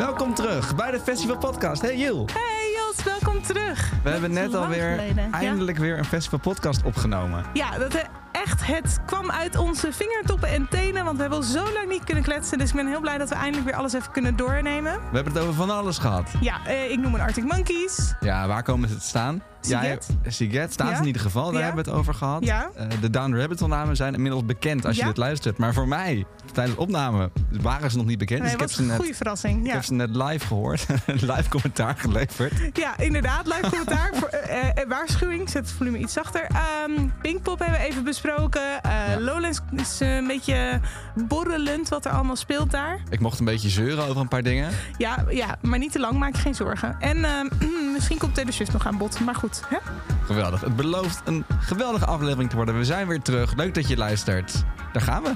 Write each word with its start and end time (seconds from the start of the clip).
Welkom 0.00 0.34
terug 0.34 0.76
bij 0.76 0.90
de 0.90 1.00
Festival 1.00 1.38
Podcast. 1.38 1.82
Hey 1.82 1.96
Jil. 1.96 2.26
Hey 2.32 2.72
Jos, 2.76 3.04
welkom 3.04 3.42
terug. 3.42 3.92
We 4.02 4.10
hebben 4.10 4.32
net 4.32 4.54
alweer 4.54 4.90
geleden, 4.90 5.28
ja. 5.30 5.30
eindelijk 5.30 5.78
weer 5.78 5.98
een 5.98 6.04
Festival 6.04 6.38
Podcast 6.38 6.82
opgenomen. 6.84 7.44
Ja, 7.52 7.78
dat 7.78 7.94
eh, 7.94 8.04
echt, 8.32 8.66
het 8.66 8.98
kwam 9.06 9.30
uit 9.30 9.56
onze 9.56 9.92
vingertoppen 9.92 10.48
en 10.48 10.68
tenen, 10.68 11.04
want 11.04 11.16
we 11.16 11.20
hebben 11.20 11.38
al 11.38 11.44
zo 11.44 11.72
lang 11.72 11.88
niet 11.88 12.04
kunnen 12.04 12.24
kletsen. 12.24 12.58
Dus 12.58 12.68
ik 12.68 12.76
ben 12.76 12.86
heel 12.86 13.00
blij 13.00 13.18
dat 13.18 13.28
we 13.28 13.34
eindelijk 13.34 13.64
weer 13.64 13.76
alles 13.76 13.92
even 13.92 14.12
kunnen 14.12 14.36
doornemen. 14.36 14.92
We 14.92 15.14
hebben 15.14 15.32
het 15.32 15.42
over 15.42 15.54
van 15.54 15.70
alles 15.70 15.98
gehad. 15.98 16.30
Ja, 16.40 16.66
eh, 16.66 16.90
ik 16.90 16.98
noem 16.98 17.14
een 17.14 17.20
Arctic 17.20 17.44
Monkeys. 17.44 18.14
Ja, 18.20 18.46
waar 18.46 18.62
komen 18.62 18.88
ze 18.88 18.96
te 18.96 19.06
staan? 19.06 19.42
Siget. 19.60 20.08
Ja, 20.24 20.30
Siget 20.30 20.72
staat 20.72 20.90
Ja. 20.90 20.98
in 20.98 21.06
ieder 21.06 21.22
geval, 21.22 21.44
daar 21.50 21.60
Ja. 21.60 21.66
hebben 21.66 21.84
we 21.84 21.90
het 21.90 21.98
over 22.00 22.14
gehad. 22.14 22.44
Ja. 22.44 22.70
Eh, 22.76 22.86
de 23.00 23.10
Down 23.10 23.34
Rabbit 23.34 23.66
namen 23.66 23.96
zijn 23.96 24.14
inmiddels 24.14 24.44
bekend 24.44 24.86
als 24.86 24.96
je 24.96 25.04
dit 25.04 25.16
luistert. 25.16 25.58
Maar 25.58 25.74
voor 25.74 25.88
mij, 25.88 26.24
tijdens 26.52 26.76
de 26.76 26.82
opname, 26.82 27.30
waren 27.60 27.90
ze 27.90 27.96
nog 27.96 28.06
niet 28.06 28.18
bekend. 28.18 28.38
Nee, 28.40 28.48
dus 28.48 28.60
ik 28.60 28.60
heb, 28.60 28.70
ze 28.70 28.82
net, 28.82 28.96
goede 28.96 29.14
verrassing. 29.14 29.66
ik 29.66 29.72
heb 29.72 29.84
ze 29.84 29.92
net 29.94 30.16
live 30.16 30.46
gehoord. 30.46 30.86
live 31.06 31.48
commentaar 31.48 31.96
geleverd. 31.96 32.52
ja, 32.72 32.98
inderdaad. 32.98 33.46
Live 33.46 33.60
commentaar. 33.68 34.10
Voor, 34.14 34.28
eh, 34.28 34.68
eh, 34.68 34.88
waarschuwing, 34.88 35.50
zet 35.50 35.62
het 35.66 35.72
volume 35.76 35.98
iets 35.98 36.12
zachter. 36.12 36.42
Ehm 36.48 37.08
Pinkpop 37.22 37.58
hebben 37.58 37.78
we 37.78 37.84
even 37.86 38.04
besproken. 38.04 38.82
Eh. 38.82 38.90
Lowlands 39.18 39.60
is 39.76 40.00
eh, 40.00 40.16
een 40.16 40.26
beetje 40.26 40.80
borrelend 41.28 41.88
wat 41.88 42.04
er 42.04 42.10
allemaal 42.12 42.36
speelt 42.36 42.70
daar. 42.70 43.00
Ik 43.10 43.20
mocht 43.20 43.38
een 43.38 43.44
beetje 43.44 43.68
zeuren 43.68 44.04
over 44.04 44.20
een 44.20 44.28
paar 44.28 44.42
dingen. 44.42 44.70
Ja, 44.98 45.24
ja 45.30 45.56
maar 45.62 45.78
niet 45.78 45.92
te 45.92 45.98
lang, 46.00 46.18
maak 46.18 46.34
je 46.34 46.40
geen 46.42 46.54
zorgen. 46.54 46.96
En 47.00 47.24
ehm, 47.24 47.46
misschien 47.94 48.18
komt 48.18 48.34
Taylor 48.34 48.52
Swift 48.52 48.72
nog 48.72 48.86
aan 48.86 48.98
bod. 48.98 49.20
Maar 49.20 49.34
goed, 49.34 49.49
hè? 49.68 49.78
Geweldig. 50.26 50.60
Het 50.60 50.76
belooft 50.76 51.20
een 51.24 51.44
geweldige 51.58 52.06
aflevering 52.06 52.50
te 52.50 52.56
worden. 52.56 52.78
We 52.78 52.84
zijn 52.84 53.06
weer 53.06 53.22
terug. 53.22 53.54
Leuk 53.54 53.74
dat 53.74 53.88
je 53.88 53.96
luistert. 53.96 54.64
Daar 54.92 55.02
gaan 55.02 55.22
we. 55.22 55.34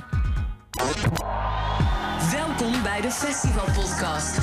Welkom 2.33 2.83
bij 2.83 3.01
de 3.01 3.11
Festival 3.11 3.65
Podcast. 3.65 4.39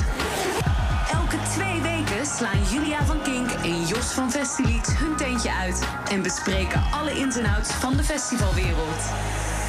Elke 1.12 1.36
twee 1.50 1.80
weken 1.80 2.26
slaan 2.26 2.64
Julia 2.70 3.04
van 3.04 3.22
Kink 3.22 3.50
en 3.50 3.86
Jos 3.86 4.12
van 4.12 4.30
Festilieds 4.30 4.98
hun 4.98 5.16
teentje 5.16 5.52
uit 5.52 5.88
en 6.10 6.22
bespreken 6.22 6.82
alle 6.90 7.18
ins 7.18 7.36
en 7.36 7.46
outs 7.46 7.72
van 7.72 7.96
de 7.96 8.02
festivalwereld. 8.02 9.00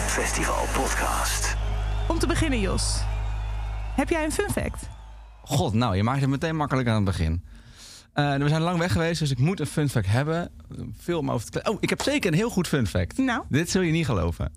Festival 0.08 0.66
Podcast. 0.74 1.56
Om 2.08 2.20
te 2.20 2.28
beginnen, 2.28 2.60
Jos. 2.60 3.02
Heb 3.96 4.10
jij 4.10 4.24
een 4.24 4.32
fun 4.32 4.50
fact? 4.52 4.90
God, 5.44 5.74
nou, 5.74 5.96
je 5.96 6.04
maakt 6.04 6.22
het 6.22 6.30
meteen 6.30 6.56
makkelijk 6.56 6.88
aan 6.88 6.96
het 6.96 7.04
begin. 7.04 7.44
Eh, 8.14 8.36
we 8.36 8.50
zijn 8.50 8.62
lang 8.62 8.80
weg 8.80 8.92
geweest, 8.92 9.20
dus 9.20 9.32
ik 9.32 9.40
moet 9.40 9.60
een 9.60 9.66
fun 9.66 9.90
fact 9.90 10.08
hebben. 10.08 10.52
Veel 10.98 11.20
om 11.20 11.32
over 11.32 11.50
te 11.50 11.62
Oh, 11.70 11.78
ik 11.80 11.90
heb 11.90 12.02
zeker 12.02 12.32
een 12.32 12.38
heel 12.38 12.50
goed 12.50 12.68
fun 12.68 12.88
fact. 12.88 13.18
Nou? 13.18 13.44
Dit 13.50 13.70
zul 13.70 13.82
je 13.82 13.92
niet 13.92 14.06
geloven. 14.06 14.52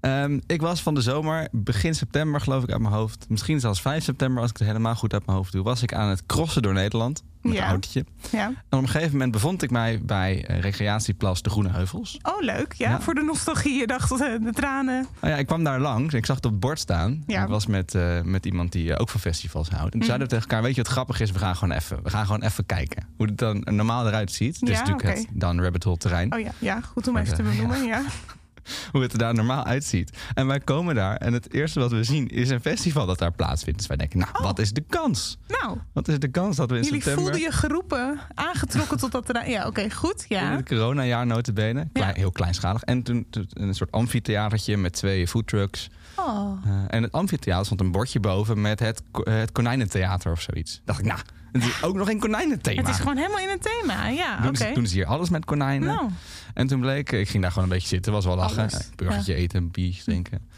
Ehm, 0.00 0.40
ik 0.46 0.60
was 0.60 0.82
van 0.82 0.94
de 0.94 1.00
zomer, 1.00 1.48
begin 1.52 1.94
september 1.94 2.40
geloof 2.40 2.62
ik 2.62 2.70
uit 2.70 2.80
mijn 2.80 2.94
hoofd. 2.94 3.26
Misschien 3.28 3.60
zelfs 3.60 3.80
5 3.80 4.04
september, 4.04 4.42
als 4.42 4.50
ik 4.50 4.56
het 4.56 4.66
helemaal 4.66 4.94
goed 4.94 5.12
uit 5.12 5.26
mijn 5.26 5.38
hoofd 5.38 5.52
doe. 5.52 5.62
Was 5.62 5.82
ik 5.82 5.94
aan 5.94 6.08
het 6.08 6.26
crossen 6.26 6.62
door 6.62 6.72
Nederland 6.72 7.22
met 7.44 7.52
Ja. 7.54 7.62
een 7.62 7.68
autootje. 7.68 8.04
Ja. 8.30 8.46
En 8.46 8.54
op 8.78 8.82
een 8.82 8.88
gegeven 8.88 9.12
moment 9.12 9.32
bevond 9.32 9.62
ik 9.62 9.70
mij 9.70 10.00
bij 10.02 10.44
eh, 10.46 10.60
recreatieplas 10.60 11.42
De 11.42 11.50
Groene 11.50 11.68
Heuvels. 11.68 12.18
Oh, 12.22 12.40
leuk. 12.42 12.72
Ja, 12.72 12.90
Ja. 12.90 13.00
voor 13.00 13.14
de 13.14 13.22
nostalgie. 13.22 13.78
Je 13.78 13.86
dacht, 13.86 14.10
eh, 14.10 14.18
de 14.18 14.52
tranen. 14.52 15.06
Nou 15.20 15.32
ja, 15.32 15.38
ik 15.38 15.46
kwam 15.46 15.64
daar 15.64 15.80
langs. 15.80 16.14
Ik 16.14 16.26
zag 16.26 16.36
het 16.36 16.44
op 16.44 16.50
het 16.50 16.60
bord 16.60 16.78
staan. 16.78 17.22
Ja. 17.26 17.42
Ik 17.42 17.48
was 17.48 17.66
met, 17.66 17.94
eh, 17.94 18.20
met 18.22 18.46
iemand 18.46 18.72
die 18.72 18.98
ook 18.98 19.08
van 19.08 19.20
festivals 19.20 19.68
houdt. 19.68 19.84
En 19.84 19.90
toen 19.90 19.98
Mhm. 19.98 20.08
zeiden 20.08 20.28
we 20.28 20.34
tegen 20.34 20.48
elkaar, 20.50 20.64
weet 20.66 20.74
je 20.76 20.82
wat 20.82 20.90
grappig 20.92 21.20
is? 21.20 21.30
We 21.30 21.38
gaan 21.38 21.56
gewoon 21.56 21.76
even, 21.76 22.02
we 22.02 22.10
gaan 22.10 22.26
gewoon 22.26 22.42
even 22.42 22.66
kijken. 22.66 23.06
Hoe 23.16 23.26
het 23.26 23.38
dan 23.38 23.66
normaal 23.70 24.06
eruit 24.06 24.32
ziet. 24.32 24.56
Ja, 24.60 24.68
natuurlijk 24.70 25.02
het 25.02 25.26
Dan 25.32 25.60
Rabbit 25.62 25.84
Hole 25.84 25.96
terrein. 25.96 26.32
Oh 26.34 26.40
ja, 26.40 26.50
ja 26.58 26.80
goed 26.80 27.06
om 27.06 27.12
Maar, 27.12 27.22
even 27.22 27.34
te 27.34 27.42
benoemen. 27.42 27.84
Ja. 27.84 28.02
Hoe 28.92 29.02
het 29.02 29.12
er 29.12 29.18
daar 29.18 29.34
normaal 29.34 29.64
uitziet. 29.64 30.18
En 30.34 30.46
wij 30.46 30.60
komen 30.60 30.94
daar 30.94 31.16
en 31.16 31.32
het 31.32 31.52
eerste 31.52 31.80
wat 31.80 31.90
we 31.90 32.04
zien 32.04 32.28
is 32.28 32.50
een 32.50 32.60
festival 32.60 33.06
dat 33.06 33.18
daar 33.18 33.32
plaatsvindt. 33.32 33.78
Dus 33.78 33.88
wij 33.88 33.96
denken, 33.96 34.18
nou, 34.18 34.30
wat 34.42 34.58
is 34.58 34.72
de 34.72 34.84
kans? 34.88 35.38
Nou, 35.48 35.78
Wat 35.92 36.08
is 36.08 36.18
de 36.18 36.28
kans 36.28 36.56
dat 36.56 36.70
we 36.70 36.76
in 36.76 36.82
jullie 36.82 37.02
september... 37.02 37.22
voelden 37.32 37.50
je 37.50 37.56
geroepen, 37.56 38.18
aangetrokken 38.34 38.98
tot 38.98 39.12
dat 39.12 39.26
terrein. 39.26 39.50
Ja, 39.50 39.66
oké, 39.66 39.90
goed. 39.90 40.24
In 40.28 40.36
Ja. 40.36 40.56
het 40.56 40.66
coronajaar 40.68 41.26
notabene. 41.26 41.88
Klein, 41.92 42.08
Ja. 42.08 42.14
Heel 42.20 42.32
kleinschalig. 42.32 42.82
En 42.82 43.02
toen, 43.02 43.26
toen 43.30 43.46
een 43.52 43.74
soort 43.74 43.90
amfitheatertje 43.92 44.76
met 44.76 44.92
twee 44.92 45.28
foodtrucks. 45.28 45.90
Oh. 46.16 46.58
Eh, 46.64 46.70
en 46.86 47.02
het 47.02 47.12
amfitheater 47.12 47.64
stond 47.64 47.80
een 47.80 47.90
bordje 47.92 48.20
boven 48.20 48.60
met 48.60 48.78
het, 48.78 49.02
ko- 49.10 49.30
het 49.30 49.52
konijnentheater 49.52 50.32
of 50.32 50.40
zoiets. 50.40 50.80
Dacht 50.84 50.98
ik, 50.98 51.04
nou, 51.06 51.20
het 51.54 51.64
is 51.64 51.82
ook 51.82 51.94
nog 51.94 52.08
een 52.10 52.18
konijnenthema. 52.18 52.80
Het 52.80 52.90
is 52.90 52.96
gewoon 52.96 53.16
helemaal 53.16 53.38
in 53.38 53.48
het 53.48 53.62
thema. 53.62 54.08
Ja, 54.08 54.36
doen, 54.40 54.48
oké. 54.48 54.56
ze, 54.56 54.70
doen 54.74 54.86
ze 54.86 54.94
hier 54.94 55.06
alles 55.06 55.28
met 55.30 55.44
konijnen. 55.44 55.88
Nou, 55.88 56.10
En 56.54 56.66
toen 56.66 56.80
bleek, 56.80 57.12
ik 57.12 57.28
ging 57.28 57.42
daar 57.42 57.52
gewoon 57.52 57.68
een 57.68 57.74
beetje 57.74 57.88
zitten, 57.88 58.12
was 58.12 58.24
wel 58.24 58.36
lachen. 58.36 58.62
Alles, 58.62 58.90
burgertje 58.96 59.34
eten, 59.34 59.70
biertje 59.70 60.02
drinken, 60.02 60.34
een 60.34 60.48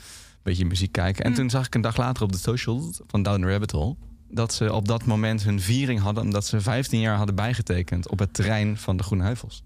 beetje 0.42 0.64
muziek 0.64 0.92
kijken. 0.92 1.24
En 1.24 1.30
Mm. 1.30 1.36
toen 1.36 1.50
zag 1.50 1.66
ik 1.66 1.74
een 1.74 1.80
dag 1.80 1.96
later 1.96 2.22
op 2.22 2.32
de 2.32 2.38
socials 2.38 3.00
van 3.06 3.22
Down 3.22 3.40
the 3.40 3.48
Rabbit 3.50 3.70
Hole... 3.70 3.96
dat 4.28 4.54
ze 4.54 4.72
op 4.72 4.88
dat 4.88 5.04
moment 5.04 5.42
hun 5.42 5.60
viering 5.60 6.00
hadden... 6.00 6.22
omdat 6.24 6.46
ze 6.46 6.60
15 6.60 7.00
jaar 7.00 7.16
hadden 7.16 7.34
bijgetekend 7.34 8.08
op 8.08 8.18
het 8.18 8.34
terrein 8.34 8.78
van 8.78 8.96
de 8.96 9.02
Groene 9.02 9.24
Heuvels. 9.24 9.62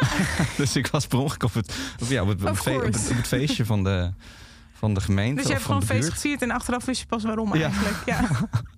dus 0.56 0.76
ik 0.76 0.86
was 0.86 1.06
per 1.06 1.18
ongeluk 1.18 1.42
op 1.42 1.54
het, 1.54 1.74
op, 2.02 2.08
ja, 2.08 2.26
het, 2.26 2.40
het 2.42 3.10
op 3.10 3.16
het 3.16 3.26
feestje 3.26 3.64
van 3.64 3.84
de, 3.84 4.12
van 4.82 4.94
de 4.94 5.00
gemeente 5.00 5.34
dus 5.36 5.46
je 5.46 5.52
hebt 5.52 5.64
gewoon 5.64 5.82
feest 5.82 6.08
gevierd 6.10 6.42
en 6.42 6.50
achteraf 6.50 6.84
wist 6.84 7.00
je 7.00 7.06
pas 7.06 7.22
waarom 7.24 7.54
Ja. 7.54 7.64
eigenlijk. 7.64 7.96
Ja. 8.06 8.20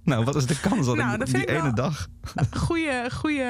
Nou, 0.05 0.25
wat 0.25 0.37
is 0.37 0.47
de 0.47 0.61
kans 0.61 0.87
dat 0.87 0.97
Nou, 0.97 1.25
die 1.25 1.45
ene 1.45 1.73
dag... 1.73 2.07
Goeie, 2.57 3.11
goeie 3.11 3.45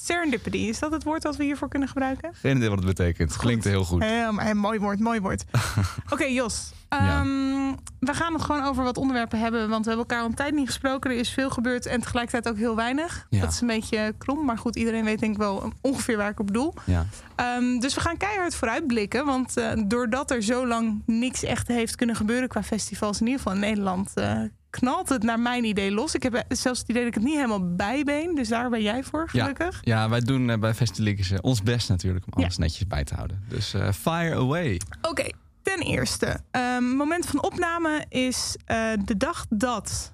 serendipity. 0.00 0.56
Is 0.56 0.78
dat 0.78 0.92
het 0.92 1.02
woord 1.04 1.22
dat 1.22 1.36
we 1.36 1.44
hiervoor 1.44 1.68
kunnen 1.68 1.88
gebruiken? 1.88 2.30
Geen 2.34 2.56
idee 2.56 2.68
wat 2.68 2.78
het 2.78 2.86
betekent. 2.86 3.36
Klinkt 3.36 3.64
heel 3.64 3.84
goed. 3.84 4.02
Een 4.02 4.56
mooi 4.58 4.78
woord, 4.78 5.00
mooi 5.00 5.20
woord. 5.20 5.44
Oké, 6.12 6.24
Jos. 6.24 6.72
Ja. 6.88 7.20
Ehm, 7.20 7.74
We 8.00 8.14
gaan 8.14 8.32
het 8.32 8.42
gewoon 8.42 8.64
over 8.64 8.84
wat 8.84 8.96
onderwerpen 8.96 9.38
hebben. 9.38 9.68
Want 9.68 9.84
we 9.84 9.90
hebben 9.90 10.08
elkaar 10.08 10.20
al 10.24 10.28
een 10.30 10.34
tijd 10.36 10.54
niet 10.54 10.66
gesproken. 10.66 11.10
Er 11.10 11.16
is 11.16 11.30
veel 11.30 11.50
gebeurd 11.50 11.86
en 11.86 12.00
tegelijkertijd 12.00 12.54
ook 12.54 12.58
heel 12.60 12.76
weinig. 12.76 13.26
Ja. 13.30 13.40
Dat 13.40 13.52
is 13.52 13.60
een 13.60 13.66
beetje 13.66 14.14
krom. 14.18 14.44
Maar 14.44 14.58
goed, 14.58 14.76
iedereen 14.76 15.04
weet 15.04 15.18
denk 15.18 15.32
ik 15.32 15.38
wel 15.38 15.72
ongeveer 15.80 16.16
waar 16.16 16.30
ik 16.30 16.40
op 16.40 16.46
bedoel. 16.46 16.74
Ja. 16.84 17.06
Ehm, 17.36 17.78
dus 17.78 17.94
we 17.94 18.00
gaan 18.00 18.16
keihard 18.16 18.54
vooruitblikken. 18.54 19.24
Want 19.26 19.56
eh, 19.56 19.72
doordat 19.86 20.30
er 20.30 20.42
zo 20.42 20.66
lang 20.66 21.02
niks 21.06 21.42
echt 21.42 21.68
heeft 21.68 21.96
kunnen 21.96 22.16
gebeuren 22.16 22.48
qua 22.48 22.62
festivals, 22.62 23.20
in 23.20 23.26
ieder 23.26 23.40
geval 23.42 23.54
in 23.54 23.60
Nederland, 23.64 24.10
eh, 24.14 24.40
knalt 24.78 25.08
het 25.08 25.22
naar 25.22 25.40
mijn 25.40 25.64
idee 25.64 25.90
los. 25.92 26.14
Ik 26.14 26.22
heb 26.22 26.44
zelfs 26.48 26.80
het 26.80 26.88
idee 26.88 27.00
dat 27.04 27.08
ik 27.08 27.14
het 27.14 27.24
niet 27.24 27.34
helemaal 27.34 27.74
bijbeen. 27.76 28.34
Dus 28.34 28.48
daar 28.48 28.70
ben 28.70 28.82
jij 28.82 29.02
voor, 29.02 29.28
gelukkig. 29.28 29.78
Ja, 29.82 30.08
wij 30.08 30.20
doen 30.20 30.50
eh, 30.50 30.58
bij 30.58 30.74
Festileaks 30.74 31.30
eh, 31.30 31.38
ons 31.40 31.62
best 31.62 31.88
natuurlijk 31.88 32.24
om 32.26 32.32
Ja. 32.36 32.42
alles 32.42 32.56
netjes 32.58 32.86
bij 32.86 33.04
te 33.04 33.14
houden. 33.14 33.42
Dus 33.48 33.74
eh, 33.74 33.92
fire 33.92 34.34
away. 34.34 34.80
Oké, 35.02 35.26
ten 35.62 35.78
eerste. 35.82 36.40
ehm, 36.50 36.84
moment 36.84 37.26
van 37.26 37.42
opname 37.42 38.04
is 38.08 38.56
de 39.04 39.16
dag 39.16 39.46
dat 39.48 40.12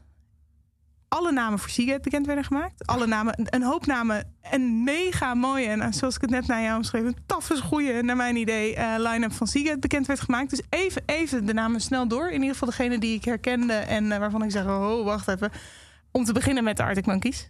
alle 1.13 1.33
namen 1.33 1.59
voor 1.59 1.71
Seagate 1.71 2.01
bekend 2.01 2.27
werden 2.27 2.45
gemaakt. 2.45 2.87
Alle 2.87 3.07
namen, 3.07 3.35
een 3.37 3.63
hoop 3.63 3.87
namen. 3.87 4.35
En 4.41 4.85
mega 4.85 5.35
mooie, 5.35 5.67
en 5.67 5.81
eh, 5.81 5.93
zoals 5.93 6.15
ik 6.15 6.21
het 6.21 6.31
net 6.31 6.47
naar 6.47 6.63
jou 6.63 6.77
omschreef, 6.77 7.05
een 7.05 7.17
tafels 7.27 7.61
goede, 7.61 8.03
naar 8.03 8.17
mijn 8.17 8.37
idee, 8.37 8.75
eh 8.75 8.95
line-up 8.99 9.33
van 9.33 9.47
Seagate 9.47 9.79
bekend 9.79 10.07
werd 10.07 10.21
gemaakt. 10.21 10.51
Dus 10.51 10.63
even, 10.69 11.03
even 11.07 11.47
de 11.47 11.55
namen 11.55 11.81
snel 11.81 12.09
door. 12.09 12.27
In 12.27 12.41
ieder 12.41 12.53
geval 12.53 12.69
degene 12.69 12.99
die 12.99 13.17
ik 13.17 13.25
herkende 13.25 13.73
en 13.73 14.13
eh, 14.13 14.19
waarvan 14.19 14.43
ik 14.43 14.51
zeg, 14.51 14.65
oh, 14.65 15.05
wacht 15.05 15.29
even. 15.29 15.51
Om 16.11 16.25
te 16.25 16.33
beginnen 16.33 16.65
met 16.65 16.77
de 16.77 16.83
Arctic 16.83 17.07
Monkeys. 17.07 17.49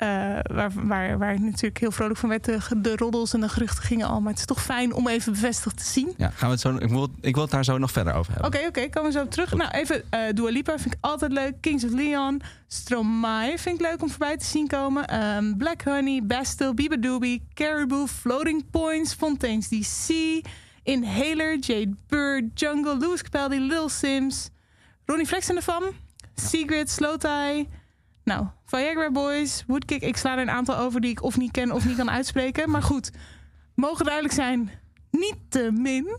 Eh, 0.00 0.08
waar, 0.42 0.70
waar, 0.74 1.18
waar 1.18 1.32
ik 1.32 1.40
natuurlijk 1.40 1.78
heel 1.78 1.90
vrolijk 1.90 2.18
van 2.18 2.28
werd. 2.28 2.44
De, 2.44 2.58
de 2.76 2.96
roddels 2.96 3.34
en 3.34 3.40
de 3.40 3.48
geruchten 3.48 3.84
gingen 3.84 4.06
al. 4.06 4.20
Maar 4.20 4.30
het 4.30 4.38
is 4.38 4.44
toch 4.46 4.62
fijn 4.62 4.94
om 4.94 5.08
even 5.08 5.32
bevestigd 5.32 5.76
te 5.76 5.84
zien. 5.84 6.14
Ja, 6.16 6.30
gaan 6.30 6.48
we 6.48 6.52
het 6.54 6.60
zo, 6.60 6.76
ik, 6.76 6.88
wil, 6.88 7.08
ik 7.20 7.34
wil 7.34 7.42
het 7.42 7.52
daar 7.52 7.64
zo 7.64 7.78
nog 7.78 7.90
verder 7.90 8.14
over 8.14 8.32
hebben. 8.32 8.50
Oké, 8.50 8.66
oké, 8.66 8.88
komen 8.88 9.12
we 9.12 9.18
zo 9.18 9.24
op 9.24 9.30
terug. 9.30 9.54
Nou, 9.54 9.70
even 9.70 10.10
eh 10.10 10.20
Dua 10.34 10.50
Lipa 10.50 10.78
vind 10.78 10.94
ik 10.94 10.98
altijd 11.00 11.32
leuk. 11.32 11.54
Kings 11.60 11.84
of 11.84 11.90
Leon. 11.90 12.42
Stromae 12.66 13.58
vind 13.58 13.80
ik 13.80 13.86
leuk 13.86 14.02
om 14.02 14.10
voorbij 14.10 14.36
te 14.36 14.44
zien 14.44 14.66
komen. 14.66 15.06
Ehm, 15.06 15.56
Black 15.56 15.82
Honey, 15.82 16.22
Bastille, 16.24 16.74
Biba 16.74 16.96
Doobie, 16.96 17.42
Caribou, 17.54 18.08
Floating 18.08 18.70
Points, 18.70 19.14
Fontaine's 19.14 19.68
DC, 19.68 20.14
Inhaler, 20.82 21.58
Jade 21.58 21.94
Bird, 22.06 22.44
Jungle, 22.54 22.96
Louis 22.98 23.22
Capaldi, 23.22 23.60
Lil 23.60 23.88
Sims, 23.88 24.50
Ronnie 25.06 25.26
Flex 25.26 25.48
en 25.48 25.54
de 25.54 25.62
Fam, 25.62 25.84
Secret, 26.34 26.90
Slow 26.90 27.18
Tie. 27.18 27.68
Nou, 28.24 28.46
Viagra 28.70 29.10
Boys, 29.10 29.64
Woodkick. 29.66 30.02
Ik 30.02 30.16
sla 30.16 30.32
er 30.36 30.42
een 30.42 30.50
aantal 30.50 30.76
over 30.76 31.00
die 31.00 31.10
ik 31.10 31.22
of 31.22 31.36
niet 31.36 31.50
ken 31.50 31.72
of 31.72 31.84
niet 31.86 31.96
kan 31.96 32.10
uitspreken. 32.10 32.70
Maar 32.70 32.82
goed, 32.82 33.10
mogen 33.74 34.04
duidelijk 34.04 34.34
zijn, 34.34 34.70
niet 35.10 35.36
te 35.48 35.70
min. 35.72 36.18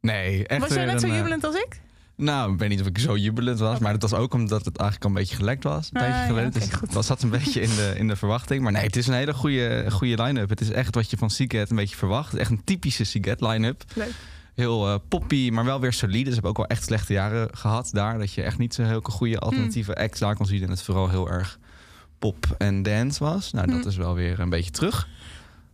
Nee, 0.00 0.46
echt 0.46 0.60
Was 0.60 0.74
jij 0.74 0.84
net 0.84 1.00
zo 1.00 1.06
een, 1.06 1.12
eh, 1.12 1.18
jubelend 1.18 1.44
als 1.44 1.54
ik? 1.54 1.80
Nou, 2.16 2.52
ik 2.52 2.58
weet 2.58 2.68
niet 2.68 2.80
of 2.80 2.86
ik 2.86 2.98
zo 2.98 3.16
jubelend 3.16 3.58
was, 3.58 3.78
maar 3.78 3.92
het 3.92 4.02
was 4.02 4.12
ook 4.14 4.34
omdat 4.34 4.64
het 4.64 4.76
eigenlijk 4.76 5.10
al 5.10 5.16
een 5.16 5.22
beetje 5.22 5.36
gelekt 5.36 5.64
was. 5.64 5.90
Een 5.92 6.00
Ah, 6.00 6.08
ja, 6.08 6.24
geleden. 6.26 6.48
oké, 6.48 6.58
dus 6.58 6.94
was 6.94 7.06
zat 7.06 7.22
een 7.22 7.30
beetje 7.38 7.60
in 7.60 7.68
de, 7.68 7.94
in 7.96 8.08
de 8.08 8.16
verwachting. 8.16 8.62
Maar 8.62 8.72
nee, 8.72 8.82
het 8.82 8.96
is 8.96 9.06
een 9.06 9.14
hele 9.14 9.34
goede, 9.34 9.90
goede 9.90 10.22
line-up. 10.22 10.48
Het 10.48 10.60
is 10.60 10.70
echt 10.70 10.94
wat 10.94 11.10
je 11.10 11.16
van 11.16 11.30
Seagate 11.30 11.70
een 11.70 11.76
beetje 11.76 11.96
verwacht. 11.96 12.34
Echt 12.34 12.50
een 12.50 12.64
typische 12.64 13.04
Seagate 13.04 13.46
line-up. 13.48 13.84
Leuk. 13.94 14.12
Heel 14.54 14.88
eh, 14.88 14.94
poppy, 15.08 15.50
maar 15.50 15.64
wel 15.64 15.80
weer 15.80 15.92
solide. 15.92 16.24
Ze 16.28 16.32
hebben 16.32 16.50
ook 16.50 16.56
wel 16.56 16.66
echt 16.66 16.84
slechte 16.84 17.12
jaren 17.12 17.48
gehad 17.56 17.88
daar. 17.92 18.18
Dat 18.18 18.32
je 18.32 18.42
echt 18.42 18.58
niet 18.58 18.74
zo 18.74 18.82
heel 18.82 19.00
goede 19.00 19.38
alternatieve 19.38 19.92
Hmm. 19.92 20.02
acts 20.02 20.20
daar 20.20 20.36
kon 20.36 20.46
zien. 20.46 20.62
En 20.62 20.70
het 20.70 20.82
vooral 20.82 21.08
heel 21.10 21.30
erg 21.30 21.58
pop 22.18 22.54
en 22.58 22.82
dance 22.82 23.24
was. 23.24 23.52
Nou, 23.52 23.66
dat 23.66 23.76
Hmm. 23.80 23.88
is 23.88 23.96
wel 23.96 24.14
weer 24.14 24.40
een 24.40 24.50
beetje 24.50 24.70
terug. 24.70 25.08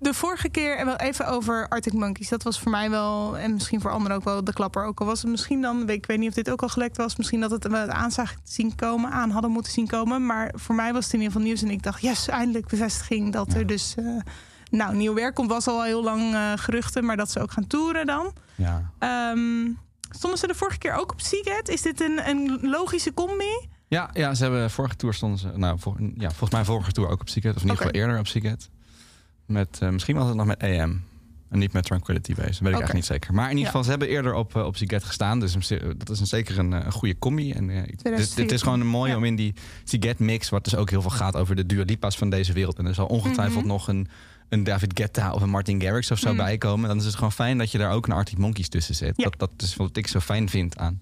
de 0.01 0.15
vorige 0.15 0.49
keer, 0.49 0.77
en 0.77 0.87
wel 0.87 0.97
even 0.97 1.27
over 1.29 1.69
Arctic 1.69 1.93
Monkeys. 1.93 2.29
Dat 2.29 2.43
was 2.43 2.61
voor 2.61 2.71
mij 2.71 2.91
wel, 2.91 3.39
en 3.39 3.53
misschien 3.55 3.81
voor 3.81 3.91
anderen 3.91 4.17
ook 4.17 4.25
wel, 4.25 4.45
de 4.45 4.53
klapper. 4.53 4.85
Ook 4.85 5.01
al 5.01 5.07
was 5.07 5.23
het 5.23 5.31
misschien 5.31 5.61
dan, 5.61 5.89
ik 5.89 6.07
weet 6.07 6.19
niet 6.19 6.29
of 6.29 6.35
dit 6.35 6.51
ook 6.51 6.63
al 6.63 6.69
gelekt 6.69 6.97
was. 6.97 7.17
Misschien 7.17 7.41
dat 7.41 7.51
het 7.51 7.67
we 7.69 7.77
het 7.77 7.91
aan 7.91 8.11
zag 8.11 8.35
zien 8.45 8.75
komen, 8.75 9.11
aan 9.11 9.31
hadden 9.31 9.51
moeten 9.51 9.73
zien 9.73 9.87
komen. 9.87 10.27
Maar 10.27 10.53
voor 10.57 10.75
mij 10.75 10.93
was 10.93 11.05
het 11.05 11.13
in 11.15 11.19
ieder 11.21 11.33
geval 11.33 11.49
nieuws. 11.49 11.63
En 11.63 11.71
ik 11.71 11.83
dacht, 11.83 12.03
yes, 12.03 12.29
eindelijk 12.29 12.67
bevestiging 12.69 13.33
dat 13.33 13.53
er 13.55 13.67
dus... 13.67 13.95
eh, 13.97 14.05
nou, 14.71 14.97
nieuw 14.97 15.15
werk 15.15 15.35
komt, 15.35 15.49
was 15.51 15.67
al 15.67 15.83
heel 15.85 16.03
lang 16.05 16.35
eh, 16.35 16.53
geruchten. 16.57 17.05
Maar 17.05 17.17
dat 17.17 17.31
ze 17.31 17.41
ook 17.41 17.51
gaan 17.53 17.67
toeren 17.67 18.07
dan. 18.07 18.33
Ja. 18.55 18.91
Ehm, 18.99 19.71
stonden 20.11 20.39
ze 20.39 20.47
de 20.47 20.55
vorige 20.55 20.79
keer 20.79 20.93
ook 20.95 21.13
op 21.13 21.21
Seagate? 21.21 21.73
Is 21.73 21.83
dit 21.83 22.01
een, 22.01 22.29
een 22.29 22.59
logische 22.63 23.15
combi? 23.15 23.67
Ja, 23.89 24.11
ja, 24.13 24.35
ze 24.35 24.43
hebben 24.43 24.71
vorige 24.71 24.97
tour 24.97 25.15
stonden 25.15 25.39
ze, 25.39 25.47
nou, 25.55 25.79
ja, 26.17 26.29
volgens 26.29 26.51
mij 26.51 26.65
vorige 26.65 26.93
tour 26.93 27.11
ook 27.11 27.21
op 27.21 27.29
Seagate. 27.29 27.55
Of 27.57 27.63
in 27.63 27.69
ieder 27.69 27.85
geval 27.85 28.01
eerder 28.01 28.19
op 28.19 28.27
Seagate. 28.27 28.67
Met, 29.47 29.79
eh, 29.81 29.89
misschien 29.89 30.17
was 30.17 30.27
het 30.27 30.37
nog 30.37 30.47
met 30.47 30.63
AM. 30.63 31.03
En 31.51 31.59
niet 31.59 31.73
met 31.73 31.85
Tranquility 31.85 32.35
Base. 32.35 32.49
Dat 32.49 32.59
weet 32.61 32.75
ik 32.75 32.81
echt 32.81 32.93
niet 32.93 33.05
zeker. 33.05 33.35
Maar 33.35 33.45
in 33.45 33.57
ieder 33.57 33.61
Ja. 33.65 33.67
geval, 33.69 33.85
ze 33.85 33.91
hebben 33.91 34.09
eerder 34.09 34.35
op, 34.35 34.57
eh, 34.57 34.65
op 34.65 34.77
Seagate 34.77 35.07
gestaan. 35.07 35.41
Dus 35.41 35.55
een- 35.55 35.95
dat 35.99 36.11
is 36.11 36.21
een, 36.21 36.27
zeker 36.27 36.59
een, 36.59 36.73
een 36.73 36.93
goede 36.93 37.19
combi. 37.19 37.53
En 37.53 37.71
eh, 37.71 37.77
dit, 37.77 37.87
dit 37.89 37.99
2014. 37.99 38.55
is 38.57 38.63
gewoon 38.63 38.81
een 38.81 38.87
mooie 38.87 39.11
Ja. 39.11 39.17
om 39.17 39.25
in 39.25 39.37
die 39.37 39.55
Seagate 39.85 40.23
mix... 40.23 40.49
wat 40.49 40.65
dus 40.65 40.77
ook 40.77 40.91
heel 40.91 41.01
veel 41.03 41.11
gaat 41.11 41.37
over 41.37 41.57
de 41.57 41.67
Dua 41.67 41.85
Lipa's 41.85 42.17
van 42.19 42.31
deze 42.31 42.53
wereld. 42.53 42.79
En 42.79 42.87
er 42.87 42.95
zal 42.95 43.07
ongetwijfeld 43.07 43.65
Mhm. 43.65 43.73
nog 43.73 43.89
een, 43.89 44.09
een 44.49 44.65
David 44.65 44.91
Guetta 44.99 45.33
of 45.33 45.43
een 45.43 45.51
Martin 45.51 45.81
Garrix 45.83 46.11
of 46.11 46.19
zo 46.19 46.29
Mhm. 46.29 46.37
bij 46.37 46.59
komen. 46.59 46.89
Dan 46.89 46.99
is 46.99 47.05
het 47.05 47.15
gewoon 47.15 47.33
fijn 47.33 47.59
dat 47.59 47.71
je 47.71 47.79
daar 47.79 47.93
ook 47.93 48.07
een 48.07 48.13
Arctic 48.13 48.39
Monkeys 48.39 48.69
tussen 48.69 48.95
zit. 48.95 49.13
Ja. 49.17 49.25
Dat, 49.25 49.39
dat 49.39 49.51
is 49.63 49.77
wat 49.77 49.97
ik 49.97 50.07
zo 50.07 50.21
fijn 50.21 50.49
vind 50.49 50.79
aan. 50.79 51.01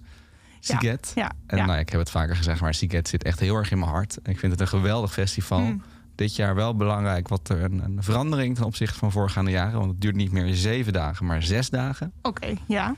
Ja, 1.15 1.33
En 1.47 1.67
nou, 1.67 1.79
ik 1.79 1.89
heb 1.89 2.01
het 2.01 2.11
vaker 2.11 2.37
gezegd, 2.37 2.61
maar 2.61 2.75
Seagate 2.75 3.11
zit 3.11 3.23
echt 3.23 3.41
heel 3.41 3.57
erg 3.57 3.71
in 3.71 3.79
mijn 3.79 3.91
hart. 3.91 4.19
Ik 4.23 4.39
vind 4.39 4.53
het 4.53 4.61
een 4.61 4.69
geweldig 4.69 5.13
festival. 5.13 5.61
Mm. 5.61 5.83
Dit 6.15 6.37
jaar 6.37 6.55
wel 6.55 6.77
belangrijk 6.77 7.29
wat 7.29 7.49
er 7.49 7.63
een, 7.63 7.85
een 7.85 8.03
verandering 8.03 8.55
ten 8.55 8.65
opzichte 8.65 8.99
van 8.99 9.13
voorgaande 9.13 9.51
jaren. 9.51 9.79
Want 9.79 9.91
het 9.91 10.01
duurt 10.01 10.15
niet 10.17 10.33
meer 10.33 10.55
zeven 10.55 10.93
dagen, 10.93 11.27
maar 11.27 11.43
zes 11.43 11.71
dagen. 11.71 12.13
Oké, 12.23 12.55
ja. 12.67 12.97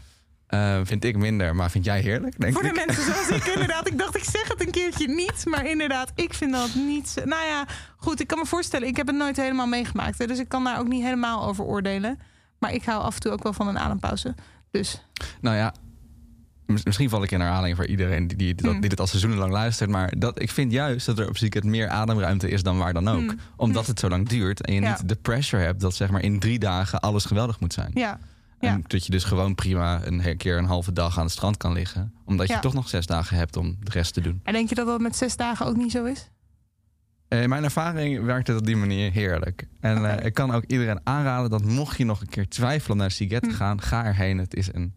Eh, 0.48 0.80
vind 0.84 1.04
ik 1.04 1.16
minder, 1.16 1.54
maar 1.54 1.70
vind 1.70 1.84
jij 1.84 2.00
heerlijk, 2.00 2.40
denk 2.40 2.52
Voor 2.52 2.62
de 2.62 2.68
ik. 2.68 2.86
mensen 2.86 3.04
zoals 3.04 3.28
ik 3.28 3.44
inderdaad. 3.54 3.88
Ik 3.88 3.98
dacht, 3.98 4.16
ik 4.16 4.24
zeg 4.24 4.48
het 4.48 4.60
een 4.66 4.70
keertje 4.70 5.08
niet. 5.08 5.42
Maar 5.46 5.66
inderdaad, 5.66 6.12
ik 6.14 6.34
vind 6.34 6.52
dat 6.52 6.74
niet... 6.74 7.14
Nou 7.24 7.46
ja, 7.46 7.64
goed, 7.96 8.20
ik 8.20 8.26
kan 8.26 8.38
me 8.38 8.46
voorstellen. 8.46 8.88
Ik 8.88 8.96
heb 8.96 9.06
het 9.06 9.16
nooit 9.16 9.36
helemaal 9.36 9.66
meegemaakt. 9.66 10.18
Hè, 10.18 10.26
dus 10.26 10.38
ik 10.38 10.48
kan 10.48 10.64
daar 10.64 10.78
ook 10.78 10.88
niet 10.88 11.02
helemaal 11.02 11.46
over 11.46 11.64
oordelen. 11.64 12.18
Maar 12.58 12.72
ik 12.74 12.84
hou 12.84 13.02
af 13.02 13.14
en 13.14 13.20
toe 13.20 13.32
ook 13.32 13.42
wel 13.42 13.52
van 13.52 13.68
een 13.68 13.78
adempauze. 13.78 14.34
Dus 14.70 15.04
Nou 15.40 15.56
ja, 15.56 15.74
mis- 16.66 16.84
misschien 16.84 17.08
val 17.08 17.22
ik 17.22 17.30
in 17.30 17.40
herhaling 17.40 17.76
voor 17.76 17.86
iedereen 17.86 18.26
die, 18.28 18.36
die, 18.36 18.54
dat- 18.54 18.70
Hmm. 18.70 18.80
die 18.80 18.90
dit 18.90 19.00
al 19.00 19.06
seizoenenlang 19.06 19.52
luistert. 19.52 19.90
Maar 19.90 20.12
dat, 20.18 20.42
ik 20.42 20.50
vind 20.50 20.72
juist 20.72 21.06
dat 21.06 21.18
er 21.18 21.28
op 21.28 21.36
Seagate 21.36 21.66
meer 21.66 21.88
ademruimte 21.88 22.48
is 22.50 22.62
dan 22.62 22.78
waar 22.78 22.92
dan 22.92 23.08
ook. 23.08 23.18
Hmm. 23.30 23.38
Omdat 23.56 23.86
het 23.86 24.00
zo 24.00 24.08
lang 24.08 24.28
duurt 24.28 24.60
en 24.66 24.74
je 24.74 24.80
Ja. 24.80 24.88
niet 24.88 25.08
de 25.08 25.16
pressure 25.16 25.62
hebt 25.62 25.80
dat 25.80 25.94
zeg 25.94 26.10
maar 26.10 26.22
in 26.22 26.38
drie 26.38 26.58
dagen 26.58 27.00
alles 27.00 27.24
geweldig 27.24 27.60
moet 27.60 27.72
zijn. 27.72 27.90
ja, 27.94 28.18
En 28.60 28.84
dat 28.86 29.04
je 29.04 29.10
dus 29.10 29.24
gewoon 29.24 29.54
prima 29.54 30.00
een 30.04 30.36
keer 30.36 30.58
een 30.58 30.64
halve 30.64 30.92
dag 30.92 31.18
aan 31.18 31.24
het 31.24 31.32
strand 31.32 31.56
kan 31.56 31.72
liggen. 31.72 32.12
Omdat 32.24 32.48
je 32.48 32.58
toch 32.58 32.74
nog 32.74 32.88
zes 32.88 33.06
dagen 33.06 33.36
hebt 33.36 33.56
om 33.56 33.76
de 33.80 33.90
rest 33.90 34.14
te 34.14 34.20
doen. 34.20 34.40
en 34.44 34.52
denk 34.52 34.68
je 34.68 34.74
dat 34.74 34.86
dat 34.86 35.00
met 35.00 35.16
zes 35.16 35.36
dagen 35.36 35.66
ook 35.66 35.76
niet 35.76 35.92
zo 35.92 36.04
is? 36.04 36.30
Eh, 37.28 37.42
In 37.42 37.48
mijn 37.48 37.64
ervaring 37.64 38.24
werkt 38.24 38.46
het 38.46 38.58
op 38.58 38.66
die 38.66 38.76
manier 38.76 39.12
heerlijk. 39.12 39.66
En 39.80 40.18
eh, 40.18 40.26
ik 40.26 40.34
kan 40.34 40.50
ook 40.50 40.64
iedereen 40.66 41.00
aanraden 41.04 41.50
dat 41.50 41.64
mocht 41.64 41.98
je 41.98 42.04
nog 42.04 42.20
een 42.20 42.28
keer 42.28 42.48
twijfelen 42.48 42.90
om 42.92 42.96
naar 42.98 43.10
Siget 43.10 43.42
te 43.42 43.48
Hm. 43.48 43.54
gaan, 43.54 43.80
ga 43.80 44.04
erheen. 44.04 44.38
Het 44.38 44.54
is 44.54 44.74
een 44.74 44.94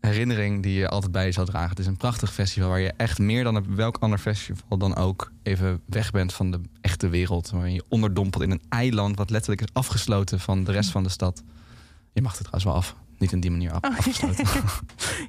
herinnering 0.00 0.62
die 0.62 0.74
je 0.78 0.88
altijd 0.88 1.12
bij 1.12 1.26
je 1.26 1.32
zal 1.32 1.44
dragen. 1.44 1.70
Het 1.70 1.78
is 1.78 1.86
een 1.86 1.96
prachtig 1.96 2.32
festival 2.32 2.68
waar 2.68 2.80
je 2.80 2.92
echt 2.96 3.18
meer 3.18 3.44
dan 3.44 3.56
op 3.56 3.66
welk 3.66 3.96
ander 4.00 4.18
festival 4.18 4.78
dan 4.78 4.96
ook 4.96 5.32
even 5.42 5.80
weg 5.86 6.10
bent 6.10 6.32
van 6.32 6.50
de 6.50 6.60
echte 6.80 7.08
wereld. 7.08 7.50
Waarin 7.50 7.74
je 7.74 7.84
onderdompelt 7.88 8.42
in 8.42 8.50
een 8.50 8.62
eiland 8.68 9.16
wat 9.16 9.30
letterlijk 9.30 9.60
is 9.60 9.68
afgesloten 9.72 10.40
van 10.40 10.64
de 10.64 10.72
rest 10.72 10.90
van 10.90 11.02
de 11.02 11.08
stad. 11.08 11.42
Je 12.12 12.22
mag 12.22 12.38
het 12.38 12.40
trouwens 12.40 12.64
wel 12.64 12.74
af. 12.74 12.96
Niet 13.18 13.32
in 13.32 13.40
die 13.40 13.50
manier 13.50 13.72
af, 13.72 13.80
Oh. 13.90 13.98
afgesloten. 13.98 14.46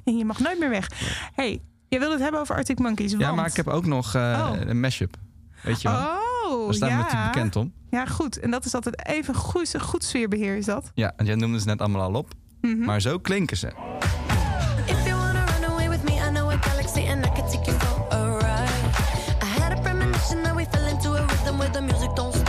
Je 0.18 0.24
mag 0.24 0.38
nooit 0.38 0.58
meer 0.58 0.70
weg. 0.70 0.90
hey, 1.34 1.62
jij 1.88 1.98
wilde 1.98 2.14
het 2.14 2.22
hebben 2.22 2.40
over 2.40 2.54
Arctic 2.56 2.78
Monkeys. 2.78 3.12
Ja, 3.12 3.32
maar 3.32 3.46
ik 3.46 3.56
heb 3.56 3.68
ook 3.68 3.86
nog 3.86 4.14
eh, 4.14 4.22
Oh. 4.22 4.60
een 4.68 4.80
mashup. 4.80 5.16
Weet 5.62 5.82
je 5.82 5.88
wel? 5.88 5.98
Oh, 6.46 6.64
Daar 6.64 6.74
staan 6.74 6.88
we 6.88 6.94
ja. 6.94 7.00
natuurlijk 7.02 7.32
bekend 7.32 7.56
om. 7.56 7.72
Ja, 7.90 8.06
goed. 8.06 8.38
En 8.38 8.50
dat 8.50 8.64
is 8.64 8.74
altijd 8.74 9.06
even 9.06 9.34
goed, 9.34 9.74
goed 9.80 10.04
sfeerbeheer, 10.04 10.56
is 10.56 10.64
dat? 10.64 10.90
Ja, 10.94 11.12
en 11.16 11.26
jij 11.26 11.34
noemde 11.34 11.60
ze 11.60 11.66
net 11.66 11.80
allemaal 11.80 12.02
al 12.02 12.14
op. 12.14 12.32
Mhm. 12.60 12.78
Maar 12.84 13.00
zo 13.00 13.18
klinken 13.18 13.56
ze. 13.56 13.72
With 21.56 22.43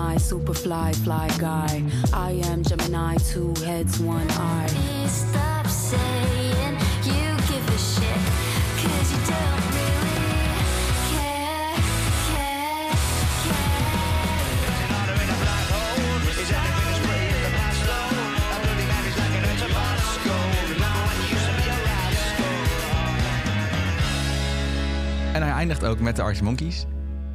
Gemini, 0.00 0.18
super 0.18 0.54
fly, 0.54 0.92
fly 1.04 1.28
guy. 1.38 1.82
I 2.12 2.32
am 2.44 2.62
Gemini, 2.62 3.16
two 3.18 3.52
heads, 3.64 3.98
one 4.00 4.30
eye. 4.30 4.66
Stop 5.06 5.66
saying 5.66 6.78
you 7.04 7.36
give 7.48 7.68
a 7.68 7.78
shit, 7.78 8.20
cause 8.80 9.12
you 9.12 9.18
don't 9.28 9.64
really 9.76 10.48
care, 11.10 11.76
care, 12.32 12.94
care. 13.46 13.64
En 25.32 25.42
hij 25.42 25.52
eindigt 25.52 25.84
ook 25.84 26.00
met 26.00 26.16
de 26.16 26.22
Arctic 26.22 26.42
Monkeys. 26.42 26.86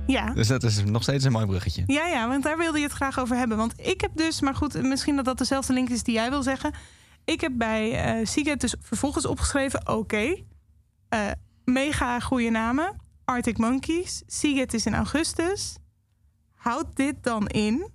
Ja. 0.08 0.34
Dus 0.34 0.48
dat 0.48 0.64
is 0.64 0.84
nog 0.84 1.02
steeds 1.02 1.24
een 1.24 1.32
mooi 1.32 1.46
bruggetje. 1.46 1.84
Ja, 1.88 2.08
ja, 2.08 2.28
want 2.28 2.44
daar 2.44 2.58
wilde 2.58 2.78
je 2.78 2.84
het 2.84 2.94
graag 2.94 3.20
over 3.20 3.36
hebben. 3.36 3.58
Want 3.58 3.74
ik 3.80 4.02
heb 4.02 4.12
dus, 4.16 4.42
maar 4.42 4.56
goed, 4.56 4.82
misschien 4.82 5.16
dat 5.16 5.26
dat 5.26 5.38
dezelfde 5.38 5.74
link 5.74 5.90
is 5.90 6.04
die 6.04 6.14
jij 6.14 6.30
wil 6.30 6.44
zeggen. 6.44 6.74
Ik 7.26 7.42
heb 7.42 7.52
bij 7.56 8.04
eh 8.04 8.26
Seagate 8.26 8.58
dus 8.58 8.76
vervolgens 8.82 9.26
opgeschreven: 9.26 9.90
oké, 9.90 10.36
eh, 11.10 11.32
mega 11.64 12.20
goede 12.20 12.50
namen. 12.50 12.96
Arctic 13.26 13.58
Monkeys. 13.58 14.24
Seagate 14.28 14.76
is 14.76 14.86
in 14.86 14.94
augustus. 14.94 15.78
Houdt 16.54 16.96
dit 16.96 17.24
dan 17.24 17.48
in 17.48 17.90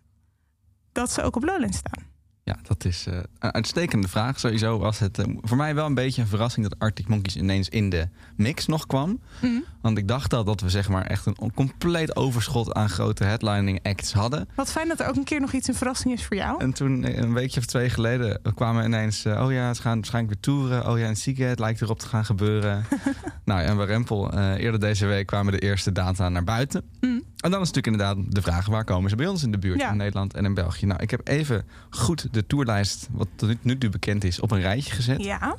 dat 0.93 1.13
ze 1.13 1.23
ook 1.23 1.37
op 1.37 1.45
Lowland 1.45 1.75
staan? 1.75 2.10
Ja, 2.51 2.57
dat 2.63 2.85
is 2.85 3.07
eh, 3.07 3.19
een 3.39 3.53
uitstekende 3.53 4.09
vraag. 4.09 4.41
Sowieso 4.41 4.79
was 4.79 4.99
het 4.99 5.19
eh, 5.19 5.25
voor 5.41 5.57
mij 5.57 5.75
wel 5.75 5.87
een 5.87 5.95
beetje 5.95 6.23
een 6.23 6.29
verrassing 6.29 6.69
dat 6.69 6.79
Arctic 6.79 7.09
Monkeys 7.09 7.37
ineens 7.37 7.69
in 7.69 7.91
de 7.91 8.09
mix 8.37 8.67
nog 8.67 8.87
kwam. 8.87 9.21
Mhm. 9.41 9.61
Want 9.81 9.99
ik 9.99 10.09
dacht 10.09 10.35
al 10.35 10.45
dat 10.45 10.61
we 10.61 10.69
zeg 10.69 10.89
maar 10.89 11.07
echt 11.07 11.27
een 11.27 11.53
compleet 11.55 12.17
overschot 12.17 12.75
aan 12.75 12.89
grote 12.89 13.25
headlining 13.25 13.79
acts 13.83 14.13
hadden. 14.13 14.49
Wat 14.55 14.71
fijn 14.71 14.89
dat 14.89 15.01
er 15.01 15.09
ook 15.09 15.17
een 15.17 15.25
keer 15.25 15.41
nog 15.41 15.53
iets 15.53 15.69
een 15.69 15.75
verrassing 15.75 16.15
is 16.15 16.25
voor 16.25 16.37
jou. 16.37 16.61
En 16.61 16.73
toen, 16.73 17.05
eh, 17.05 17.17
een 17.17 17.33
weekje 17.33 17.61
of 17.61 17.67
twee 17.67 17.91
geleden, 17.91 18.41
kwamen 18.55 18.85
ineens... 18.85 19.27
oh 19.27 19.53
ja, 19.53 19.75
ze 19.75 19.83
gaan 19.83 19.97
waarschijnlijk 19.97 20.35
weer 20.35 20.43
toeren. 20.43 20.91
Oh 20.91 20.99
ja, 20.99 21.07
en 21.07 21.17
Seagate 21.17 21.61
lijkt 21.61 21.81
erop 21.81 21.99
te 21.99 22.07
gaan 22.07 22.25
gebeuren. 22.25 22.85
nou 23.45 23.61
ja, 23.61 23.67
en 23.67 23.77
bij 23.77 23.87
Rempel, 23.87 24.35
eerder 24.39 24.81
deze 24.81 25.07
week 25.07 25.27
kwamen 25.27 25.53
de 25.53 25.59
eerste 25.59 25.93
data 25.93 26.29
naar 26.29 26.45
buiten. 26.45 26.83
Mhm. 27.01 27.19
En 27.41 27.51
dan 27.51 27.61
is 27.61 27.71
natuurlijk 27.71 27.87
inderdaad 27.87 28.35
de 28.35 28.43
vraag... 28.43 28.67
waar 28.67 28.85
komen 28.85 29.11
ze 29.11 29.17
bij 29.17 29.27
ons 29.27 29.43
in 29.43 29.51
de 29.51 29.59
buurt 29.59 29.81
Ja. 29.81 29.91
in 29.91 29.97
Nederland 29.97 30.35
en 30.35 30.45
in 30.45 30.55
België? 30.55 30.87
Nou, 30.87 31.03
ik 31.03 31.11
heb 31.11 31.29
even 31.29 31.65
goed 31.91 32.29
de 32.33 32.47
tourlijst, 32.47 33.09
wat 33.11 33.29
tot 33.37 33.65
nu 33.65 33.79
toe 33.79 33.91
bekend 33.91 34.25
is... 34.25 34.41
op 34.41 34.51
een 34.51 34.61
rijtje 34.61 34.95
gezet. 34.95 35.23
Ja. 35.23 35.57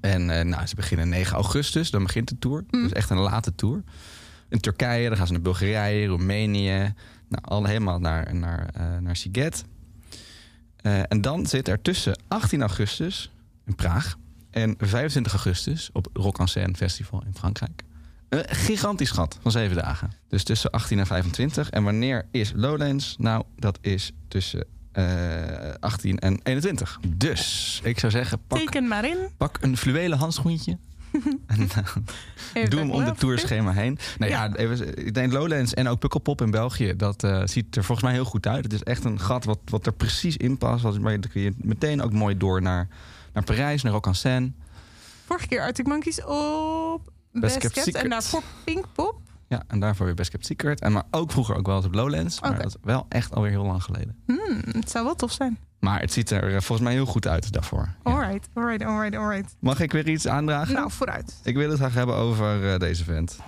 En 0.00 0.30
eh, 0.30 0.44
nou, 0.44 0.66
ze 0.66 0.74
beginnen 0.74 1.08
9 1.08 1.34
augustus, 1.34 1.90
dan 1.90 2.02
begint 2.02 2.28
de 2.28 2.38
tour. 2.38 2.64
Mm. 2.70 2.82
Dus 2.82 2.92
echt 2.92 3.10
een 3.10 3.18
late 3.18 3.54
tour. 3.54 3.82
In 4.48 4.60
Turkije, 4.60 5.08
dan 5.08 5.16
gaan 5.16 5.26
ze 5.26 5.32
naar 5.32 5.42
Bulgarije, 5.42 6.06
Roemenië. 6.06 6.94
Nou, 7.28 7.44
al 7.44 7.64
helemaal 7.64 7.98
naar, 7.98 8.34
naar, 8.34 8.68
eh 8.74 8.98
naar 9.00 9.16
Siget. 9.16 9.64
Eh, 10.76 11.00
en 11.08 11.20
dan 11.20 11.46
zit 11.46 11.68
er 11.68 11.82
tussen 11.82 12.18
18 12.28 12.60
augustus 12.60 13.30
in 13.66 13.74
Praag 13.74 14.16
en 14.50 14.74
25 14.78 15.32
augustus 15.32 15.90
op 15.92 16.08
Rock 16.12 16.38
en 16.38 16.48
Seine 16.48 16.74
Festival 16.74 17.22
in 17.26 17.34
Frankrijk. 17.34 17.82
Een 18.28 18.44
gigantisch 18.48 19.10
gat 19.10 19.38
van 19.42 19.50
zeven 19.50 19.76
dagen. 19.76 20.10
Dus 20.28 20.44
tussen 20.44 20.70
18 20.70 20.98
en 20.98 21.06
25. 21.06 21.70
En 21.70 21.82
wanneer 21.82 22.26
is 22.30 22.52
Lowlands? 22.54 23.16
Nou, 23.18 23.44
dat 23.56 23.78
is 23.80 24.12
tussen 24.28 24.64
eh 24.92 25.04
18 25.80 26.18
en 26.18 26.40
21. 26.42 26.98
Dus 27.08 27.80
ik 27.84 27.98
zou 27.98 28.12
zeggen, 28.12 28.38
pak 28.46 28.58
Teken 28.58 28.88
maar 28.88 29.04
in. 29.04 29.16
Pak 29.36 29.58
een 29.60 29.76
fluwelen 29.76 30.18
handschoentje. 30.18 30.78
en 31.46 31.68
eh, 32.54 32.68
doe 32.70 32.80
hem 32.80 32.90
om 32.90 33.04
de 33.04 33.12
tourschema 33.14 33.72
heen. 33.72 33.98
Nou 34.18 34.30
ja, 34.30 34.44
Ja. 34.44 34.54
even, 34.54 35.06
ik 35.06 35.14
denk 35.14 35.32
Lowlands 35.32 35.74
en 35.74 35.88
ook 35.88 35.98
Pukkelpop 35.98 36.40
in 36.40 36.50
België. 36.50 36.96
Dat 36.96 37.22
eh, 37.24 37.42
ziet 37.44 37.76
er 37.76 37.84
volgens 37.84 38.06
mij 38.06 38.16
heel 38.16 38.24
goed 38.24 38.46
uit. 38.46 38.64
Het 38.64 38.72
is 38.72 38.82
echt 38.82 39.04
een 39.04 39.20
gat 39.20 39.44
wat, 39.44 39.58
wat 39.64 39.86
er 39.86 39.92
precies 39.92 40.36
in 40.36 40.58
past. 40.58 40.84
Maar 40.98 41.20
dan 41.20 41.30
kun 41.30 41.40
je 41.40 41.52
meteen 41.56 42.02
ook 42.02 42.12
mooi 42.12 42.36
door 42.36 42.62
naar, 42.62 42.88
naar 43.32 43.44
Parijs, 43.44 43.82
naar 43.82 43.92
Rock 43.92 44.06
en 44.06 44.14
Seine. 44.14 44.52
Vorige 45.24 45.46
keer 45.46 45.60
Arctic 45.60 45.86
Monkeys 45.86 46.24
op 46.24 47.12
Best, 47.40 47.56
Kept 47.58 47.74
Kept. 47.74 47.86
En 47.86 47.92
Secret. 47.92 48.10
daarvoor 48.10 48.42
Pinkpop. 48.64 49.20
Ja, 49.48 49.62
en 49.66 49.80
daarvoor 49.80 50.06
weer 50.06 50.14
Best 50.14 50.30
Kept 50.30 50.46
Secret. 50.46 50.80
En 50.80 50.92
maar 50.92 51.02
ook 51.10 51.30
vroeger 51.30 51.56
ook 51.56 51.66
wel 51.66 51.76
eens 51.76 51.86
op 51.86 51.94
Lowlands. 51.94 52.40
Maar 52.40 52.56
dat 52.56 52.66
is 52.66 52.76
wel 52.82 53.06
echt 53.08 53.34
alweer 53.34 53.50
heel 53.50 53.64
lang 53.64 53.82
geleden. 53.82 54.16
Hmm, 54.26 54.60
het 54.72 54.90
zou 54.90 55.04
wel 55.04 55.14
tof 55.14 55.32
zijn. 55.32 55.58
Maar 55.80 56.00
het 56.00 56.12
ziet 56.12 56.30
er 56.30 56.44
eh, 56.44 56.50
volgens 56.50 56.80
mij 56.80 56.92
heel 56.92 57.06
goed 57.06 57.26
uit 57.26 57.52
daarvoor. 57.52 57.88
Ja. 58.04 58.10
Alright, 58.10 58.48
alright, 58.54 58.84
alright, 58.84 59.16
alright. 59.16 59.56
Mag 59.60 59.80
ik 59.80 59.92
weer 59.92 60.08
iets 60.08 60.26
aandragen? 60.28 60.74
Nou, 60.74 60.90
vooruit. 60.90 61.40
Ik 61.42 61.56
wil 61.56 61.68
het 61.70 61.78
graag 61.78 61.94
hebben 61.94 62.14
over 62.14 62.72
eh, 62.72 62.78
deze 62.78 63.04
vent. 63.04 63.38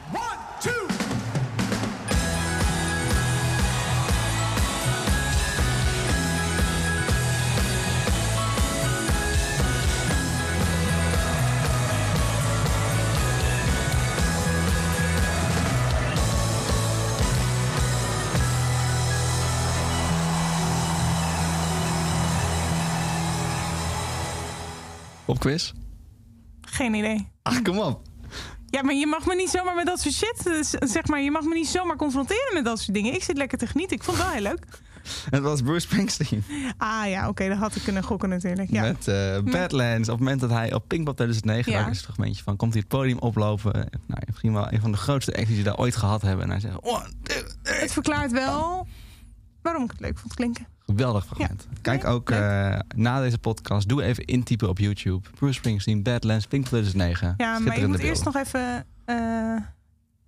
Op 25.28 25.38
quiz? 25.38 25.72
Geen 26.60 26.94
idee. 26.94 27.28
Ach, 27.42 27.62
kom 27.62 27.78
op. 27.78 28.02
Ja, 28.66 28.82
maar 28.82 28.94
je 28.94 29.06
mag 29.06 29.26
me 29.26 29.34
niet 29.34 29.50
zomaar 29.50 29.74
met 29.74 29.86
dat 29.86 30.00
soort 30.00 30.14
shit... 30.14 30.46
eh, 30.46 30.88
Zeg 30.88 31.06
maar, 31.06 31.20
je 31.20 31.30
mag 31.30 31.42
me 31.42 31.54
niet 31.54 31.68
zomaar 31.68 31.96
confronteren 31.96 32.54
met 32.54 32.64
dat 32.64 32.78
soort 32.80 32.94
dingen. 32.96 33.14
Ik 33.14 33.22
zit 33.22 33.36
lekker 33.36 33.58
te 33.58 33.66
genieten. 33.66 33.96
Ik 33.96 34.02
vond 34.02 34.16
het 34.16 34.26
wel 34.26 34.34
heel 34.34 34.42
leuk. 34.42 34.64
Het 35.30 35.42
was 35.42 35.62
Bruce 35.62 35.80
Springsteen. 35.80 36.44
Ah 36.78 37.08
ja, 37.08 37.28
oké, 37.28 37.48
dat 37.48 37.58
had 37.58 37.76
ik 37.76 37.82
kunnen 37.82 38.02
gokken 38.02 38.28
natuurlijk. 38.28 38.70
Ja. 38.70 38.82
Met 38.82 39.08
eh, 39.08 39.38
Badlands. 39.52 40.08
Op 40.08 40.14
het 40.14 40.24
moment 40.24 40.40
dat 40.40 40.50
hij 40.50 40.74
op 40.74 40.84
Pinkpop 40.86 41.14
2009... 41.16 41.72
Ja. 41.72 41.78
daar 41.78 41.90
is 41.90 41.96
het 41.96 42.04
fragmentje 42.04 42.42
van... 42.42 42.56
komt 42.56 42.72
hij 42.72 42.80
het 42.80 42.88
podium 42.98 43.18
oplopen. 43.18 43.72
Nou, 44.06 44.22
misschien 44.26 44.52
wel 44.52 44.72
een 44.72 44.80
van 44.80 44.90
de 44.92 44.96
grootste 44.98 45.36
acts 45.36 45.48
die 45.48 45.62
daar 45.62 45.76
ooit 45.78 45.96
gehad 45.96 46.22
hebben. 46.22 46.44
En 46.44 46.50
hij 46.50 46.60
zegt... 46.60 46.76
Three. 47.22 47.42
Het 47.62 47.92
verklaart 47.92 48.32
wel 48.32 48.86
waarom 49.62 49.84
ik 49.84 49.90
het 49.90 50.00
leuk 50.00 50.18
vond 50.18 50.34
klinken. 50.34 50.66
Geweldig 50.88 51.26
fragment. 51.26 51.66
Kijk 51.82 52.04
ook 52.04 52.30
eh, 52.30 52.78
na 52.96 53.20
deze 53.20 53.38
podcast. 53.38 53.88
Doe 53.88 54.02
even 54.02 54.24
intypen 54.24 54.68
op 54.68 54.78
YouTube. 54.78 55.28
Bruce 55.34 55.54
Springsteen, 55.54 56.02
Badlands, 56.02 56.46
Pinkpop 56.46 56.70
2009. 56.70 57.34
Ja, 57.36 57.58
maar 57.58 57.80
je 57.80 57.86
moet 57.86 57.98
eerst 57.98 58.24
nog 58.24 58.36
even 58.36 58.86
eh, 59.04 59.16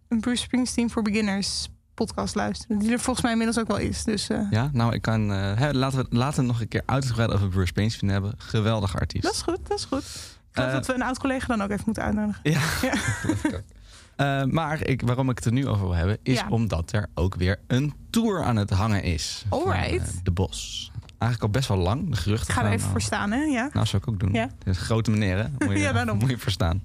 een 0.09 0.21
Bruce 0.21 0.43
Springsteen 0.43 0.91
for 0.91 1.03
Beginners 1.03 1.69
podcast 1.95 2.35
luisteren. 2.35 2.79
Die 2.79 2.93
er 2.93 2.99
volgens 2.99 3.23
mij 3.23 3.33
inmiddels 3.33 3.59
ook 3.59 3.69
wel 3.69 3.79
is. 3.79 4.05
Dus 4.05 4.29
eh, 4.29 4.41
Ja, 4.51 4.71
nou, 4.73 4.95
ik 4.95 5.03
kan... 5.03 5.29
hè, 5.29 5.73
laten, 5.73 5.99
we, 5.99 6.17
laten 6.17 6.41
we 6.41 6.47
nog 6.47 6.61
een 6.61 6.69
keer 6.69 6.83
uitgebreid 6.87 7.31
over 7.33 7.49
Bruce 7.49 7.67
Springsteen 7.67 8.11
hebben. 8.11 8.35
Geweldige 8.37 8.99
artiest. 8.99 9.25
dat 9.25 9.35
is 9.35 9.43
goed, 9.43 9.69
dat 9.69 9.79
is 9.79 9.85
goed. 9.85 10.03
Ik 10.03 10.57
geloof 10.57 10.73
dat 10.73 10.87
we 10.87 10.95
een 10.95 11.03
oud-collega 11.03 11.47
dan 11.47 11.63
ook 11.63 11.71
even 11.71 11.83
moeten 11.85 12.03
uitnodigen. 12.03 12.41
Ja. 12.43 12.61
Ja. 12.83 12.93
Eh, 14.21 14.45
maar 14.45 14.87
ik, 14.87 15.03
waarom 15.03 15.31
ik 15.31 15.37
het 15.37 15.45
er 15.47 15.53
nu 15.53 15.67
over 15.69 15.83
wil 15.87 15.95
hebben, 15.95 16.19
is 16.23 16.39
Ja. 16.39 16.47
omdat 16.49 16.93
er 16.93 17.07
ook 17.15 17.35
weer 17.35 17.59
een 17.67 17.95
tour 18.11 18.43
aan 18.43 18.57
het 18.57 18.71
hangen 18.71 19.03
is. 19.03 19.45
van, 19.49 19.59
Alright. 19.59 20.09
eh, 20.09 20.15
de 20.23 20.31
Bos. 20.31 20.91
Eigenlijk 21.19 21.43
al 21.43 21.49
best 21.61 21.69
wel 21.69 21.77
lang. 21.79 22.11
De 22.11 22.17
geruchten 22.17 22.55
ga 22.55 22.65
er 22.65 22.71
even 22.73 22.85
al- 22.85 22.91
voor 22.91 23.01
staan, 23.01 23.31
hè? 23.31 23.43
Ja. 23.43 23.71
Nou, 23.73 23.87
zou 23.87 24.03
ik 24.03 24.09
ook 24.09 24.21
doen. 24.21 24.33
Ja. 24.33 24.49
Is 24.65 24.79
grote 24.79 25.11
meneer, 25.11 25.37
hè? 25.37 25.45
Moet 25.67 25.73
je, 25.77 25.79
Ja, 25.79 25.93
daarom. 25.93 26.19
Moet 26.19 26.31
je 26.31 26.39
verstaan. 26.39 26.83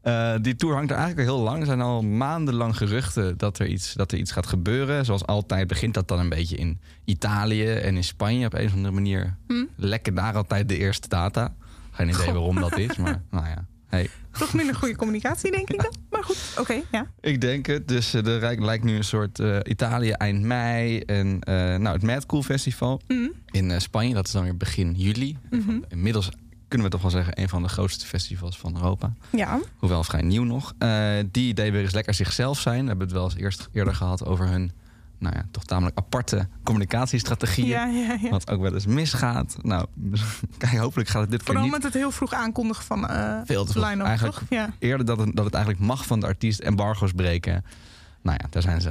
Eh, 0.00 0.34
die 0.40 0.56
tour 0.56 0.74
hangt 0.74 0.90
er 0.90 0.96
eigenlijk 0.96 1.28
al 1.28 1.34
heel 1.34 1.44
lang. 1.44 1.60
Er 1.60 1.66
zijn 1.66 1.80
al 1.80 2.02
maandenlang 2.02 2.76
geruchten 2.76 3.38
dat 3.38 3.58
er, 3.58 3.66
iets, 3.66 3.92
dat 3.94 4.12
er 4.12 4.18
iets 4.18 4.32
gaat 4.32 4.46
gebeuren. 4.46 5.04
Zoals 5.04 5.26
altijd 5.26 5.66
begint 5.66 5.94
dat 5.94 6.08
dan 6.08 6.18
een 6.18 6.28
beetje 6.28 6.56
in 6.56 6.80
Italië 7.04 7.72
en 7.72 7.96
in 7.96 8.04
Spanje. 8.04 8.46
Op 8.46 8.54
een 8.54 8.66
of 8.66 8.72
andere 8.74 8.94
manier 8.94 9.36
Hm? 9.48 9.64
lekken 9.76 10.14
daar 10.14 10.34
altijd 10.36 10.68
de 10.68 10.78
eerste 10.78 11.08
data. 11.08 11.54
Geen 11.90 12.08
idee 12.08 12.20
Goh. 12.24 12.32
waarom 12.32 12.60
dat 12.60 12.78
is, 12.78 12.96
maar 12.96 13.22
nou 13.30 13.46
ja. 13.46 13.64
Hey, 13.90 14.08
Toch 14.38 14.54
minder 14.54 14.74
goede 14.74 14.96
communicatie, 14.96 15.50
denk 15.50 15.70
ik 15.70 15.82
dan. 15.82 15.92
Maar 16.10 16.24
goed, 16.24 16.54
oké, 16.58 16.80
ja. 16.92 17.06
Ik 17.20 17.40
denk 17.40 17.66
het. 17.66 17.88
Dus 17.88 18.14
eh, 18.14 18.26
er 18.26 18.38
rijk- 18.38 18.60
lijkt 18.60 18.84
nu 18.84 18.96
een 18.96 19.04
soort 19.04 19.38
eh, 19.38 19.58
Italië 19.62 20.10
eind 20.10 20.42
mei. 20.42 20.98
En 21.00 21.40
eh, 21.40 21.54
nou, 21.54 21.88
het 21.88 22.02
Mad 22.02 22.26
Cool 22.26 22.42
Festival 22.42 23.00
Mhm. 23.08 23.28
in 23.50 23.80
Spanje. 23.80 24.14
Dat 24.14 24.26
is 24.26 24.32
dan 24.32 24.42
weer 24.42 24.56
begin 24.56 24.94
juli. 24.96 25.36
Mhm. 25.50 25.78
Inmiddels 25.88 26.28
kunnen 26.68 26.86
we 26.86 26.92
toch 26.92 27.02
wel 27.02 27.10
zeggen... 27.10 27.40
een 27.40 27.48
van 27.48 27.62
de 27.62 27.68
grootste 27.68 28.06
festivals 28.06 28.58
van 28.58 28.74
Europa. 28.76 29.12
Ja, 29.30 29.60
Hoewel 29.76 30.04
vrij 30.04 30.22
nieuw 30.22 30.44
nog. 30.44 30.74
Die 31.30 31.54
deed 31.54 31.72
weer 31.72 31.82
eens 31.82 31.92
lekker 31.94 32.14
zichzelf 32.14 32.60
zijn. 32.60 32.80
We 32.82 32.88
hebben 32.88 33.06
het 33.06 33.16
wel 33.16 33.24
eens 33.24 33.36
eerst 33.36 33.68
eerder 33.72 33.94
gehad 33.94 34.24
over 34.26 34.48
hun... 34.48 34.72
nou 35.20 35.36
ja, 35.36 35.44
toch 35.50 35.64
tamelijk 35.64 35.98
aparte 35.98 36.48
communicatiestrategieën. 36.62 37.68
ja, 37.68 37.84
ja. 37.84 38.18
ja. 38.22 38.28
Wat 38.28 38.50
ook 38.50 38.60
wel 38.60 38.74
eens 38.74 38.86
misgaat. 38.86 39.56
Nou, 39.62 39.86
kijk, 40.58 40.76
hopelijk 40.76 41.08
gaat 41.08 41.20
het 41.20 41.30
dit 41.30 41.38
keer 41.38 41.46
Vooral 41.46 41.64
niet. 41.64 41.72
met 41.72 41.82
het 41.82 41.94
heel 41.94 42.10
vroeg 42.10 42.32
aankondigen 42.32 42.84
van 42.84 43.08
eh 43.08 43.40
Veel 43.44 43.64
te 43.64 43.72
vroeg. 43.72 43.84
Eigenlijk-. 43.84 44.70
Eerder 44.78 45.06
dat 45.06 45.18
het, 45.18 45.36
dat 45.36 45.44
het 45.44 45.54
eigenlijk 45.54 45.84
mag 45.84 46.06
van 46.06 46.20
de 46.20 46.26
artiest 46.26 46.60
embargo's 46.60 47.12
breken. 47.12 47.64
Nou 48.22 48.38
ja, 48.40 48.46
daar 48.50 48.62
zijn 48.62 48.80
ze... 48.80 48.90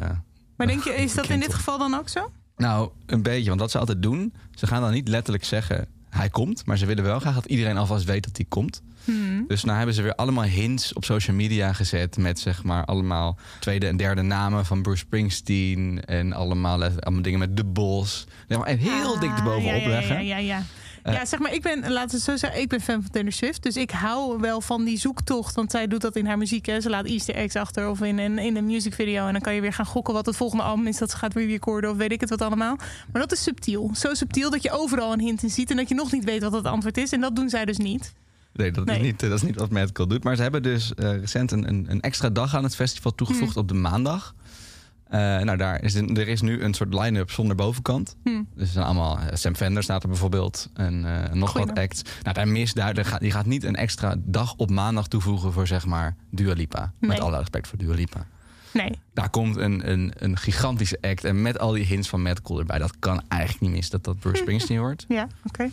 Maar 0.55 0.67
denk 0.67 0.83
je, 0.83 0.93
is 0.93 1.13
dat 1.13 1.29
in 1.29 1.39
dit 1.39 1.53
geval 1.53 1.77
dan 1.77 1.93
ook 1.93 2.09
zo? 2.09 2.31
Nou, 2.57 2.89
een 3.05 3.21
beetje. 3.21 3.47
Want 3.49 3.61
wat 3.61 3.71
ze 3.71 3.77
altijd 3.77 4.01
doen, 4.01 4.33
ze 4.55 4.67
gaan 4.67 4.81
dan 4.81 4.91
niet 4.91 5.07
letterlijk 5.07 5.45
zeggen 5.45 5.87
hij 6.09 6.29
komt, 6.29 6.65
maar 6.65 6.77
ze 6.77 6.85
willen 6.85 7.03
wel 7.03 7.19
graag 7.19 7.33
dat 7.33 7.45
iedereen 7.45 7.77
alvast 7.77 8.05
weet 8.05 8.23
dat 8.23 8.37
hij 8.37 8.45
komt. 8.49 8.81
Hmm. 9.09 9.45
Dus 9.47 9.63
nou 9.63 9.77
hebben 9.77 9.95
ze 9.95 10.01
weer 10.01 10.15
allemaal 10.15 10.43
hints 10.43 10.93
op 10.93 11.05
social 11.05 11.35
media 11.35 11.73
gezet 11.73 12.17
met 12.17 12.39
zeg 12.39 12.63
maar 12.63 12.85
allemaal 12.85 13.37
tweede 13.59 13.87
en 13.87 13.97
derde 13.97 14.21
namen 14.21 14.65
van 14.65 14.81
Bruce 14.81 14.97
Springsteen 14.97 16.01
en 16.05 16.33
allemaal, 16.33 16.83
eh, 16.83 16.91
allemaal 16.99 17.23
dingen 17.23 17.39
met 17.39 17.57
de 17.57 17.65
Bos. 17.65 18.25
Maar 18.47 18.67
heel 18.67 19.19
dik 19.19 19.29
Ah, 19.29 19.37
erbovenop 19.37 19.81
ja, 19.81 19.81
ja, 19.81 19.87
leggen. 19.87 20.25
Ja, 20.25 20.37
ja, 20.37 20.37
ja. 20.37 20.63
Eh. 21.03 21.13
ja, 21.13 21.25
zeg 21.25 21.39
maar, 21.39 21.53
ik 21.53 21.61
ben, 21.61 21.79
laten 21.79 22.09
we 22.09 22.15
het 22.15 22.23
zo 22.23 22.35
zeggen, 22.35 22.61
ik 22.61 22.67
ben 22.67 22.81
fan 22.81 23.01
van 23.01 23.11
Taylor 23.11 23.31
Swift. 23.31 23.63
Dus 23.63 23.75
ik 23.75 23.91
hou 23.91 24.39
wel 24.39 24.61
van 24.61 24.83
die 24.83 24.97
zoektocht. 24.97 25.55
Want 25.55 25.71
zij 25.71 25.87
doet 25.87 26.01
dat 26.01 26.15
in 26.15 26.25
haar 26.25 26.37
muziek. 26.37 26.65
Hè. 26.65 26.81
Ze 26.81 26.89
laat 26.89 27.05
easter 27.05 27.35
eggs 27.35 27.55
achter 27.55 27.89
of 27.89 28.01
in 28.01 28.17
een, 28.17 28.37
in 28.37 28.55
een 28.55 28.65
music 28.65 28.93
video. 28.93 29.25
En 29.27 29.33
dan 29.33 29.41
kan 29.41 29.53
je 29.53 29.61
weer 29.61 29.73
gaan 29.73 29.85
gokken 29.85 30.13
wat 30.13 30.25
het 30.25 30.35
volgende 30.35 30.63
album 30.63 30.87
is 30.87 30.97
dat 30.97 31.11
ze 31.11 31.17
gaat 31.17 31.33
re-recorden. 31.33 31.89
Of 31.89 31.97
weet 31.97 32.11
ik 32.11 32.21
het 32.21 32.29
wat 32.29 32.41
allemaal. 32.41 32.75
Maar 33.11 33.21
dat 33.21 33.31
is 33.31 33.43
subtiel. 33.43 33.91
Zo 33.93 34.13
subtiel 34.13 34.49
dat 34.49 34.63
je 34.63 34.71
overal 34.71 35.13
een 35.13 35.19
hint 35.19 35.43
in 35.43 35.49
ziet. 35.49 35.71
En 35.71 35.77
dat 35.77 35.89
je 35.89 35.95
nog 35.95 36.11
niet 36.11 36.23
weet 36.23 36.41
wat 36.41 36.51
het 36.51 36.65
antwoord 36.65 36.97
is. 36.97 37.11
En 37.11 37.21
dat 37.21 37.35
doen 37.35 37.49
zij 37.49 37.65
dus 37.65 37.77
niet. 37.77 38.13
Nee, 38.59 38.71
dat, 38.71 38.85
Nee. 38.85 38.95
Is 38.97 39.01
niet, 39.03 39.19
dat 39.19 39.31
is 39.31 39.41
niet 39.41 39.55
wat 39.55 39.69
Medical 39.69 40.07
doet. 40.07 40.23
Maar 40.23 40.35
ze 40.35 40.41
hebben 40.41 40.63
dus 40.63 40.93
eh, 40.93 41.17
recent 41.19 41.51
een, 41.51 41.67
een, 41.67 41.85
een 41.89 42.01
extra 42.01 42.29
dag 42.29 42.55
aan 42.55 42.63
het 42.63 42.75
festival 42.75 43.15
toegevoegd 43.15 43.53
Hmm. 43.53 43.61
op 43.61 43.67
de 43.67 43.73
maandag. 43.73 44.35
Eh, 45.07 45.19
nou, 45.19 45.57
daar 45.57 45.83
is, 45.83 45.93
een- 45.93 46.17
er 46.17 46.27
is 46.27 46.41
nu 46.41 46.61
een 46.63 46.73
soort 46.73 46.93
line-up 46.93 47.31
zonder 47.31 47.55
bovenkant. 47.55 48.15
Hm. 48.23 48.29
Dus 48.55 48.67
er 48.67 48.73
zijn 48.73 48.85
allemaal, 48.85 49.19
eh, 49.19 49.35
Sam 49.35 49.55
Fender 49.55 49.83
staat 49.83 50.03
er 50.03 50.09
bijvoorbeeld. 50.09 50.69
En 50.73 51.05
eh, 51.05 51.33
nog 51.33 51.49
Goeie 51.49 51.67
wat 51.67 51.77
acts. 51.77 52.01
Nou, 52.23 52.35
daar 52.35 52.47
daar 52.93 53.05
gaat, 53.05 53.19
die 53.19 53.31
gaat 53.31 53.45
niet 53.45 53.63
een 53.63 53.75
extra 53.75 54.15
dag 54.19 54.53
op 54.55 54.69
maandag 54.69 55.07
toevoegen 55.07 55.53
voor 55.53 55.67
zeg 55.67 55.85
maar 55.85 56.15
Dua 56.31 56.53
Lipa. 56.53 56.93
Met 56.99 57.19
alle 57.19 57.37
respect 57.37 57.67
voor 57.67 57.77
Dua 57.77 57.93
Lipa. 57.93 58.25
Nee. 58.73 58.91
Daar 59.13 59.29
komt 59.29 59.55
een, 59.55 59.91
een, 59.91 60.13
een 60.17 60.37
gigantische 60.37 60.97
act. 61.01 61.23
En 61.23 61.41
met 61.41 61.59
al 61.59 61.71
die 61.71 61.85
hints 61.85 62.09
van 62.09 62.27
Cool 62.43 62.59
erbij. 62.59 62.77
Dat 62.77 62.93
kan 62.99 63.21
eigenlijk 63.27 63.61
niet 63.61 63.71
mis 63.71 63.89
dat 63.89 64.03
dat 64.03 64.19
Bruce 64.19 64.37
Springsteen 64.41 64.79
wordt. 64.79 65.05
Ja, 65.07 65.27
oké. 65.43 65.69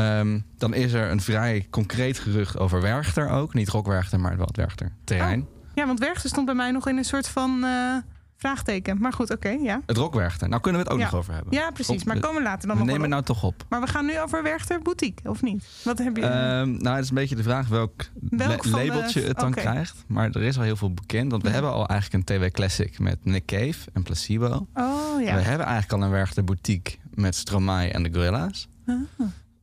Ehm, 0.00 0.40
dan 0.58 0.74
is 0.74 0.92
er 0.92 1.10
een 1.10 1.20
vrij 1.20 1.66
concreet 1.70 2.18
gerucht 2.18 2.58
over 2.58 2.80
Werchter 2.80 3.28
ook. 3.28 3.54
Niet 3.54 3.68
Rock 3.68 3.86
Werchter, 3.86 4.20
maar 4.20 4.36
wel 4.36 4.46
het 4.46 4.56
Werchter 4.56 4.92
terrein. 5.04 5.46
Ja, 5.74 5.86
want 5.86 5.98
Werchter 5.98 6.28
stond 6.30 6.46
bij 6.46 6.54
mij 6.54 6.70
nog 6.70 6.88
in 6.88 6.96
een 6.96 7.04
soort 7.04 7.28
van 7.28 7.64
eh, 7.64 7.96
vraagteken. 8.36 9.00
Maar 9.00 9.12
goed, 9.12 9.30
oké, 9.30 9.48
ja. 9.48 9.80
Het 9.86 9.96
Rock 9.96 10.14
Werchter. 10.14 10.48
Nou 10.48 10.60
kunnen 10.60 10.80
we 10.80 10.86
het 10.86 10.96
ook 10.96 11.02
Ja. 11.02 11.10
nog 11.10 11.20
over 11.20 11.34
hebben. 11.34 11.52
Ja, 11.52 11.70
precies. 11.70 12.00
Op- 12.00 12.06
Maar 12.06 12.18
komen 12.20 12.36
we 12.36 12.42
later 12.48 12.68
dan 12.68 12.76
we 12.76 12.82
nog 12.82 12.86
nemen 12.92 13.04
op. 13.04 13.10
nou 13.12 13.22
toch 13.24 13.42
op. 13.42 13.64
Maar 13.68 13.80
we 13.80 13.86
gaan 13.86 14.06
nu 14.06 14.20
over 14.20 14.42
Werchter 14.42 14.82
Boutique, 14.82 15.30
of 15.30 15.42
niet? 15.42 15.64
Wat 15.84 15.98
heb 15.98 16.16
je? 16.16 16.22
Ehm, 16.22 16.70
nou, 16.76 16.94
het 16.94 17.04
is 17.04 17.08
een 17.08 17.14
beetje 17.14 17.36
de 17.36 17.42
vraag 17.42 17.68
welk, 17.68 17.92
Welk 18.20 18.64
la- 18.64 18.70
van 18.70 18.80
de- 18.80 18.86
labeltje 18.86 19.20
het 19.22 19.38
dan 19.38 19.50
krijgt. 19.52 20.04
Maar 20.06 20.30
er 20.30 20.42
is 20.42 20.56
al 20.56 20.62
heel 20.62 20.76
veel 20.76 20.94
bekend. 20.94 21.30
Want 21.30 21.42
we 21.42 21.48
Ja. 21.48 21.54
hebben 21.54 21.72
al 21.72 21.86
eigenlijk 21.88 22.30
een 22.30 22.38
TW 22.38 22.50
Classic 22.54 22.98
met 22.98 23.18
Nick 23.24 23.46
Cave 23.46 23.90
en 23.92 24.02
Placebo. 24.02 24.66
oh 24.74 25.22
ja. 25.22 25.34
We 25.34 25.40
hebben 25.40 25.66
eigenlijk 25.66 25.92
al 25.92 26.02
een 26.02 26.10
Werchter 26.14 26.44
Boutique 26.44 26.96
met 27.14 27.34
Stromae 27.34 27.90
en 27.90 28.02
de 28.02 28.10
Gorilla's. 28.12 28.68
Ah. 28.86 28.94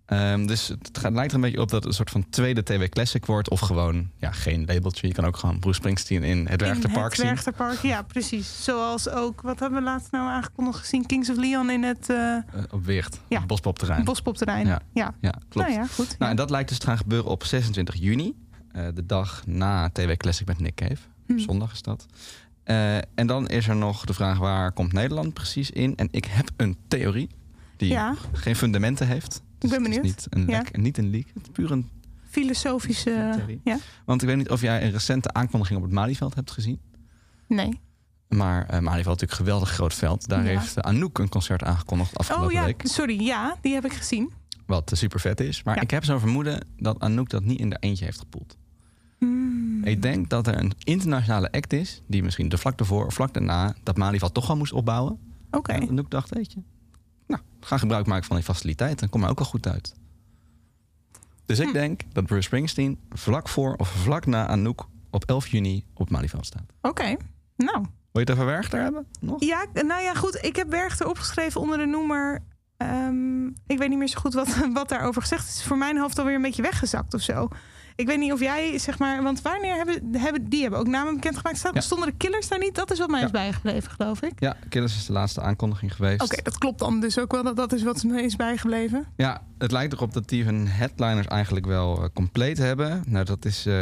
Ehm, 0.08 0.46
dus 0.46 0.68
het 0.68 0.98
gaat, 0.98 1.12
lijkt 1.14 1.30
er 1.32 1.36
een 1.38 1.44
beetje 1.44 1.62
op 1.62 1.70
dat 1.70 1.80
het 1.80 1.86
een 1.90 1.96
soort 1.96 2.10
van 2.10 2.30
tweede 2.30 2.64
TW 2.64 2.84
Classic 2.84 3.26
wordt. 3.26 3.50
Of 3.50 3.60
gewoon 3.60 4.10
ja, 4.18 4.32
geen 4.32 4.66
labeltje. 4.66 5.08
Je 5.08 5.14
kan 5.14 5.26
ook 5.26 5.38
gewoon 5.38 5.60
Bruce 5.60 5.76
Springsteen 5.78 6.24
in 6.24 6.48
het 6.48 6.62
Werchterpark 6.62 7.16
zien. 7.16 7.26
het 7.26 7.34
Werchterpark, 7.34 7.82
ja, 7.82 8.02
precies. 8.02 8.64
Zoals 8.64 9.10
ook, 9.10 9.42
wat 9.42 9.60
hebben 9.60 9.80
we 9.80 9.86
laatst 9.86 10.12
nou 10.12 10.30
aangekondigd 10.30 10.80
gezien? 10.80 11.06
Kings 11.06 11.30
of 11.30 11.38
Leon 11.38 11.70
in 11.70 11.84
het 11.84 12.10
Eh, 12.10 12.36
op 12.72 12.86
Weert, 12.86 13.20
Ja. 13.28 13.46
Bospopterrein. 13.46 14.04
Bospopterrein. 14.04 14.68
Ja. 14.68 14.82
Ja. 14.94 15.14
Ja, 15.22 15.34
klopt. 15.50 15.68
Nou 15.68 15.80
ja, 15.82 15.88
goed. 15.88 16.16
Nou, 16.20 16.32
en 16.32 16.38
dat 16.38 16.50
lijkt 16.50 16.70
dus 16.70 16.78
te 16.78 16.86
gaan 16.86 16.98
gebeuren 16.98 17.30
op 17.32 17.44
26 17.44 17.96
juni. 17.96 18.36
eh, 18.72 18.86
de 18.94 19.06
dag 19.06 19.44
na 19.46 19.90
TW 19.90 20.12
Classic 20.12 20.48
met 20.48 20.60
Nick 20.60 20.76
Cave. 20.76 20.98
Hm. 21.28 21.38
Zondag 21.38 21.72
is 21.72 21.82
dat. 21.82 22.06
En 23.16 23.28
dan 23.28 23.48
is 23.48 23.68
er 23.68 23.76
nog 23.76 24.06
de 24.06 24.14
vraag 24.14 24.38
waar 24.38 24.72
komt 24.72 24.94
Nederland 24.94 25.34
precies 25.34 25.72
in? 25.72 25.96
En 25.96 26.08
ik 26.12 26.26
heb 26.26 26.50
een 26.58 26.78
theorie 26.88 27.30
die 27.78 27.90
Ja. 27.90 28.16
geen 28.34 28.56
fundamenten 28.56 29.08
heeft. 29.08 29.42
Dus 29.58 29.70
ben 29.70 29.80
het 29.84 29.90
is 29.90 29.98
benieuwd. 29.98 30.04
niet 30.04 30.28
een, 30.30 30.46
Ja. 30.48 30.58
lek, 30.58 30.78
niet 30.78 30.98
een 30.98 31.10
leak. 31.10 31.26
Het 31.34 31.44
is 31.44 31.50
puur 31.52 31.72
een... 31.72 31.90
Filosofische, 32.30 33.40
ja? 33.64 33.78
Want 34.06 34.22
ik 34.22 34.28
weet 34.28 34.38
niet 34.38 34.50
of 34.50 34.62
jij 34.62 34.84
een 34.84 34.92
recente 34.92 35.34
aankondiging 35.34 35.78
op 35.80 35.84
het 35.86 35.94
Malieveld 35.94 36.36
hebt 36.36 36.52
gezien. 36.52 36.80
Nee. 37.48 37.80
Maar 38.28 38.62
eh 38.66 38.70
Malieveld 38.80 38.90
is 38.98 39.04
natuurlijk 39.06 39.32
een 39.32 39.38
geweldig 39.38 39.70
groot 39.70 39.94
veld. 39.94 40.28
Daar 40.28 40.44
Ja. 40.44 40.60
heeft 40.60 40.78
eh, 40.78 40.84
Anouk 40.84 41.18
een 41.20 41.30
concert 41.30 41.64
aangekondigd 41.64 42.18
afgelopen 42.18 42.48
Oh 42.48 42.52
ja, 42.54 42.66
week. 42.66 42.82
sorry. 42.88 43.22
Ja, 43.24 43.58
die 43.62 43.74
heb 43.74 43.86
ik 43.86 43.94
gezien. 43.94 44.32
Wat 44.66 44.92
super 44.96 45.20
vet 45.20 45.40
is. 45.40 45.64
Maar 45.64 45.76
Ja. 45.76 45.82
ik 45.82 45.92
heb 45.92 46.04
zo'n 46.04 46.20
vermoeden 46.20 46.68
dat 46.78 47.00
Anouk 47.00 47.30
dat 47.30 47.44
niet 47.44 47.60
in 47.60 47.70
de 47.70 47.78
eentje 47.80 48.06
heeft 48.06 48.20
gepoeld. 48.20 48.58
Hmm. 49.18 49.84
Ik 49.84 50.02
denk 50.02 50.30
dat 50.30 50.48
er 50.48 50.58
een 50.60 50.72
internationale 50.84 51.52
act 51.52 51.74
is, 51.74 52.02
die 52.08 52.24
misschien 52.24 52.50
de 52.50 52.58
vlak 52.58 52.80
ervoor 52.80 53.06
of 53.06 53.14
vlak 53.14 53.34
daarna 53.34 53.76
dat 53.84 53.98
Malieveld 53.98 54.34
toch 54.34 54.48
wel 54.48 54.58
moest 54.58 54.74
opbouwen. 54.74 55.18
Oké. 55.52 55.72
En 55.72 55.90
Anouk 55.90 56.10
dacht, 56.12 56.30
weet 56.34 56.52
je, 56.54 56.60
nou, 57.28 57.42
ga 57.60 57.78
gebruik 57.78 58.06
maken 58.06 58.26
van 58.26 58.36
die 58.36 58.46
faciliteiten. 58.46 58.98
Dan 59.00 59.10
kom 59.10 59.22
je 59.22 59.28
ook 59.28 59.40
al 59.40 59.46
goed 59.46 59.68
uit. 59.68 59.94
Dus 61.46 61.60
ik 61.60 61.74
denk 61.74 62.02
dat 62.14 62.26
Bruce 62.26 62.42
Springsteen 62.42 63.00
vlak 63.10 63.50
voor 63.50 63.76
of 63.76 63.90
vlak 63.90 64.26
na 64.26 64.48
Anouk 64.48 64.88
op 65.10 65.24
11 65.26 65.48
juni 65.48 65.86
op 65.94 66.00
het 66.00 66.10
Malieveld 66.10 66.46
staat. 66.46 66.74
Oké, 66.82 67.16
nou. 67.56 67.80
Wil 68.12 68.26
je 68.26 68.32
het 68.32 68.40
even 68.40 68.46
Werchter 68.46 68.82
hebben? 68.82 69.06
Nog? 69.20 69.44
Ja, 69.44 69.66
nou 69.74 70.02
ja, 70.02 70.14
goed. 70.14 70.44
Ik 70.44 70.56
heb 70.56 70.70
Werchter 70.70 71.08
opgeschreven 71.08 71.62
onder 71.62 71.78
de 71.78 71.86
noemer. 71.86 72.40
ehm, 72.78 73.48
ik 73.48 73.78
weet 73.78 73.90
niet 73.90 73.98
meer 73.98 74.08
zo 74.08 74.20
goed 74.20 74.34
wat, 74.34 74.58
wat 74.74 74.90
daarover 74.90 75.22
gezegd 75.22 75.48
is 75.48 75.64
voor 75.64 75.78
mijn 75.78 75.98
hoofd 75.98 76.20
alweer 76.20 76.36
een 76.36 76.42
beetje 76.42 76.62
weggezakt 76.62 77.14
of 77.14 77.22
zo. 77.22 77.48
Ik 77.98 78.08
weet 78.08 78.18
niet 78.20 78.32
of 78.32 78.40
jij, 78.40 78.78
zeg 78.78 79.00
maar... 79.00 79.24
Want 79.24 79.42
wanneer 79.42 79.76
hebben, 79.76 80.16
hebben 80.18 80.50
die 80.50 80.62
hebben 80.62 80.80
ook 80.80 80.88
namen 80.88 81.14
bekendgemaakt? 81.14 81.70
Ja. 81.74 81.82
Stonden 81.82 82.08
de 82.10 82.16
killers 82.18 82.48
daar 82.48 82.60
niet? 82.60 82.76
Dat 82.76 82.92
is 82.92 83.00
wat 83.00 83.10
mij 83.10 83.20
Ja. 83.20 83.26
is 83.26 83.32
bijgebleven, 83.32 83.92
geloof 83.92 84.22
ik. 84.22 84.32
Ja, 84.40 84.56
Killers 84.70 84.96
is 84.96 85.06
de 85.06 85.14
laatste 85.14 85.42
aankondiging 85.42 85.96
geweest. 85.96 86.22
Oké, 86.22 86.42
dat 86.42 86.58
klopt 86.58 86.80
dan 86.80 87.00
dus 87.00 87.20
ook 87.20 87.32
wel. 87.32 87.44
Dat, 87.44 87.56
dat 87.56 87.74
is 87.74 87.84
wat 87.84 88.04
me 88.04 88.22
is 88.22 88.36
bijgebleven. 88.36 89.06
Ja, 89.16 89.42
het 89.58 89.72
lijkt 89.72 89.94
erop 89.94 90.14
dat 90.14 90.30
die 90.30 90.44
hun 90.44 90.68
headliners 90.68 91.28
eigenlijk 91.28 91.66
wel 91.66 92.04
eh, 92.04 92.10
compleet 92.14 92.58
hebben. 92.58 93.04
Nou, 93.08 93.26
dat 93.26 93.46
is... 93.46 93.66
eh, 93.66 93.74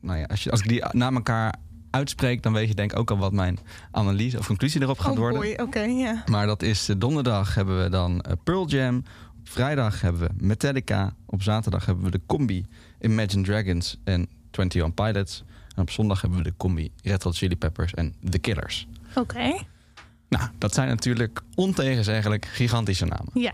nou 0.00 0.18
ja, 0.18 0.24
als, 0.24 0.42
je, 0.44 0.50
als 0.50 0.60
ik 0.60 0.68
die 0.68 0.84
na 0.92 1.10
elkaar 1.12 1.54
uitspreek... 1.90 2.42
dan 2.42 2.52
weet 2.52 2.68
je 2.68 2.74
denk 2.74 2.92
ik 2.92 2.98
ook 2.98 3.10
al 3.10 3.18
wat 3.18 3.32
mijn 3.32 3.58
analyse 3.90 4.38
of 4.38 4.46
conclusie 4.46 4.82
erop 4.82 4.98
gaat 4.98 5.12
oh 5.12 5.18
worden. 5.18 5.40
boy, 5.40 5.58
oké, 5.66 5.80
ja. 5.80 6.22
Maar 6.26 6.46
dat 6.46 6.62
is 6.62 6.88
eh, 6.88 6.96
donderdag 6.98 7.54
hebben 7.54 7.82
we 7.82 7.88
dan 7.88 8.24
Pearl 8.44 8.66
Jam. 8.68 8.96
Op 9.38 9.48
vrijdag 9.54 10.00
hebben 10.00 10.20
we 10.20 10.44
Metallica. 10.44 11.14
Op 11.26 11.42
zaterdag 11.42 11.86
hebben 11.86 12.04
we 12.04 12.10
de 12.10 12.20
combi 12.26 12.66
Imagine 13.00 13.42
Dragons 13.42 13.96
en 14.04 14.28
21 14.50 14.94
Pilots. 14.94 15.44
En 15.74 15.82
op 15.82 15.90
zondag 15.90 16.20
hebben 16.20 16.38
we 16.38 16.44
de 16.44 16.54
combi 16.56 16.92
Red 17.02 17.22
Hot 17.22 17.36
Chili 17.36 17.56
Peppers 17.56 17.94
en 17.94 18.14
The 18.30 18.38
Killers. 18.38 18.86
Oké, 19.14 19.58
Nou, 20.28 20.48
dat 20.58 20.74
zijn 20.74 20.88
natuurlijk 20.88 21.42
ontegenzeggelijk 21.54 22.46
gigantische 22.46 23.04
namen. 23.04 23.30
ja. 23.34 23.52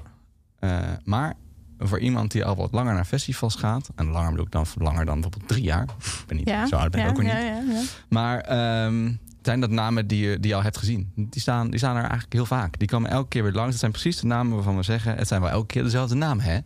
Eh, 0.59 0.81
maar 1.05 1.35
voor 1.79 1.99
iemand 2.01 2.31
die 2.33 2.45
al 2.45 2.57
wat 2.57 2.73
langer 2.73 2.95
naar 2.95 3.05
festivals 3.05 3.55
gaat... 3.55 3.91
en 3.95 4.07
langer 4.07 4.31
bedoel 4.31 4.47
ik 4.47 4.53
dan 4.53 4.67
langer 4.79 5.05
dan 5.05 5.21
bijvoorbeeld 5.21 5.49
drie 5.49 5.63
jaar. 5.65 5.83
Ik 6.21 6.25
ben 6.27 6.37
niet, 6.37 6.49
ja. 6.49 6.67
zo 6.67 6.77
oud 6.77 6.91
ben 6.91 7.01
ik 7.01 7.07
ja, 7.07 7.13
ook 7.13 7.23
ja, 7.23 7.23
niet. 7.23 7.73
ja, 7.73 7.75
ja. 7.75 7.83
Maar 8.09 8.41
ehm, 8.41 9.13
zijn 9.43 9.61
dat 9.61 9.71
namen 9.71 10.07
die 10.07 10.29
je, 10.29 10.41
die 10.41 10.51
je 10.51 10.57
al 10.57 10.63
hebt 10.63 10.79
gezien? 10.79 11.13
Die 11.15 11.41
staan, 11.41 11.71
die 11.71 11.79
staan 11.79 11.95
er 11.95 12.03
eigenlijk 12.03 12.33
heel 12.33 12.47
vaak. 12.47 12.79
Die 12.79 12.89
komen 12.89 13.11
elke 13.11 13.29
keer 13.29 13.43
weer 13.43 13.53
langs. 13.53 13.71
Het 13.71 13.81
zijn 13.81 13.93
precies 13.93 14.21
de 14.21 14.27
namen 14.27 14.55
waarvan 14.55 14.77
we 14.77 14.83
zeggen... 14.83 15.17
het 15.17 15.29
zijn 15.29 15.41
wel 15.41 15.51
elke 15.51 15.67
keer 15.67 15.83
dezelfde 15.83 16.15
naam, 16.15 16.41
hè? 16.41 16.59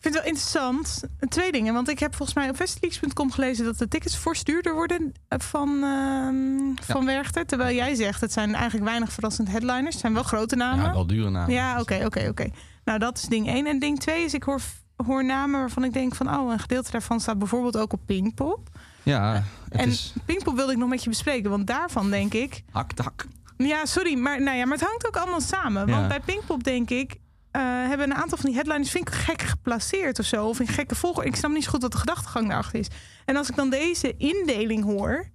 Ik 0.00 0.06
vind 0.06 0.14
het 0.14 0.24
wel 0.24 0.32
interessant. 0.32 1.02
Twee 1.28 1.52
dingen. 1.52 1.74
Want 1.74 1.88
ik 1.88 1.98
heb 1.98 2.14
volgens 2.14 2.36
mij 2.38 2.48
op 2.48 2.56
festileaks.com 2.56 3.30
gelezen 3.30 3.64
dat 3.64 3.78
de 3.78 3.88
tickets 3.88 4.16
fors 4.16 4.44
duurder 4.44 4.74
worden 4.74 5.12
eh, 5.28 5.38
van, 5.38 5.82
ehm, 5.82 6.92
van 6.92 7.06
Werchter. 7.06 7.46
Terwijl 7.46 7.76
jij 7.76 7.94
zegt, 7.94 8.20
het 8.20 8.32
zijn 8.32 8.54
eigenlijk 8.54 8.84
weinig 8.84 9.12
verrassend 9.12 9.48
headliners. 9.48 9.92
Het 9.92 10.00
zijn 10.00 10.14
wel 10.14 10.22
grote 10.22 10.56
namen. 10.56 10.84
Ja, 10.84 10.92
wel 10.92 11.06
dure 11.06 11.30
namen. 11.30 11.54
Ja, 11.54 11.80
oké, 11.80 12.02
oké, 12.04 12.28
oké. 12.28 12.50
Nou, 12.84 12.98
dat 12.98 13.18
is 13.18 13.22
ding 13.22 13.48
één. 13.48 13.66
En 13.66 13.78
ding 13.78 14.00
twee 14.00 14.24
is, 14.24 14.34
ik 14.34 14.42
hoor, 14.42 14.60
hoor 14.96 15.24
namen 15.24 15.60
waarvan 15.60 15.84
ik 15.84 15.92
denk 15.92 16.14
van... 16.14 16.34
oh, 16.34 16.52
een 16.52 16.58
gedeelte 16.58 16.90
daarvan 16.90 17.20
staat 17.20 17.38
bijvoorbeeld 17.38 17.76
ook 17.76 17.92
op 17.92 18.00
Pinkpop. 18.06 18.68
Ja, 19.02 19.42
het 19.68 19.80
en 19.80 19.88
is 19.88 20.14
Pinkpop 20.24 20.56
wilde 20.56 20.72
ik 20.72 20.78
nog 20.78 20.88
met 20.88 21.02
je 21.02 21.08
bespreken. 21.08 21.50
Want 21.50 21.66
daarvan 21.66 22.10
denk 22.10 22.34
ik... 22.34 22.62
hak, 22.70 22.92
tak. 22.92 23.26
Ja, 23.56 23.86
sorry, 23.86 24.18
maar, 24.18 24.42
nou 24.42 24.56
ja, 24.56 24.64
maar 24.64 24.78
het 24.78 24.86
hangt 24.86 25.06
ook 25.06 25.16
allemaal 25.16 25.40
samen. 25.40 25.86
Ja. 25.86 25.92
Want 25.92 26.08
bij 26.08 26.20
Pinkpop 26.20 26.64
denk 26.64 26.90
ik... 26.90 27.16
eh, 27.50 27.62
hebben 27.62 28.10
een 28.10 28.16
aantal 28.16 28.38
van 28.38 28.46
die 28.50 28.54
headlines 28.54 28.90
vind 28.90 29.08
ik 29.08 29.14
gek 29.14 29.42
geplaceerd 29.42 30.18
of 30.18 30.24
zo. 30.26 30.46
Of 30.48 30.60
in 30.60 30.66
gekke 30.68 30.94
volgorde. 30.94 31.28
Ik 31.28 31.36
snap 31.36 31.50
niet 31.52 31.64
zo 31.64 31.70
goed 31.70 31.82
wat 31.82 31.92
de 31.92 31.98
gedachtegang 31.98 32.48
daarachter 32.48 32.78
is. 32.78 32.88
En 33.24 33.36
als 33.36 33.48
ik 33.48 33.56
dan 33.56 33.70
deze 33.70 34.14
indeling 34.16 34.84
hoor... 34.84 35.30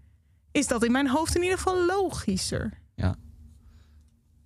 is 0.51 0.67
dat 0.67 0.83
in 0.83 0.91
mijn 0.91 1.09
hoofd 1.09 1.35
in 1.35 1.41
ieder 1.41 1.57
geval 1.57 1.85
logischer. 1.85 2.83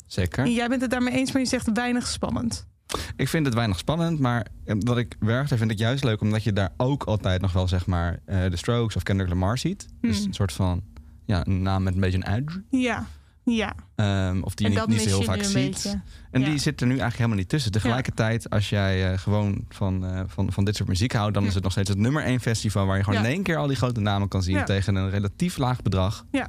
Zeker. 0.08 0.44
En 0.44 0.54
jij 0.54 0.68
bent 0.68 0.82
het 0.82 0.92
daarmee 0.92 1.14
eens, 1.14 1.32
maar 1.32 1.42
je 1.42 1.48
zegt 1.48 1.72
weinig 1.74 2.08
spannend. 2.08 2.68
Ik 3.16 3.28
vind 3.28 3.46
het 3.46 3.56
weinig 3.56 3.78
spannend, 3.78 4.20
maar 4.20 4.48
eh, 4.66 4.76
wat 4.80 4.98
ik 4.98 5.16
werkte 5.20 5.58
vind 5.58 5.72
ik 5.72 5.78
juist 5.78 6.04
leuk... 6.04 6.22
omdat 6.22 6.44
je 6.44 6.54
daar 6.54 6.70
ook 6.78 7.04
altijd 7.04 7.42
nog 7.42 7.52
wel, 7.54 7.68
zeg 7.68 7.86
maar... 7.86 8.20
eh, 8.26 8.50
de 8.50 8.56
Strokes 8.58 8.96
of 8.96 9.04
Kendrick 9.04 9.30
Lamar 9.30 9.58
ziet. 9.58 9.88
Dus 10.02 10.18
Hmm. 10.18 10.28
een 10.28 10.34
soort 10.34 10.52
van... 10.54 10.84
Ja, 11.26 11.46
een 11.46 11.62
naam 11.62 11.84
met 11.84 11.94
een 11.94 12.00
beetje 12.00 12.18
een 12.26 12.34
edge. 12.36 12.64
Ja, 12.70 13.06
ja. 13.56 13.74
Ehm, 13.96 14.42
of 14.42 14.54
die 14.56 14.70
je 14.70 14.76
niet, 14.80 14.88
niet 14.88 15.02
zo 15.02 15.08
heel 15.08 15.24
vaak 15.24 15.44
ziet. 15.44 15.98
En 16.32 16.42
Ja. 16.42 16.50
die 16.50 16.58
zit 16.58 16.80
er 16.82 16.86
nu 16.88 16.92
eigenlijk 16.92 17.16
helemaal 17.18 17.38
niet 17.38 17.50
tussen. 17.50 17.72
Tegelijkertijd, 17.72 18.50
als 18.50 18.70
jij 18.70 19.12
eh, 19.12 19.18
gewoon 19.20 19.66
van, 19.70 20.06
eh, 20.06 20.22
van, 20.28 20.52
van 20.52 20.64
dit 20.66 20.76
soort 20.76 20.90
muziek 20.90 21.14
houdt... 21.14 21.34
dan 21.34 21.46
is 21.46 21.54
het 21.54 21.64
nog 21.64 21.72
steeds 21.72 21.90
het 21.90 21.98
nummer 21.98 22.24
één 22.24 22.40
festival... 22.40 22.86
waar 22.86 22.98
je 22.98 23.04
gewoon 23.04 23.20
Ja. 23.22 23.26
in 23.28 23.34
één 23.34 23.44
keer 23.44 23.58
al 23.58 23.68
die 23.68 23.76
grote 23.76 24.00
namen 24.00 24.28
kan 24.28 24.44
zien... 24.44 24.56
Ja. 24.56 24.64
tegen 24.64 24.96
een 24.96 25.10
relatief 25.10 25.58
laag 25.58 25.82
bedrag. 25.82 26.26
Ja, 26.32 26.48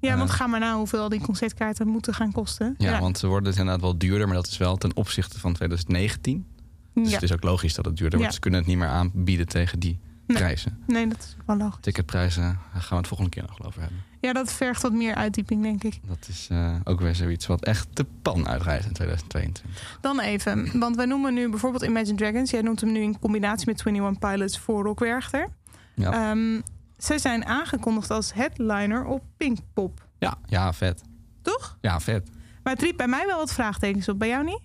Eh. 0.00 0.16
want 0.16 0.30
ga 0.30 0.46
maar 0.46 0.60
na 0.60 0.76
hoeveel 0.76 1.08
die 1.08 1.20
concertkaarten 1.20 1.88
moeten 1.88 2.14
gaan 2.14 2.32
kosten. 2.32 2.74
Ja, 2.78 3.00
want 3.00 3.18
ze 3.18 3.26
worden 3.26 3.44
dus 3.50 3.58
inderdaad 3.58 3.82
wel 3.82 3.98
duurder... 3.98 4.26
maar 4.26 4.36
dat 4.36 4.46
is 4.46 4.56
wel 4.56 4.76
ten 4.76 4.96
opzichte 4.96 5.40
van 5.40 5.52
2019. 5.52 6.46
Dus 6.94 7.08
Ja. 7.08 7.14
het 7.14 7.22
is 7.22 7.32
ook 7.32 7.42
logisch 7.42 7.74
dat 7.74 7.84
het 7.84 7.96
duurder 7.96 8.18
wordt. 8.18 8.32
Ja. 8.34 8.34
Ze 8.34 8.40
kunnen 8.40 8.60
het 8.60 8.68
niet 8.68 8.78
meer 8.78 8.88
aanbieden 8.88 9.46
tegen 9.46 9.78
die. 9.78 9.98
Prijzen. 10.38 10.78
Nee, 10.86 11.06
dat 11.08 11.18
is 11.18 11.36
wel 11.46 11.56
logisch. 11.56 11.80
Ticketprijzen 11.80 12.42
daar 12.42 12.82
gaan 12.82 12.88
we 12.90 12.96
het 12.96 13.06
volgende 13.06 13.30
keer 13.30 13.42
nog 13.42 13.58
wel 13.58 13.66
over 13.66 13.80
hebben. 13.80 13.98
Ja, 14.20 14.32
dat 14.32 14.52
vergt 14.52 14.82
wat 14.82 14.92
meer 14.92 15.14
uitdieping, 15.14 15.62
denk 15.62 15.82
ik. 15.84 16.00
Dat 16.06 16.26
is 16.28 16.48
eh, 16.50 16.76
ook 16.84 17.00
weer 17.00 17.14
zoiets 17.14 17.46
wat 17.46 17.64
echt 17.64 17.88
de 17.92 18.06
pan 18.22 18.48
uitrijdt 18.48 18.84
in 18.84 18.92
2022. 18.92 19.98
Dan 20.00 20.20
even, 20.20 20.78
want 20.80 20.96
wij 20.96 21.06
noemen 21.06 21.34
nu 21.34 21.50
bijvoorbeeld 21.50 21.82
Imagine 21.82 22.14
Dragons. 22.16 22.50
Jij 22.50 22.62
noemt 22.62 22.80
hem 22.80 22.92
nu 22.92 23.00
in 23.00 23.18
combinatie 23.18 23.66
met 23.66 23.86
21 23.86 24.30
Pilots 24.30 24.58
voor 24.58 24.84
Rock 24.84 24.98
Werchter. 24.98 25.48
Ja, 25.94 26.12
Ehm, 26.30 26.60
zij 26.96 27.18
zijn 27.18 27.44
aangekondigd 27.44 28.10
als 28.10 28.32
headliner 28.34 29.04
op 29.04 29.22
Pinkpop. 29.36 30.06
ja, 30.18 30.34
ja, 30.46 30.72
vet. 30.72 31.02
Toch? 31.42 31.78
Ja, 31.80 32.00
vet. 32.00 32.30
Maar 32.62 32.72
het 32.72 32.82
riep 32.82 32.96
bij 32.96 33.08
mij 33.08 33.26
wel 33.26 33.38
wat 33.38 33.52
vraagtekens 33.52 34.08
op. 34.08 34.18
Bij 34.18 34.28
jou 34.28 34.44
niet? 34.44 34.60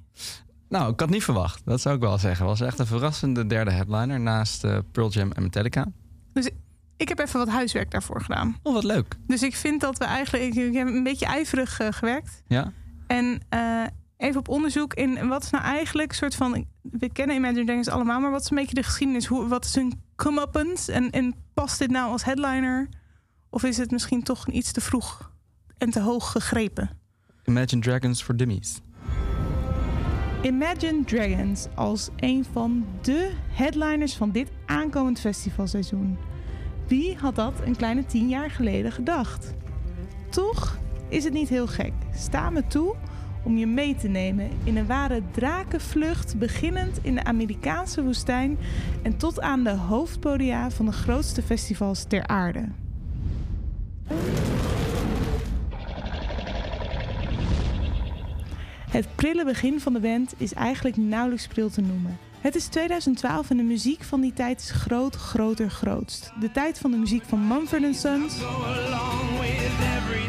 Nou, 0.69 0.91
ik 0.91 0.99
had 0.99 1.09
niet 1.09 1.23
verwacht. 1.23 1.61
Dat 1.65 1.81
zou 1.81 1.95
ik 1.95 2.01
wel 2.01 2.17
zeggen. 2.17 2.45
Was 2.45 2.61
echt 2.61 2.79
een 2.79 2.85
verrassende 2.85 3.45
derde 3.45 3.71
headliner 3.71 4.19
naast 4.19 4.63
eh, 4.63 4.77
Pearl 4.91 5.09
Jam 5.09 5.31
en 5.31 5.43
Metallica. 5.43 5.87
Ik 6.97 7.07
heb 7.07 7.19
even 7.19 7.39
wat 7.39 7.47
huiswerk 7.47 7.91
daarvoor 7.91 8.21
gedaan. 8.21 8.57
Oh, 8.63 8.73
wat 8.73 8.83
leuk. 8.83 9.15
Dus 9.27 9.43
ik 9.43 9.55
vind 9.55 9.81
dat 9.81 9.97
we 9.97 10.05
eigenlijk... 10.05 10.55
Ik, 10.55 10.73
heb 10.73 10.87
een 10.87 11.03
beetje 11.03 11.25
ijverig 11.25 11.79
eh, 11.79 11.87
gewerkt. 11.91 12.43
Ja, 12.47 12.71
En 13.07 13.41
eh, 13.49 13.83
even 14.17 14.39
op 14.39 14.47
onderzoek 14.47 14.93
in 14.93 15.27
wat 15.27 15.43
is 15.43 15.49
nou 15.49 15.63
eigenlijk 15.63 16.09
een 16.09 16.17
soort 16.17 16.35
van. 16.35 16.65
We 16.81 17.11
kennen 17.11 17.35
Imagine 17.35 17.65
Dragons 17.65 17.87
allemaal, 17.87 18.19
maar 18.19 18.31
wat 18.31 18.41
is 18.41 18.49
een 18.49 18.57
beetje 18.57 18.73
de 18.73 18.83
geschiedenis? 18.83 19.25
Hoe, 19.25 19.47
wat 19.47 19.65
is 19.65 19.75
hun 19.75 20.01
comeuppance? 20.15 20.91
En, 20.91 21.09
en 21.09 21.35
past 21.53 21.79
dit 21.79 21.89
nou 21.89 22.11
als 22.11 22.23
headliner? 22.23 22.89
Of 23.49 23.63
is 23.63 23.77
het 23.77 23.91
misschien 23.91 24.23
toch 24.23 24.47
iets 24.47 24.71
te 24.71 24.81
vroeg 24.81 25.31
en 25.77 25.89
te 25.89 26.01
hoog 26.01 26.31
gegrepen? 26.31 26.89
Imagine 27.45 27.81
Dragons 27.81 28.21
for 28.21 28.35
Dummies. 28.35 28.81
Imagine 30.41 31.03
Dragons 31.03 31.67
als 31.75 32.09
een 32.15 32.45
van 32.51 32.85
de 33.01 33.31
headliners 33.49 34.15
van 34.15 34.31
dit 34.31 34.49
aankomend 34.65 35.19
festivalseizoen. 35.19 36.17
Wie 36.87 37.15
had 37.17 37.35
dat 37.35 37.53
een 37.65 37.75
kleine 37.75 38.05
tien 38.05 38.29
jaar 38.29 38.51
geleden 38.51 38.91
gedacht? 38.91 39.53
Toch 40.29 40.77
is 41.09 41.23
het 41.23 41.33
niet 41.33 41.49
heel 41.49 41.67
gek. 41.67 41.93
Sta 42.15 42.49
me 42.49 42.67
toe 42.67 42.95
om 43.43 43.57
je 43.57 43.67
mee 43.67 43.95
te 43.95 44.07
nemen 44.07 44.49
in 44.63 44.77
een 44.77 44.85
ware 44.85 45.21
drakenvlucht, 45.31 46.37
beginnend 46.37 46.99
in 47.01 47.15
de 47.15 47.23
Amerikaanse 47.23 48.03
woestijn 48.03 48.57
en 49.01 49.17
tot 49.17 49.41
aan 49.41 49.63
de 49.63 49.75
hoofdpodia 49.75 50.71
van 50.71 50.85
de 50.85 50.91
grootste 50.91 51.41
festivals 51.41 52.03
ter 52.03 52.27
aarde. 52.27 52.65
Het 58.89 59.07
prille 59.15 59.45
begin 59.45 59.79
van 59.79 59.93
de 59.93 59.99
band 59.99 60.33
is 60.37 60.53
eigenlijk 60.53 60.97
nauwelijks 60.97 61.47
pril 61.47 61.69
te 61.69 61.81
noemen. 61.81 62.17
Het 62.41 62.55
is 62.55 62.65
2012 62.65 63.49
en 63.49 63.57
de 63.57 63.63
muziek 63.63 64.03
van 64.03 64.21
die 64.21 64.33
tijd 64.33 64.59
is 64.59 64.71
groot, 64.71 65.15
groter, 65.15 65.69
grootst. 65.69 66.31
De 66.39 66.51
tijd 66.51 66.77
van 66.77 66.91
de 66.91 66.97
muziek 66.97 67.23
van 67.23 67.47
Mumford 67.47 67.95
Sons 67.95 68.35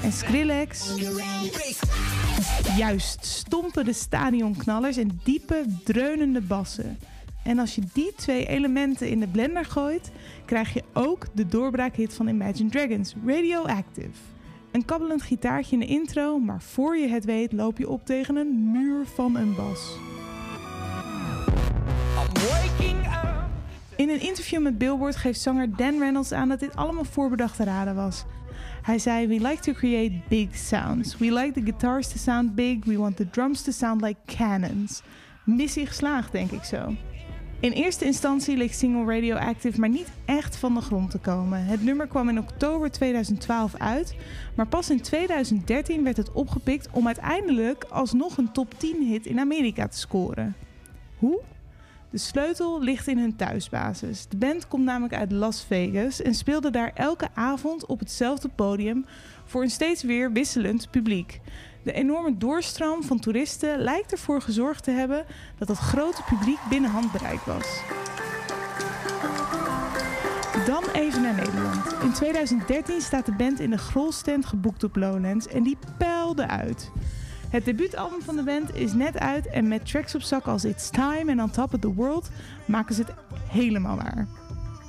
en 0.02 0.12
Skrillex. 0.12 0.94
Juist, 2.76 3.24
stompen 3.24 3.84
de 3.84 3.92
stadionknallers 3.92 4.96
en 4.96 5.20
diepe, 5.24 5.64
dreunende 5.84 6.40
bassen. 6.40 6.98
En 7.44 7.58
als 7.58 7.74
je 7.74 7.82
die 7.92 8.12
twee 8.16 8.46
elementen 8.46 9.08
in 9.08 9.20
de 9.20 9.28
blender 9.28 9.64
gooit, 9.64 10.10
krijg 10.44 10.74
je 10.74 10.82
ook 10.92 11.26
de 11.32 11.46
doorbraakhit 11.46 12.14
van 12.14 12.28
Imagine 12.28 12.70
Dragons, 12.70 13.14
Radioactive. 13.26 14.10
Een 14.72 14.84
kabbelend 14.84 15.22
gitaartje 15.22 15.72
in 15.72 15.80
de 15.80 15.86
intro, 15.86 16.38
maar 16.38 16.62
voor 16.62 16.96
je 16.96 17.08
het 17.08 17.24
weet 17.24 17.52
loop 17.52 17.78
je 17.78 17.88
op 17.88 18.06
tegen 18.06 18.36
een 18.36 18.70
muur 18.70 19.06
van 19.06 19.36
een 19.36 19.54
bas. 19.54 19.96
In 23.96 24.08
een 24.08 24.20
interview 24.20 24.62
met 24.62 24.78
Billboard 24.78 25.16
geeft 25.16 25.40
zanger 25.40 25.76
Dan 25.76 25.98
Reynolds 25.98 26.32
aan 26.32 26.48
dat 26.48 26.60
dit 26.60 26.76
allemaal 26.76 27.04
voorbedachte 27.04 27.64
raden 27.64 27.94
was. 27.94 28.24
Hij 28.82 28.98
zei: 28.98 29.26
We 29.26 29.48
like 29.48 29.60
to 29.60 29.72
create 29.72 30.20
big 30.28 30.56
sounds. 30.56 31.18
We 31.18 31.32
like 31.32 31.52
the 31.52 31.62
guitars 31.62 32.08
to 32.08 32.16
sound 32.16 32.54
big. 32.54 32.84
We 32.84 32.98
want 32.98 33.16
the 33.16 33.30
drums 33.30 33.62
to 33.62 33.72
sound 33.72 34.00
like 34.00 34.20
cannons. 34.36 35.02
Missie 35.44 35.86
geslaagd, 35.86 36.32
denk 36.32 36.50
ik 36.50 36.64
zo. 36.64 36.94
In 37.60 37.72
eerste 37.72 38.04
instantie 38.04 38.56
leek 38.56 38.72
single 38.72 39.14
Radioactive 39.14 39.80
maar 39.80 39.88
niet 39.88 40.08
echt 40.24 40.56
van 40.56 40.74
de 40.74 40.80
grond 40.80 41.10
te 41.10 41.18
komen. 41.18 41.64
Het 41.64 41.84
nummer 41.84 42.06
kwam 42.06 42.28
in 42.28 42.38
oktober 42.38 42.90
2012 42.90 43.74
uit, 43.74 44.14
maar 44.54 44.66
pas 44.66 44.90
in 44.90 45.00
2013 45.00 46.04
werd 46.04 46.16
het 46.16 46.32
opgepikt 46.32 46.88
om 46.92 47.06
uiteindelijk 47.06 47.84
alsnog 47.84 48.36
een 48.36 48.52
top 48.52 48.74
10 48.78 49.06
hit 49.06 49.26
in 49.26 49.38
Amerika 49.38 49.88
te 49.88 49.98
scoren. 49.98 50.54
Hoe? 51.18 51.40
De 52.10 52.18
sleutel 52.18 52.82
ligt 52.82 53.08
in 53.08 53.18
hun 53.18 53.36
thuisbasis. 53.36 54.26
De 54.28 54.36
band 54.36 54.68
komt 54.68 54.84
namelijk 54.84 55.14
uit 55.14 55.32
Las 55.32 55.64
Vegas 55.64 56.22
en 56.22 56.34
speelde 56.34 56.70
daar 56.70 56.92
elke 56.94 57.28
avond 57.34 57.86
op 57.86 57.98
hetzelfde 57.98 58.48
podium 58.48 59.06
voor 59.44 59.62
een 59.62 59.70
steeds 59.70 60.02
weer 60.02 60.32
wisselend 60.32 60.90
publiek. 60.90 61.40
De 61.82 61.92
enorme 61.92 62.36
doorstroom 62.36 63.02
van 63.02 63.18
toeristen 63.20 63.78
lijkt 63.78 64.12
ervoor 64.12 64.42
gezorgd 64.42 64.84
te 64.84 64.90
hebben 64.90 65.24
dat 65.58 65.68
het 65.68 65.78
grote 65.78 66.22
publiek 66.22 66.58
binnen 66.68 66.90
handbereik 66.90 67.40
was. 67.40 67.82
Dan 70.66 70.84
even 70.92 71.22
naar 71.22 71.34
Nederland. 71.34 71.92
In 72.02 72.12
2013 72.12 73.00
staat 73.00 73.26
de 73.26 73.32
band 73.32 73.60
in 73.60 73.70
de 73.70 73.78
Grolstand 73.78 74.46
geboekt 74.46 74.84
op 74.84 74.96
Lowlands 74.96 75.46
en 75.46 75.62
die 75.62 75.78
peilde 75.98 76.46
uit. 76.46 76.90
Het 77.50 77.64
debuutalbum 77.64 78.22
van 78.22 78.36
de 78.36 78.42
band 78.42 78.74
is 78.74 78.92
net 78.92 79.18
uit 79.18 79.46
en 79.46 79.68
met 79.68 79.86
tracks 79.86 80.14
op 80.14 80.22
zak 80.22 80.46
als 80.46 80.64
It's 80.64 80.90
Time 80.90 81.30
en 81.30 81.42
On 81.42 81.50
Top 81.50 81.74
of 81.74 81.80
the 81.80 81.94
World 81.94 82.30
maken 82.64 82.94
ze 82.94 83.00
het 83.00 83.12
helemaal 83.48 83.96
waar. 83.96 84.26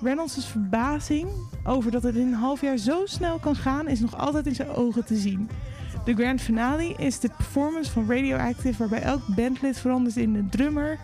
Reynolds' 0.01 0.45
verbazing 0.45 1.30
over 1.63 1.91
dat 1.91 2.04
het 2.04 2.15
in 2.15 2.27
een 2.27 2.34
half 2.34 2.62
jaar 2.62 2.77
zo 2.77 3.06
snel 3.06 3.38
kan 3.39 3.56
gaan 3.56 3.88
is 3.88 3.99
nog 3.99 4.17
altijd 4.17 4.45
in 4.45 4.56
zijn 4.56 4.69
ogen 4.69 5.06
te 5.06 5.15
zien. 5.15 5.49
De 6.04 6.14
grand 6.14 6.42
finale 6.42 6.94
is 6.98 7.20
de 7.20 7.30
performance 7.38 7.92
van 7.92 8.10
Radioactive 8.10 8.78
waarbij 8.78 9.02
elk 9.02 9.22
bandlid 9.36 9.80
verandert 9.80 10.18
in 10.18 10.36
een 10.36 10.50
drummer 10.50 11.00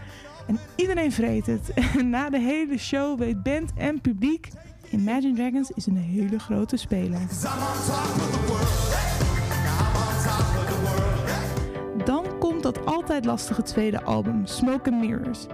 en 0.47 0.59
iedereen 0.75 1.11
vreet 1.11 1.45
het. 1.45 1.73
Na 2.03 2.29
de 2.29 2.39
hele 2.39 2.77
show 2.77 3.19
weet 3.19 3.43
band 3.43 3.71
en 3.75 4.01
publiek 4.01 4.49
Imagine 4.89 5.33
Dragons 5.33 5.71
is 5.71 5.85
een 5.85 5.97
hele 5.97 6.39
grote 6.39 6.77
speler. 6.77 7.19
Dan 12.05 12.37
komt 12.39 12.63
dat 12.63 12.85
altijd 12.85 13.25
lastige 13.25 13.61
tweede 13.61 14.03
album, 14.03 14.45
Smoke 14.45 14.91
and 14.91 15.01
Mirrors. 15.01 15.45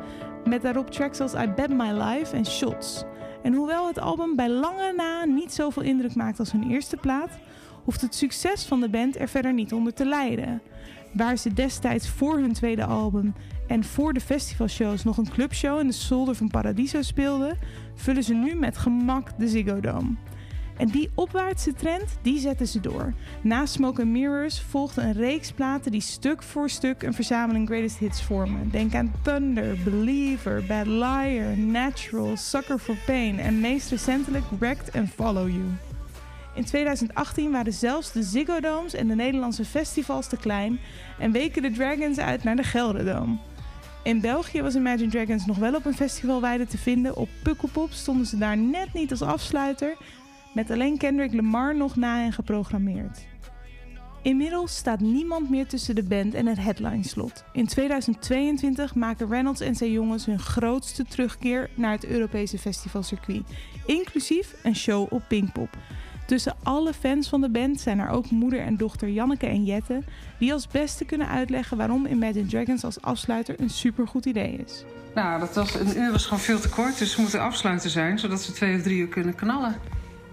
Met 0.45 0.61
daarop 0.61 0.91
tracks 0.91 1.19
als 1.19 1.33
I 1.33 1.47
Bet 1.55 1.69
My 1.69 1.91
Life 1.91 2.35
en 2.35 2.45
Shots. 2.45 3.03
En 3.43 3.53
hoewel 3.53 3.87
het 3.87 3.99
album 3.99 4.35
bij 4.35 4.49
lange 4.49 4.93
na 4.95 5.25
niet 5.25 5.53
zoveel 5.53 5.83
indruk 5.83 6.15
maakt 6.15 6.39
als 6.39 6.51
hun 6.51 6.69
eerste 6.69 6.97
plaat, 6.97 7.29
hoeft 7.83 8.01
het 8.01 8.15
succes 8.15 8.65
van 8.65 8.79
de 8.79 8.89
band 8.89 9.19
er 9.19 9.27
verder 9.27 9.53
niet 9.53 9.73
onder 9.73 9.93
te 9.93 10.05
lijden. 10.05 10.61
Waar 11.13 11.37
ze 11.37 11.53
destijds 11.53 12.09
voor 12.09 12.37
hun 12.37 12.53
tweede 12.53 12.85
album 12.85 13.33
en 13.67 13.83
voor 13.83 14.13
de 14.13 14.19
festivalshows 14.19 15.03
nog 15.03 15.17
een 15.17 15.29
clubshow 15.29 15.79
in 15.79 15.87
de 15.87 15.93
zolder 15.93 16.35
van 16.35 16.47
Paradiso 16.47 17.01
speelden, 17.01 17.57
vullen 17.95 18.23
ze 18.23 18.33
nu 18.33 18.55
met 18.55 18.77
gemak 18.77 19.29
de 19.37 19.47
Ziggo 19.47 19.79
Dome. 19.79 20.15
En 20.77 20.87
die 20.87 21.09
opwaartse 21.15 21.73
trend, 21.73 22.17
die 22.21 22.39
zetten 22.39 22.67
ze 22.67 22.79
door. 22.79 23.13
Na 23.41 23.65
Smoke 23.65 24.05
Mirrors 24.05 24.61
volgde 24.61 25.01
een 25.01 25.13
reeks 25.13 25.51
platen 25.51 25.91
die 25.91 26.01
stuk 26.01 26.43
voor 26.43 26.69
stuk 26.69 27.03
een 27.03 27.13
verzameling 27.13 27.67
greatest 27.67 27.97
hits 27.97 28.23
vormen. 28.23 28.69
Denk 28.69 28.95
aan 28.95 29.11
Thunder, 29.21 29.77
Believer, 29.83 30.63
Bad 30.67 30.87
Liar, 30.87 31.57
Natural, 31.57 32.37
Sucker 32.37 32.77
for 32.77 32.97
Pain 33.05 33.39
en 33.39 33.59
meest 33.59 33.89
recentelijk 33.89 34.45
Wrecked 34.59 34.95
and 34.95 35.09
Follow 35.09 35.49
You. 35.49 35.92
In 36.55 36.65
2018 36.65 37.51
waren 37.51 37.73
zelfs 37.73 38.11
de 38.11 38.23
Ziggo 38.23 38.59
Domes 38.59 38.93
en 38.93 39.07
de 39.07 39.15
Nederlandse 39.15 39.65
festivals 39.65 40.27
te 40.27 40.37
klein 40.37 40.79
en 41.19 41.31
weken 41.31 41.61
de 41.61 41.71
Dragons 41.71 42.17
uit 42.17 42.43
naar 42.43 42.55
de 42.55 42.63
Gelderdoom. 42.63 43.39
In 44.03 44.21
België 44.21 44.61
was 44.61 44.75
Imagine 44.75 45.09
Dragons 45.09 45.45
nog 45.45 45.57
wel 45.57 45.75
op 45.75 45.85
een 45.85 45.95
festivalweide 45.95 46.67
te 46.67 46.77
vinden. 46.77 47.15
Op 47.15 47.29
Pukkelpop 47.43 47.91
stonden 47.91 48.25
ze 48.25 48.37
daar 48.37 48.57
net 48.57 48.93
niet 48.93 49.11
als 49.11 49.21
afsluiter, 49.21 49.97
met 50.53 50.71
alleen 50.71 50.97
Kendrick 50.97 51.33
Lamar 51.33 51.75
nog 51.75 51.95
na 51.95 52.17
hen 52.17 52.33
geprogrammeerd. 52.33 53.25
Inmiddels 54.21 54.75
staat 54.75 54.99
niemand 54.99 55.49
meer 55.49 55.67
tussen 55.67 55.95
de 55.95 56.03
band 56.03 56.33
en 56.33 56.45
het 56.45 56.57
headlineslot. 56.57 57.43
In 57.51 57.67
2022 57.67 58.95
maken 58.95 59.29
Reynolds 59.29 59.61
en 59.61 59.75
zijn 59.75 59.91
jongens 59.91 60.25
hun 60.25 60.39
grootste 60.39 61.05
terugkeer 61.05 61.69
naar 61.75 61.91
het 61.91 62.05
Europese 62.05 62.57
festivalcircuit, 62.57 63.43
inclusief 63.85 64.55
een 64.63 64.75
show 64.75 65.13
op 65.13 65.23
Pinkpop. 65.27 65.77
Tussen 66.25 66.55
alle 66.63 66.93
fans 66.93 67.29
van 67.29 67.41
de 67.41 67.49
band 67.49 67.79
zijn 67.79 67.99
er 67.99 68.09
ook 68.09 68.29
moeder 68.29 68.59
en 68.59 68.77
dochter 68.77 69.09
Janneke 69.09 69.47
en 69.47 69.63
Jette, 69.63 70.01
die 70.39 70.53
als 70.53 70.67
beste 70.67 71.05
kunnen 71.05 71.27
uitleggen 71.27 71.77
waarom 71.77 72.05
Imagine 72.05 72.45
Dragons 72.45 72.83
als 72.83 73.01
afsluiter 73.01 73.55
een 73.59 73.69
supergoed 73.69 74.25
idee 74.25 74.63
is. 74.65 74.83
Nou, 75.15 75.39
dat 75.39 75.55
was, 75.55 75.75
een 75.75 75.97
uur 75.97 76.11
was 76.11 76.23
gewoon 76.23 76.39
veel 76.39 76.59
te 76.59 76.69
kort, 76.69 76.97
dus 76.97 77.15
we 77.15 77.21
moeten 77.21 77.41
afsluiten 77.41 77.89
zijn, 77.89 78.19
zodat 78.19 78.41
ze 78.41 78.51
twee 78.51 78.75
of 78.75 78.81
drie 78.81 78.97
uur 78.97 79.07
kunnen 79.07 79.35
knallen. 79.35 79.75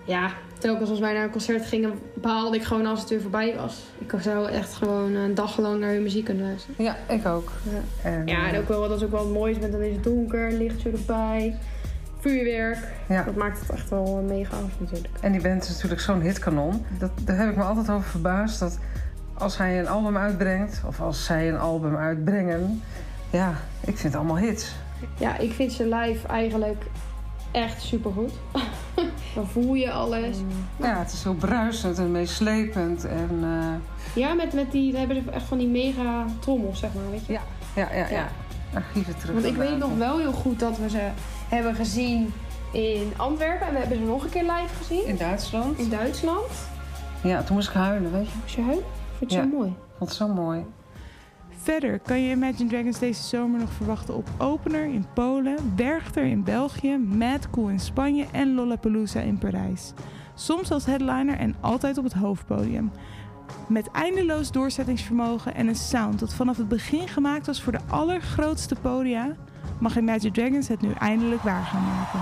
Ja, 0.05 0.31
telkens 0.59 0.91
als 0.91 0.99
wij 0.99 1.13
naar 1.13 1.25
een 1.25 1.31
concert 1.31 1.67
gingen, 1.67 1.93
behaalde 2.15 2.57
ik 2.57 2.63
gewoon 2.63 2.87
als 2.87 3.01
het 3.01 3.09
weer 3.09 3.21
voorbij 3.21 3.57
was. 3.57 3.83
Ik 3.99 4.15
zou 4.21 4.49
echt 4.49 4.75
gewoon 4.75 5.15
een 5.15 5.35
dag 5.35 5.59
lang 5.59 5.81
naar 5.81 5.93
hun 5.93 6.03
muziek 6.03 6.25
kunnen 6.25 6.47
luisteren. 6.47 6.85
Ja, 6.85 6.97
ik 7.09 7.27
ook. 7.27 7.53
Ja. 7.71 8.11
En, 8.11 8.27
Ja, 8.27 8.49
en 8.49 8.61
ook 8.61 8.69
wel, 8.69 8.89
dat 8.89 8.97
is 8.97 9.05
ook 9.05 9.11
wel 9.11 9.25
het 9.25 9.33
mooiste, 9.33 9.61
want 9.61 9.73
dan 9.73 9.83
is 9.83 9.95
het 9.95 10.05
donker, 10.05 10.53
lichtje 10.53 10.91
erbij, 10.91 11.57
vuurwerk. 12.21 12.79
Ja. 13.09 13.23
Dat 13.23 13.35
maakt 13.35 13.61
het 13.61 13.71
echt 13.71 13.91
wel 13.91 14.17
een 14.19 14.27
mega 14.27 14.57
af 14.57 14.71
natuurlijk. 14.79 15.15
En 15.21 15.33
die 15.33 15.41
band 15.41 15.63
is 15.63 15.69
natuurlijk 15.69 16.01
zo'n 16.01 16.21
hitkanon. 16.21 16.85
Dat, 16.99 17.11
daar 17.25 17.37
heb 17.37 17.51
ik 17.51 17.57
me 17.57 17.63
altijd 17.63 17.91
over 17.91 18.11
verbaasd. 18.11 18.59
Dat 18.59 18.79
als 19.35 19.59
hij 19.59 19.79
een 19.79 19.89
album 19.89 20.17
uitbrengt, 20.17 20.83
of 20.87 21.01
als 21.01 21.25
zij 21.25 21.49
een 21.49 21.59
album 21.59 21.97
uitbrengen... 21.97 22.83
Ja, 23.31 23.51
ik 23.81 23.99
vind 23.99 24.03
het 24.03 24.15
allemaal 24.15 24.39
hits. 24.39 24.75
Ja, 25.19 25.39
ik 25.39 25.53
vind 25.53 25.73
ze 25.73 25.85
live 25.95 26.27
eigenlijk 26.27 26.85
echt 27.51 27.83
supergoed. 27.83 28.33
dan 29.35 29.49
voel 29.49 29.75
je 29.75 29.91
alles. 29.93 30.37
Ja, 30.77 30.99
het 30.99 31.13
is 31.13 31.21
zo 31.21 31.33
bruisend 31.33 31.99
en 31.99 32.11
meeslepend. 32.11 33.05
En 33.05 33.39
eh, 33.43 34.23
Ja, 34.23 34.35
met, 34.35 34.53
met 34.53 34.73
die, 34.73 34.97
hebben 34.97 35.23
ze 35.25 35.31
echt 35.31 35.45
van 35.45 35.59
die 35.59 35.69
mega 35.69 36.25
trommels, 36.39 36.79
zeg 36.79 36.95
maar, 36.95 37.11
weet 37.11 37.27
je. 37.27 37.33
ja, 37.33 37.43
ja, 37.75 37.89
ja, 37.93 37.99
ja. 37.99 38.09
Ja. 38.11 38.29
Archieven 38.75 39.19
terug. 39.19 39.35
Want 39.35 39.45
ik 39.47 39.57
weet 39.57 39.79
nog 39.79 39.97
wel 39.97 40.19
heel 40.19 40.33
goed 40.33 40.59
dat 40.59 40.79
we 40.79 40.91
ze 40.91 41.09
hebben 41.49 41.75
gezien 41.75 42.33
in 42.73 43.13
Antwerpen. 43.17 43.67
En 43.67 43.73
we 43.73 43.79
hebben 43.79 43.99
ze 43.99 44.05
nog 44.05 44.25
een 44.25 44.31
keer 44.31 44.43
live 44.43 44.75
gezien. 44.79 45.07
In 45.07 45.17
Duitsland. 45.17 45.79
In 45.79 45.89
Duitsland. 45.91 46.69
Ja, 47.23 47.43
toen 47.43 47.57
moest 47.57 47.69
ik 47.69 47.75
huilen, 47.75 48.13
weet 48.13 48.27
je. 48.31 48.33
Was 48.43 48.55
je 48.55 48.63
huid? 48.63 48.83
Vond 49.19 49.31
je 49.33 49.37
Ja. 49.37 49.43
zo 49.43 49.49
mooi? 49.49 49.69
Ik 49.69 49.75
vond 49.99 50.11
het 50.11 50.19
zo 50.19 50.29
mooi. 50.29 50.65
Verder 51.63 51.99
kan 51.99 52.21
je 52.23 52.31
Imagine 52.35 52.69
Dragons 52.69 52.99
deze 52.99 53.23
zomer 53.23 53.61
nog 53.61 53.73
verwachten 53.73 54.15
op 54.17 54.29
Opener 54.39 54.85
in 54.85 55.07
Polen, 55.15 55.73
Werchter 55.77 56.25
in 56.25 56.45
België, 56.45 56.97
Mad 56.99 57.51
Cool 57.51 57.69
in 57.69 57.81
Spanje 57.81 58.27
en 58.33 58.55
Lollapalooza 58.55 59.21
in 59.21 59.39
Parijs. 59.39 59.93
Soms 60.35 60.71
als 60.71 60.85
headliner 60.87 61.37
en 61.39 61.55
altijd 61.61 61.99
op 61.99 62.05
het 62.05 62.13
hoofdpodium. 62.13 62.91
Met 63.69 63.91
eindeloos 63.91 64.51
doorzettingsvermogen 64.51 65.55
en 65.55 65.69
een 65.69 65.77
sound 65.77 66.19
dat 66.19 66.35
vanaf 66.35 66.57
het 66.57 66.69
begin 66.69 67.09
gemaakt 67.09 67.47
was 67.47 67.63
voor 67.63 67.73
de 67.73 67.81
allergrootste 67.89 68.75
podia, 68.75 69.37
mag 69.79 69.97
Imagine 69.97 70.33
Dragons 70.33 70.69
het 70.69 70.81
nu 70.81 70.93
eindelijk 70.93 71.43
waar 71.43 71.65
gaan 71.65 71.85
maken. 71.85 72.21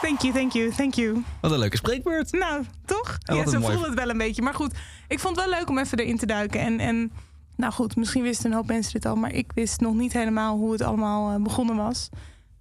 Thank 0.00 0.20
you, 0.20 0.32
thank 0.32 0.52
you, 0.52 0.70
thank 0.70 0.94
you. 0.94 1.24
Wat 1.40 1.50
een 1.50 1.58
leuke 1.58 1.76
spreekbeurt. 1.76 2.32
Nou, 2.32 2.64
toch? 2.84 3.18
Ja, 3.18 3.34
zo 3.34 3.40
een 3.40 3.60
mooi- 3.60 3.72
voelde 3.72 3.88
het 3.88 3.98
wel 3.98 4.10
een 4.10 4.18
beetje. 4.18 4.42
Maar 4.42 4.54
goed, 4.54 4.74
ik 5.08 5.18
vond 5.18 5.36
het 5.36 5.44
wel 5.48 5.58
leuk 5.58 5.68
om 5.68 5.78
even 5.78 5.98
erin 5.98 6.16
te 6.16 6.26
duiken. 6.26 6.60
En, 6.60 6.80
en 6.80 7.12
nou 7.56 7.72
goed, 7.72 7.96
misschien 7.96 8.22
wisten 8.22 8.50
een 8.50 8.56
hoop 8.56 8.66
mensen 8.66 8.92
dit 8.92 9.06
al. 9.06 9.16
Maar 9.16 9.32
ik 9.32 9.52
wist 9.54 9.80
nog 9.80 9.94
niet 9.94 10.12
helemaal 10.12 10.56
hoe 10.56 10.72
het 10.72 10.82
allemaal 10.82 11.34
eh, 11.34 11.42
begonnen 11.42 11.76
was. 11.76 12.08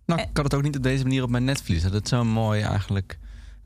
Nou, 0.05 0.21
ik 0.21 0.27
had 0.33 0.43
het 0.43 0.53
ook 0.53 0.61
niet 0.63 0.77
op 0.77 0.83
deze 0.83 1.03
manier 1.03 1.23
op 1.23 1.29
mijn 1.29 1.43
netvlies. 1.43 1.83
Dat 1.83 1.93
het 1.93 2.07
zo 2.07 2.23
mooi 2.23 2.61
eigenlijk 2.61 3.17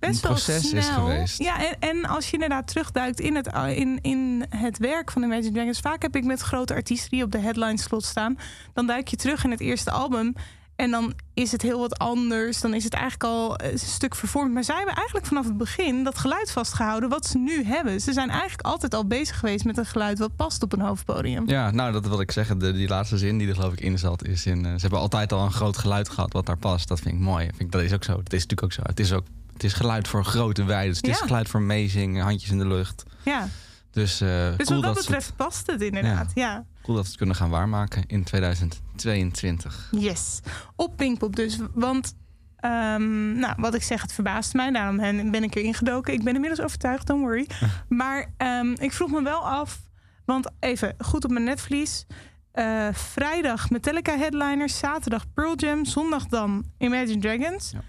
Best 0.10 0.24
een 0.24 0.30
wel 0.30 0.38
snel. 0.38 0.78
is 0.80 0.88
geweest. 0.88 1.38
Ja, 1.44 1.60
en, 1.68 1.76
en 1.80 2.06
als 2.06 2.26
je 2.28 2.34
inderdaad 2.34 2.68
terugduikt 2.68 3.20
in 3.20 3.36
het, 3.36 3.50
in, 3.76 4.00
in 4.02 4.46
het 4.50 4.78
werk 4.78 5.12
van 5.12 5.24
Imagine 5.24 5.52
Dragons. 5.52 5.80
Vaak 5.80 6.02
heb 6.02 6.16
ik 6.16 6.24
met 6.24 6.40
grote 6.42 6.74
artiesten 6.74 7.10
die 7.10 7.24
op 7.24 7.32
de 7.32 7.40
headline 7.40 7.78
slot 7.80 8.04
staan. 8.06 8.38
Dan 8.74 8.88
duik 8.88 9.08
je 9.08 9.16
terug 9.16 9.44
in 9.44 9.52
het 9.52 9.60
eerste 9.60 9.92
album. 9.92 10.34
En 10.76 10.92
dan 10.92 11.14
is 11.34 11.52
het 11.52 11.62
heel 11.62 11.80
wat 11.80 11.98
anders. 11.98 12.62
Dan 12.62 12.74
is 12.74 12.84
het 12.84 12.94
eigenlijk 12.94 13.24
al 13.24 13.56
eh, 13.58 13.72
een 13.72 13.80
stuk 13.80 14.16
vervormd. 14.16 14.54
Maar 14.54 14.64
zij 14.64 14.76
hebben 14.76 14.96
eigenlijk 14.96 15.26
vanaf 15.26 15.46
het 15.46 15.58
begin 15.58 16.04
dat 16.04 16.18
geluid 16.18 16.52
vastgehouden 16.52 17.10
wat 17.10 17.26
ze 17.26 17.38
nu 17.38 17.64
hebben. 17.64 18.02
Ze 18.02 18.14
zijn 18.14 18.30
eigenlijk 18.30 18.62
altijd 18.62 18.94
al 18.94 19.06
bezig 19.06 19.40
geweest 19.40 19.66
met 19.66 19.78
een 19.78 19.86
geluid 19.86 20.20
wat 20.20 20.36
past 20.36 20.64
op 20.64 20.74
een 20.74 20.82
hoofdpodium. 20.82 21.50
Ja, 21.50 21.72
nou, 21.72 21.92
dat 21.92 22.08
wil 22.08 22.20
ik 22.22 22.32
zeggen. 22.32 22.58
De, 22.60 22.72
die 22.74 22.88
laatste 22.88 23.18
zin 23.18 23.38
die 23.38 23.48
er 23.48 23.56
geloof 23.56 23.74
ik 23.74 23.82
in 23.82 24.00
zat, 24.00 24.24
is 24.28 24.46
in. 24.46 24.66
eh, 24.66 24.72
ze 24.74 24.82
hebben 24.82 25.00
altijd 25.00 25.32
al 25.34 25.46
een 25.46 25.52
groot 25.52 25.78
geluid 25.78 26.10
gehad 26.10 26.34
wat 26.34 26.46
daar 26.46 26.58
past. 26.58 26.88
Dat 26.88 27.00
vind 27.00 27.16
ik 27.16 27.22
mooi. 27.22 27.46
Vind 27.46 27.60
ik, 27.62 27.72
dat 27.72 27.82
is 27.82 27.94
ook 27.94 28.04
zo. 28.04 28.16
Dat 28.16 28.34
is 28.34 28.46
natuurlijk 28.46 28.64
ook 28.64 28.74
zo. 28.74 28.82
Het 28.86 29.00
is 29.00 29.12
ook. 29.14 29.26
Het 29.62 29.70
is 29.72 29.76
geluid 29.78 30.08
voor 30.08 30.26
grote 30.26 30.64
weiden. 30.64 30.96
Het 30.96 31.08
is 31.08 31.20
Ja. 31.20 31.26
geluid 31.26 31.50
voor 31.50 31.62
meezingen, 31.62 32.24
handjes 32.24 32.50
in 32.52 32.58
de 32.58 32.68
lucht. 32.68 33.04
Ja. 33.24 33.48
Dus, 33.92 34.18
cool, 34.18 34.56
wat 34.58 34.58
dat 34.58 34.68
dat 34.68 34.78
ze 34.82 34.88
het, 34.88 34.96
betreft 34.96 35.36
past 35.36 35.68
het 35.68 35.82
inderdaad. 35.82 36.32
Ja. 36.34 36.66
cool 36.82 36.96
dat 36.96 37.04
ze 37.04 37.10
het 37.10 37.18
kunnen 37.20 37.36
gaan 37.36 37.50
waarmaken 37.50 38.04
in 38.08 38.24
2022. 38.24 39.88
Yes. 39.92 40.40
Op 40.76 40.98
Pinkpop 40.98 41.36
dus. 41.36 41.58
Want, 41.74 42.16
ehm, 42.56 43.40
nou, 43.40 43.54
wat 43.58 43.74
ik 43.74 43.84
zeg, 43.84 44.02
het 44.02 44.14
verbaast 44.14 44.54
mij. 44.54 44.72
Daarom 44.72 44.98
ben 44.98 45.32
ben 45.32 45.44
ik 45.44 45.56
erin 45.56 45.74
gedoken. 45.74 46.14
Ik 46.14 46.24
ben 46.24 46.34
inmiddels 46.34 46.62
overtuigd, 46.62 47.08
don't 47.08 47.22
worry. 47.22 47.48
maar 47.90 48.34
ehm, 48.38 48.72
ik 48.72 48.94
vroeg 48.94 49.12
me 49.12 49.22
wel 49.24 49.48
af... 49.50 49.82
Want 50.26 50.50
even 50.60 50.96
goed 50.98 51.24
op 51.26 51.32
mijn 51.32 51.44
netvlies. 51.46 52.06
Eh, 52.52 52.88
vrijdag 52.92 53.70
Metallica 53.70 54.18
headliners, 54.18 54.78
zaterdag 54.78 55.34
Pearl 55.34 55.56
Jam, 55.56 55.86
zondag 55.86 56.26
dan 56.26 56.66
Imagine 56.78 57.18
Dragons. 57.20 57.72
Ja. 57.72 57.80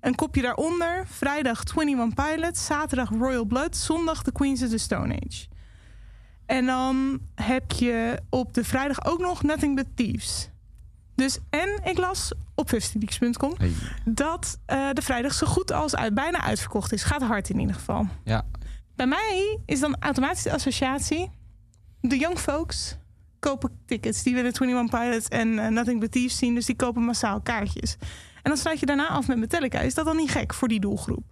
Een 0.00 0.14
kopje 0.14 0.42
daaronder, 0.42 1.06
vrijdag 1.06 1.62
21 1.76 2.24
Pilots, 2.24 2.64
zaterdag 2.66 3.08
Royal 3.10 3.44
Blood, 3.44 3.76
zondag 3.76 4.22
The 4.22 4.32
Queens 4.32 4.62
of 4.62 4.68
the 4.68 4.78
Stone 4.78 5.14
Age. 5.14 5.46
En 6.46 6.66
dan 6.66 7.18
heb 7.34 7.72
je 7.72 8.18
op 8.30 8.54
de 8.54 8.64
vrijdag 8.64 9.04
ook 9.04 9.18
nog 9.18 9.42
Nothing 9.42 9.76
But 9.76 9.86
Thieves. 9.94 10.50
Dus 11.14 11.38
en 11.50 11.80
ik 11.84 11.98
las 11.98 12.32
op 12.54 12.68
festileaks.com 12.68 13.54
Hey. 13.56 13.72
dat 14.04 14.58
eh, 14.66 14.88
de 14.92 15.02
vrijdag 15.02 15.34
zo 15.34 15.46
goed 15.46 15.72
als 15.72 15.96
uit, 15.96 16.14
bijna 16.14 16.40
uitverkocht 16.40 16.92
is. 16.92 17.02
Gaat 17.02 17.22
hard 17.22 17.48
in 17.48 17.58
ieder 17.58 17.74
geval. 17.74 18.06
Ja, 18.24 18.44
Bij 18.96 19.06
mij 19.06 19.58
is 19.66 19.80
dan 19.80 19.96
automatisch 19.98 20.42
de 20.42 20.52
associatie. 20.52 21.30
De 22.00 22.18
young 22.18 22.38
folks 22.38 22.96
kopen 23.38 23.70
tickets. 23.86 24.22
Die 24.22 24.34
willen 24.34 24.52
21 24.60 25.00
Pilots 25.00 25.28
en 25.28 25.58
eh, 25.58 25.68
Nothing 25.68 26.00
But 26.00 26.12
Thieves 26.12 26.36
zien. 26.36 26.54
Dus 26.54 26.66
die 26.66 26.76
kopen 26.76 27.02
massaal 27.02 27.40
kaartjes. 27.40 27.96
En 28.42 28.50
dan 28.50 28.56
sluit 28.56 28.80
je 28.80 28.86
daarna 28.86 29.08
af 29.08 29.26
met 29.26 29.38
Metallica. 29.38 29.80
Is 29.80 29.94
dat 29.94 30.04
dan 30.04 30.16
niet 30.16 30.30
gek 30.30 30.54
voor 30.54 30.68
die 30.68 30.80
doelgroep? 30.80 31.24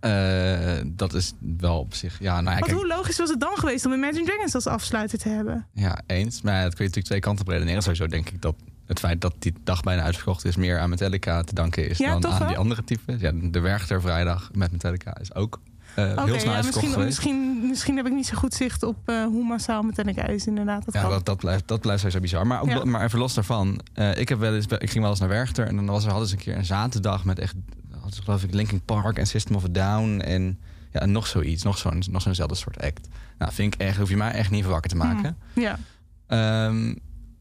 Eh, 0.00 0.78
dat 0.86 1.14
is 1.14 1.32
wel 1.58 1.78
op 1.78 1.94
zich. 1.94 2.18
Ja, 2.18 2.32
nou 2.32 2.44
ja, 2.44 2.50
Want 2.52 2.64
kijk, 2.64 2.76
hoe 2.76 2.86
logisch 2.86 3.18
was 3.18 3.28
het 3.30 3.40
dan 3.40 3.56
geweest 3.56 3.86
om 3.86 3.92
Imagine 3.92 4.24
Dragons 4.24 4.54
als 4.54 4.66
afsluiter 4.66 5.18
te 5.18 5.28
hebben? 5.28 5.66
ja, 5.74 6.00
eens. 6.06 6.42
Maar 6.42 6.62
dat 6.62 6.74
kun 6.74 6.84
je 6.84 6.90
natuurlijk 6.90 7.06
twee 7.06 7.20
kanten 7.20 7.46
redeneren. 7.48 7.82
Sowieso 7.82 8.06
denk 8.06 8.30
ik 8.30 8.42
dat 8.42 8.54
het 8.86 8.98
feit 8.98 9.20
dat 9.20 9.34
die 9.38 9.54
dag 9.64 9.80
bijna 9.82 10.02
uitverkocht 10.02 10.44
is... 10.44 10.56
meer 10.56 10.78
aan 10.78 10.90
Metallica 10.90 11.42
te 11.42 11.54
danken 11.54 11.88
is 11.88 11.98
Ja, 11.98 12.10
dan 12.10 12.20
toch 12.20 12.40
aan 12.40 12.46
die 12.48 12.58
andere 12.58 12.84
types. 12.84 13.20
Ja, 13.20 13.32
de 13.34 13.60
Werchter 13.60 14.00
vrijdag 14.00 14.50
met 14.52 14.72
Metallica 14.72 15.18
is 15.20 15.34
ook 15.34 15.60
eh, 15.94 16.24
heel 16.24 16.38
snel 16.40 16.52
ja, 16.52 16.62
misschien, 16.62 16.98
misschien, 17.04 17.66
misschien 17.68 17.96
heb 17.96 18.06
ik 18.06 18.12
niet 18.12 18.26
zo 18.26 18.36
goed 18.36 18.54
zicht 18.54 18.82
op 18.82 18.96
eh, 19.04 19.24
hoe 19.24 19.44
massaal 19.44 19.82
Metallica 19.82 20.26
is 20.26 20.46
inderdaad. 20.46 20.84
Dat 20.84 20.94
Ja, 20.94 21.00
kan. 21.00 21.10
dat, 21.10 21.26
dat, 21.26 21.36
blijft, 21.38 21.68
dat 21.68 21.80
blijft 21.80 21.98
sowieso 22.00 22.20
bizar. 22.20 22.46
Maar, 22.46 22.60
ook, 22.62 22.68
Ja. 22.68 22.84
maar 22.84 23.04
even 23.04 23.18
los 23.18 23.34
daarvan. 23.34 23.80
eh, 23.94 24.16
ik, 24.16 24.28
heb 24.28 24.38
wel 24.38 24.54
eens, 24.54 24.66
ik 24.66 24.90
ging 24.90 25.00
wel 25.00 25.10
eens 25.10 25.20
naar 25.20 25.28
Werchter. 25.28 25.66
En 25.66 25.76
dan 25.76 25.86
was 25.86 26.04
er, 26.04 26.10
hadden 26.10 26.28
ze 26.28 26.34
een 26.34 26.40
keer 26.40 26.56
een 26.56 26.64
zaterdag 26.64 27.24
met 27.24 27.38
echt... 27.38 27.54
Hadden 27.92 28.12
ze 28.12 28.22
geloof 28.22 28.42
ik 28.44 28.54
Linkin 28.54 28.80
Park 28.84 29.18
en 29.18 29.26
System 29.26 29.56
of 29.56 29.64
a 29.64 29.68
Down. 29.70 30.20
En, 30.20 30.58
ja, 30.92 31.00
en 31.00 31.12
nog 31.12 31.26
zoiets. 31.26 31.62
Nog 31.62 31.78
zo'n 31.78 32.02
nog 32.10 32.22
zo'nzelfde 32.22 32.54
soort 32.54 32.80
act. 32.82 33.08
Nou, 33.38 33.52
vind 33.52 33.74
ik 33.74 33.80
echt... 33.80 33.96
Hoef 33.96 34.08
je 34.08 34.16
mij 34.16 34.32
echt 34.32 34.50
niet 34.50 34.64
wakker 34.64 34.90
te 34.90 34.96
maken. 34.96 35.36
Ja. 35.54 35.78
Ehm, 36.26 36.94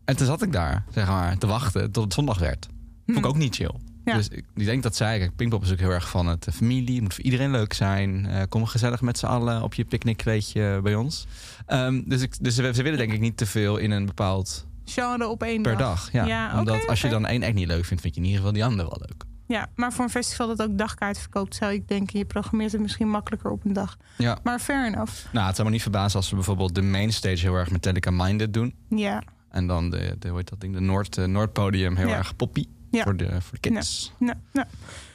en 0.06 0.16
toen 0.16 0.26
zat 0.26 0.42
ik 0.42 0.52
daar, 0.52 0.84
zeg 0.94 1.08
maar, 1.08 1.38
te 1.38 1.48
wachten 1.48 1.92
tot 1.92 2.04
het 2.04 2.14
zondag 2.14 2.40
werd. 2.40 2.68
Vond 3.06 3.18
ik 3.18 3.26
ook 3.26 3.38
niet 3.38 3.56
chill. 3.56 3.72
Ja. 4.06 4.16
Dus 4.16 4.28
ik, 4.28 4.46
ik 4.56 4.66
denk 4.66 4.84
dat 4.84 4.96
zij, 4.96 5.20
kijk, 5.20 5.36
Pinkpop 5.36 5.64
is 5.64 5.72
ook 5.72 5.80
heel 5.80 5.90
erg 5.90 6.10
van 6.10 6.28
het 6.28 6.48
eh, 6.48 6.54
familie, 6.54 7.02
moet 7.02 7.14
voor 7.14 7.24
iedereen 7.24 7.52
leuk 7.52 7.74
zijn. 7.74 8.26
Eh, 8.26 8.42
kom 8.50 8.66
gezellig 8.66 9.02
met 9.02 9.18
z'n 9.18 9.26
allen 9.26 9.64
op 9.64 9.74
je 9.74 9.86
picknickkleedje 9.86 10.80
bij 10.84 10.96
ons. 10.96 11.28
Ehm, 11.66 12.02
dus 12.06 12.22
ik, 12.22 12.44
dus 12.44 12.56
ze, 12.56 12.72
ze 12.74 12.84
willen 12.84 12.98
denk 12.98 13.12
ik 13.14 13.20
niet 13.20 13.38
te 13.38 13.46
veel 13.46 13.78
in 13.78 13.92
een 13.92 14.06
bepaald 14.06 14.68
Genre 14.86 15.28
op 15.28 15.44
één 15.44 15.62
per 15.62 15.78
dag. 15.78 16.12
dag. 16.12 16.12
Ja. 16.12 16.26
Ja, 16.26 16.60
Omdat 16.60 16.88
als 16.88 17.02
je 17.02 17.10
dan 17.10 17.26
één 17.26 17.44
act 17.44 17.54
niet 17.54 17.68
leuk 17.68 17.86
vindt, 17.86 18.02
vind 18.02 18.16
je 18.16 18.20
in 18.22 18.26
ieder 18.26 18.40
geval 18.42 18.54
die 18.56 18.66
andere 18.66 18.90
wel 18.90 19.02
leuk. 19.08 19.24
Ja, 19.48 19.68
maar 19.76 19.94
voor 19.94 20.04
een 20.04 20.10
festival 20.10 20.48
dat 20.48 20.62
ook 20.62 20.78
dagkaarten 20.78 21.22
verkoopt, 21.22 21.56
zou 21.56 21.74
ik 21.74 21.88
denken, 21.88 22.20
je 22.20 22.26
programmeert 22.26 22.72
het 22.72 22.82
misschien 22.82 23.10
makkelijker 23.10 23.52
op 23.52 23.66
een 23.66 23.74
dag. 23.74 23.98
Ja. 24.18 24.38
Maar 24.44 24.60
fair 24.60 24.88
enough. 24.88 25.14
Nou, 25.34 25.46
het 25.48 25.56
zou 25.56 25.68
me 25.68 25.74
niet 25.74 25.82
verbazen 25.82 26.18
als 26.20 26.28
ze 26.28 26.36
bijvoorbeeld 26.36 26.76
de 26.76 26.82
mainstage 26.82 27.40
heel 27.40 27.56
erg 27.56 27.72
Metallica-minded 27.72 28.54
doen. 28.54 28.74
Ja. 28.90 29.24
En 29.50 29.68
dan 29.68 29.90
de, 29.90 30.16
de, 30.20 30.28
hoe 30.28 30.38
heet 30.38 30.50
dat 30.50 30.62
ding, 30.62 30.74
de 30.74 30.80
Noord, 30.82 31.18
eh, 31.18 31.26
Noordpodium 31.26 31.96
heel 31.96 32.08
Ja. 32.08 32.18
erg 32.18 32.36
poppy 32.36 32.66
Ja. 32.91 33.04
voor, 33.04 33.15
de, 33.17 33.41
voor 33.41 33.58
de 33.62 33.69
kids. 33.69 34.13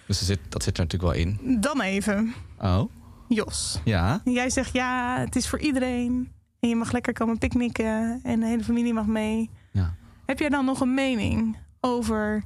Dus 0.06 0.18
er 0.20 0.26
zit, 0.26 0.38
dat 0.48 0.62
zit 0.62 0.78
er 0.78 0.84
natuurlijk 0.84 1.12
wel 1.12 1.22
in. 1.26 1.60
dan 1.60 1.80
even, 1.80 2.34
Oh, 2.60 2.82
Jos. 3.28 3.80
ja. 3.84 4.20
Jij 4.24 4.50
zegt 4.50 4.72
ja, 4.72 5.18
het 5.18 5.36
is 5.36 5.48
voor 5.48 5.58
iedereen. 5.60 6.32
En 6.60 6.68
je 6.68 6.76
mag 6.76 6.92
lekker 6.92 7.12
komen 7.12 7.38
picknicken 7.38 8.20
en 8.22 8.40
de 8.40 8.46
hele 8.46 8.64
familie 8.64 8.92
mag 8.94 9.06
mee. 9.06 9.50
Ja. 9.72 9.94
Heb 10.26 10.38
jij 10.38 10.48
dan 10.48 10.64
nog 10.64 10.80
een 10.80 10.94
mening 10.94 11.56
over, 11.80 12.44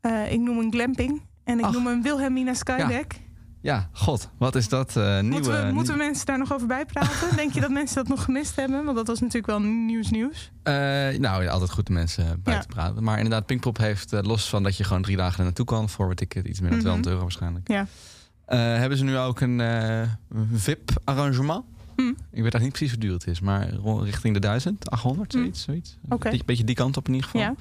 eh, 0.00 0.32
ik 0.32 0.40
noem 0.40 0.58
een 0.58 0.72
glamping 0.72 1.22
en 1.44 1.58
ik 1.58 1.64
Ach. 1.64 1.72
noem 1.72 1.86
een 1.86 2.02
Wilhelmina 2.02 2.54
Skydeck? 2.54 3.20
Ja, 3.66 3.88
god, 3.92 4.28
wat 4.38 4.54
is 4.54 4.68
dat 4.68 4.96
eh, 4.96 5.04
nieuwe... 5.20 5.28
moeten 5.28 5.66
we, 5.66 5.72
moeten 5.72 5.96
mensen 5.96 6.26
daar 6.26 6.38
nog 6.38 6.52
over 6.52 6.66
bijpraten? 6.66 7.36
Denk 7.36 7.52
je 7.52 7.60
dat 7.60 7.70
mensen 7.70 7.96
dat 7.96 8.08
nog 8.08 8.24
gemist 8.24 8.56
hebben? 8.56 8.84
Want 8.84 8.96
dat 8.96 9.06
was 9.06 9.20
natuurlijk 9.20 9.46
wel 9.46 9.60
nieuws 9.60 10.10
nieuws. 10.10 10.50
Eh, 10.62 10.72
nou, 11.18 11.42
ja, 11.42 11.50
altijd 11.50 11.70
goed 11.70 11.86
de 11.86 11.92
mensen 11.92 12.40
bij 12.42 12.54
Ja. 12.54 12.60
te 12.60 12.66
praten. 12.66 13.02
Maar 13.02 13.16
inderdaad, 13.16 13.46
Pinkpop 13.46 13.76
heeft, 13.78 14.12
eh, 14.12 14.20
los 14.22 14.48
van 14.48 14.62
dat 14.62 14.76
je 14.76 14.84
gewoon 14.84 15.02
drie 15.02 15.16
dagen 15.16 15.38
er 15.38 15.44
naartoe 15.44 15.64
kan... 15.64 15.88
voor 15.88 16.06
wat 16.08 16.16
ticket, 16.16 16.46
iets 16.46 16.60
meer 16.60 16.70
dan. 16.70 16.78
200 16.80 17.08
euro 17.10 17.22
waarschijnlijk. 17.22 17.68
Ja. 17.68 17.86
Eh, 18.44 18.58
hebben 18.58 18.98
ze 18.98 19.04
nu 19.04 19.16
ook 19.18 19.40
een 19.40 19.60
eh, 19.60 20.02
VIP-arrangement? 20.52 21.64
Hm. 21.96 22.02
Ik 22.08 22.14
weet 22.42 22.54
eigenlijk 22.54 22.62
niet 22.62 22.72
precies 22.72 22.90
hoe 22.90 23.00
duur 23.00 23.12
het 23.12 23.26
is, 23.26 23.40
maar 23.40 23.68
richting 24.02 24.34
de 24.34 24.40
1000, 24.40 24.90
800, 24.90 25.32
Hm. 25.32 25.38
zoiets. 25.38 25.62
zoiets. 25.62 25.98
Een 26.08 26.42
beetje 26.46 26.64
die 26.64 26.74
kant 26.74 26.96
op 26.96 27.08
in 27.08 27.14
ieder 27.14 27.30
geval. 27.30 27.46
Ja. 27.46 27.54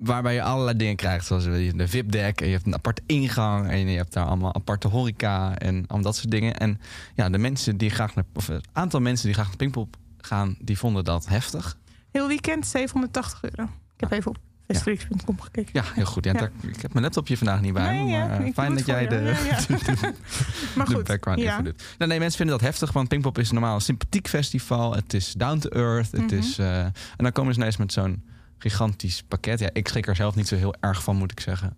Waarbij 0.00 0.34
je 0.34 0.42
allerlei 0.42 0.76
dingen 0.76 0.96
krijgt, 0.96 1.26
zoals 1.26 1.44
de 1.44 1.88
VIP-deck... 1.88 2.40
en 2.40 2.46
je 2.46 2.52
hebt 2.52 2.66
een 2.66 2.74
aparte 2.74 3.02
ingang 3.06 3.68
en 3.70 3.88
je 3.88 3.96
hebt 3.96 4.12
daar 4.12 4.24
allemaal 4.26 4.54
aparte 4.54 4.88
horeca... 4.88 5.58
en 5.58 5.84
al 5.86 6.00
dat 6.00 6.16
soort 6.16 6.30
dingen. 6.30 6.56
En 6.56 6.80
ja, 7.14 7.28
de 7.30 7.38
mensen 7.38 7.76
die 7.76 7.90
graag 7.90 8.14
naar... 8.14 8.24
of 8.34 8.46
het 8.46 8.68
aantal 8.72 9.00
mensen 9.00 9.24
die 9.26 9.34
graag 9.34 9.46
naar 9.46 9.56
Pinkpop 9.56 9.96
gaan... 10.20 10.56
die 10.60 10.78
vonden 10.78 11.04
dat 11.04 11.26
heftig. 11.28 11.76
Heel 12.10 12.28
weekend 12.28 12.66
780 12.66 13.42
euro. 13.42 13.62
Ik 13.94 14.00
heb 14.00 14.10
even 14.12 14.30
op 14.30 14.36
festivalix.com 14.66 15.40
gekeken. 15.40 15.70
Ja, 15.72 15.82
heel 15.94 16.04
goed. 16.04 16.24
Ja, 16.24 16.32
Ja. 16.32 16.38
daar- 16.38 16.50
ik 16.62 16.82
heb 16.82 16.92
mijn 16.92 17.04
laptopje 17.04 17.36
vandaag 17.36 17.60
niet 17.60 17.72
bij 17.72 17.96
Nee, 18.04 18.18
maar 18.18 18.40
eh, 18.44 18.52
fijn 18.52 18.74
dat 18.74 18.86
jij 18.86 19.06
de. 19.06 19.14
Ja, 19.14 19.30
ja. 19.30 19.58
maar 20.76 20.86
de 20.86 20.94
goed, 20.94 21.04
background 21.06 21.40
ja. 21.40 21.50
info 21.50 21.62
doet. 21.62 21.82
Nou, 21.98 22.10
nee, 22.10 22.18
mensen 22.18 22.36
vinden 22.38 22.58
dat 22.58 22.66
heftig, 22.66 22.92
want 22.92 23.08
Pinkpop 23.08 23.38
is 23.38 23.50
normaal 23.50 23.74
een 23.74 23.80
sympathiek 23.80 24.28
festival. 24.28 24.94
Het 24.94 25.14
is 25.14 25.32
down 25.32 25.58
to 25.58 25.68
earth. 25.68 26.10
Het 26.12 26.20
Mhm. 26.30 26.34
is, 26.34 26.58
eh, 26.58 26.78
en 26.84 26.92
dan 27.16 27.32
komen 27.32 27.54
ze 27.54 27.60
ineens 27.60 27.76
met 27.76 27.92
zo'n 27.92 28.22
gigantisch 28.60 29.22
pakket. 29.22 29.58
Ja, 29.58 29.68
ik 29.72 29.88
schrik 29.88 30.06
er 30.06 30.16
zelf 30.16 30.34
niet 30.34 30.48
zo 30.48 30.56
heel 30.56 30.74
erg 30.80 31.02
van, 31.02 31.16
moet 31.16 31.32
ik 31.32 31.40
zeggen. 31.40 31.76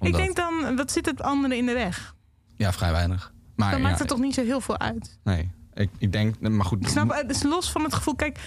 Ik 0.00 0.14
denk 0.16 0.36
dan, 0.36 0.76
wat 0.76 0.90
zit 0.92 1.06
het 1.06 1.22
andere 1.22 1.56
in 1.56 1.66
de 1.66 1.72
weg? 1.72 2.14
Ja, 2.56 2.72
vrij 2.72 2.92
weinig. 2.92 3.32
Maar 3.54 3.70
Dan 3.70 3.80
ja, 3.80 3.86
maakt 3.86 3.98
het 3.98 4.08
toch 4.08 4.18
niet 4.18 4.34
zo 4.34 4.42
heel 4.42 4.60
veel 4.60 4.78
uit. 4.78 5.18
Nee, 5.24 5.50
ik, 5.74 5.90
ik 5.98 6.12
denk... 6.12 6.40
Maar 6.40 6.64
goed, 6.64 6.82
Ik 6.82 6.88
snap, 6.88 7.14
het 7.14 7.30
is 7.30 7.42
los 7.42 7.70
van 7.70 7.82
het 7.84 7.94
gevoel. 7.94 8.14
Kijk, 8.14 8.38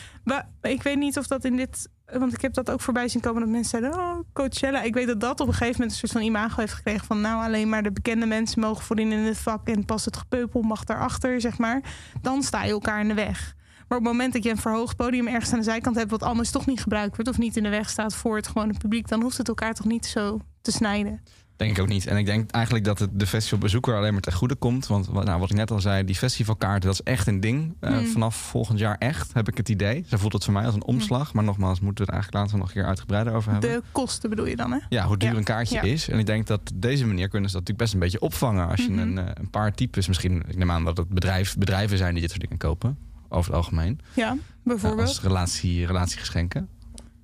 ik 0.62 0.84
weet 0.84 0.98
niet 0.98 1.18
of 1.18 1.28
dat 1.28 1.46
in 1.46 1.56
dit. 1.56 1.90
Want 2.06 2.34
ik 2.34 2.42
heb 2.42 2.54
dat 2.54 2.72
ook 2.72 2.82
voorbij 2.82 3.08
zien 3.08 3.22
komen 3.22 3.42
dat 3.42 3.50
mensen 3.50 3.80
zeiden: 3.80 4.00
Oh, 4.00 4.20
Coachella. 4.34 4.82
Ik 4.82 4.94
weet 4.94 5.08
dat 5.08 5.20
dat 5.20 5.40
op 5.40 5.48
een 5.48 5.54
gegeven 5.54 5.72
moment 5.72 5.92
een 5.92 5.98
soort 5.98 6.12
van 6.12 6.22
imago 6.22 6.60
heeft 6.60 6.74
gekregen. 6.74 7.06
Van 7.06 7.22
nou, 7.22 7.44
alleen 7.44 7.70
maar 7.70 7.84
de 7.84 7.92
bekende 7.92 8.26
mensen 8.26 8.62
mogen 8.62 8.84
voorin 8.84 9.12
in 9.12 9.20
het 9.20 9.38
vak. 9.38 9.68
En 9.68 9.86
pas 9.86 10.06
het 10.06 10.18
gepeupel 10.18 10.62
mag 10.62 10.84
daarachter, 10.84 11.42
zeg 11.42 11.58
maar. 11.58 11.82
Dan 12.22 12.44
sta 12.44 12.64
je 12.64 12.72
elkaar 12.72 13.00
in 13.00 13.08
de 13.08 13.14
weg. 13.14 13.56
Maar 13.90 13.98
op 13.98 14.04
het 14.04 14.14
moment 14.14 14.34
dat 14.34 14.44
je 14.44 14.50
een 14.50 14.58
verhoogd 14.58 14.96
podium 14.96 15.28
ergens 15.28 15.52
aan 15.52 15.58
de 15.60 15.64
zijkant 15.64 15.96
hebt. 15.96 16.12
wat 16.12 16.24
anders 16.24 16.52
toch 16.52 16.66
niet 16.66 16.82
gebruikt 16.82 17.16
wordt. 17.16 17.30
of 17.32 17.38
niet 17.38 17.58
in 17.58 17.64
de 17.64 17.70
weg 17.70 17.90
staat 17.90 18.16
voor 18.16 18.36
het 18.36 18.48
gewone 18.48 18.74
publiek. 18.78 19.08
dan 19.08 19.22
hoeft 19.22 19.38
het 19.38 19.48
elkaar 19.48 19.74
toch 19.74 19.86
niet 19.86 20.06
zo 20.06 20.42
te 20.62 20.72
snijden. 20.72 21.20
Denk 21.56 21.72
ik 21.72 21.80
ook 21.80 21.88
niet. 21.88 22.08
En 22.08 22.18
ik 22.18 22.26
denk 22.26 22.52
eigenlijk 22.52 22.86
dat 22.86 23.00
het 23.00 23.10
de 23.20 23.28
festivalbezoeker 23.28 23.96
alleen 23.96 24.12
maar 24.14 24.22
ten 24.22 24.34
goede 24.34 24.56
komt. 24.56 24.88
Want 24.88 25.08
wat- 25.08 25.26
nou, 25.26 25.40
wat 25.40 25.50
ik 25.50 25.56
net 25.56 25.72
al 25.72 25.80
zei, 25.80 26.04
die 26.06 26.16
festivalkaarten, 26.16 26.90
dat 26.90 26.94
is 26.94 27.02
echt 27.14 27.28
een 27.28 27.40
ding. 27.40 27.76
Eh, 27.80 27.90
Hmm. 27.98 28.06
Vanaf 28.06 28.36
volgend 28.36 28.80
jaar 28.80 28.96
echt, 28.98 29.34
heb 29.34 29.48
ik 29.48 29.58
het 29.58 29.70
idee. 29.70 30.06
Zo 30.08 30.18
voelt 30.18 30.34
het 30.34 30.44
voor 30.44 30.54
mij 30.54 30.66
als 30.66 30.74
een 30.76 30.84
omslag. 30.84 31.34
Maar 31.34 31.44
nogmaals, 31.44 31.80
moeten 31.80 32.06
we 32.06 32.12
het 32.12 32.22
eigenlijk 32.22 32.44
later 32.44 32.58
nog 32.60 32.68
een 32.68 32.74
keer 32.74 32.86
uitgebreider 32.90 33.34
over 33.34 33.52
hebben. 33.52 33.70
De 33.72 33.84
kosten 33.92 34.30
bedoel 34.30 34.46
je 34.46 34.56
dan, 34.56 34.72
hè? 34.72 34.78
Ja, 34.90 35.06
hoe 35.06 35.18
duur 35.18 35.32
Ja. 35.32 35.38
een 35.38 35.44
kaartje 35.44 35.76
Ja. 35.76 35.82
is. 35.82 36.10
En 36.10 36.20
ik 36.20 36.26
denk 36.26 36.48
dat 36.48 36.60
op 36.60 36.82
deze 36.82 37.06
manier 37.06 37.28
kunnen 37.30 37.50
ze 37.50 37.56
dat 37.58 37.68
natuurlijk 37.68 37.78
best 37.78 37.94
een 37.94 38.00
beetje 38.00 38.20
opvangen. 38.28 38.68
Als 38.68 38.86
je 38.86 38.92
Mhm. 38.92 39.00
een, 39.00 39.18
eh, 39.18 39.26
een 39.34 39.50
paar 39.50 39.74
types, 39.74 40.08
misschien, 40.08 40.44
ik 40.48 40.58
neem 40.58 40.72
aan 40.72 40.84
dat 40.86 40.98
het 40.98 41.10
bedrijf, 41.10 41.58
bedrijven 41.58 41.98
zijn 41.98 42.12
die 42.12 42.22
dit 42.22 42.30
soort 42.30 42.42
dingen 42.42 42.58
kopen. 42.58 42.98
Over 43.30 43.52
het 43.52 43.56
algemeen. 43.56 44.00
Ja, 44.14 44.36
bijvoorbeeld. 44.64 45.08
als 45.08 45.22
relatie, 45.22 45.86
relatiegeschenken. 45.86 46.70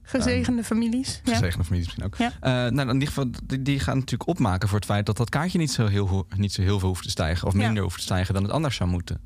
Gezegende 0.01 0.63
families. 0.63 1.21
Ja. 1.23 1.31
Gezegende 1.33 1.63
familie 1.63 1.83
misschien 1.85 2.03
ook. 2.03 2.15
Ja. 2.15 2.31
Eh, 2.39 2.71
nou, 2.71 2.87
in 2.87 2.93
ieder 2.93 3.07
geval, 3.07 3.27
die, 3.43 3.61
die 3.61 3.79
gaan 3.79 3.95
natuurlijk 3.97 4.29
opmaken 4.29 4.67
voor 4.67 4.77
het 4.77 4.87
feit 4.87 5.05
dat 5.05 5.17
dat 5.17 5.29
kaartje 5.29 5.57
niet 5.57 5.71
zo 5.71 5.85
heel, 5.87 6.27
niet 6.37 6.53
zo 6.53 6.61
heel 6.61 6.79
veel 6.79 6.87
hoeft 6.87 7.03
te 7.03 7.09
stijgen. 7.09 7.47
Of 7.47 7.53
Ja. 7.53 7.59
minder 7.59 7.83
hoeft 7.83 7.95
te 7.95 8.01
stijgen 8.01 8.33
dan 8.33 8.43
het 8.43 8.51
anders 8.51 8.75
zou 8.75 8.89
moeten. 8.89 9.21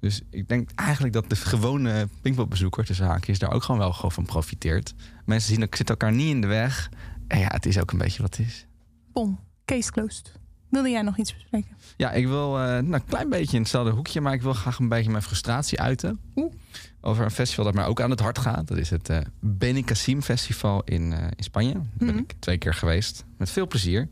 Dus 0.00 0.22
ik 0.30 0.48
denk 0.48 0.70
eigenlijk 0.74 1.14
dat 1.14 1.28
de 1.30 1.36
gewone 1.36 2.08
Pinkpop-bezoeker 2.22 2.84
tussen 2.84 3.06
haakjes 3.06 3.38
daar 3.38 3.52
ook 3.52 3.62
gewoon 3.62 3.80
wel 3.80 3.92
gewoon 3.92 4.12
van 4.12 4.24
profiteert. 4.26 4.94
Mensen 5.24 5.54
zien 5.54 5.62
ook, 5.62 5.76
zitten 5.76 5.96
elkaar 5.98 6.16
niet 6.16 6.30
in 6.30 6.40
de 6.40 6.46
weg. 6.46 6.90
En 7.28 7.38
ja, 7.38 7.48
het 7.52 7.66
is 7.66 7.78
ook 7.80 7.90
een 7.92 7.98
beetje 7.98 8.22
wat 8.22 8.36
het 8.36 8.46
is. 8.46 8.66
Bon, 9.12 9.38
case 9.64 9.90
closed. 9.92 10.32
Wilde 10.72 10.90
jij 10.90 11.02
nog 11.02 11.18
iets 11.18 11.34
bespreken? 11.34 11.76
Ja, 11.96 12.10
ik 12.12 12.26
wil 12.26 12.58
eh, 12.58 12.64
nou, 12.64 12.92
een 12.92 13.04
klein 13.04 13.28
beetje 13.28 13.56
in 13.56 13.62
hetzelfde 13.62 13.90
hoekje, 13.92 14.20
maar 14.20 14.32
ik 14.32 14.42
wil 14.42 14.52
graag 14.52 14.78
een 14.78 14.88
beetje 14.88 15.10
mijn 15.10 15.22
frustratie 15.22 15.80
uiten. 15.80 16.20
Oeh. 16.36 16.52
Over 17.00 17.24
een 17.24 17.30
festival 17.30 17.64
dat 17.64 17.74
mij 17.74 17.84
ook 17.84 18.00
aan 18.00 18.10
het 18.10 18.20
hart 18.20 18.38
gaat. 18.38 18.68
Dat 18.68 18.78
is 18.78 18.90
het 18.90 19.08
eh 19.08 19.18
Benicassim 19.40 20.22
Festival 20.22 20.82
in, 20.84 21.12
eh, 21.12 21.22
in 21.36 21.44
Spanje. 21.44 21.72
Daar 21.72 21.82
ben 21.94 22.08
Mhm. 22.08 22.18
ik 22.18 22.32
twee 22.38 22.58
keer 22.58 22.74
geweest. 22.74 23.24
Met 23.38 23.50
veel 23.50 23.66
plezier. 23.66 24.08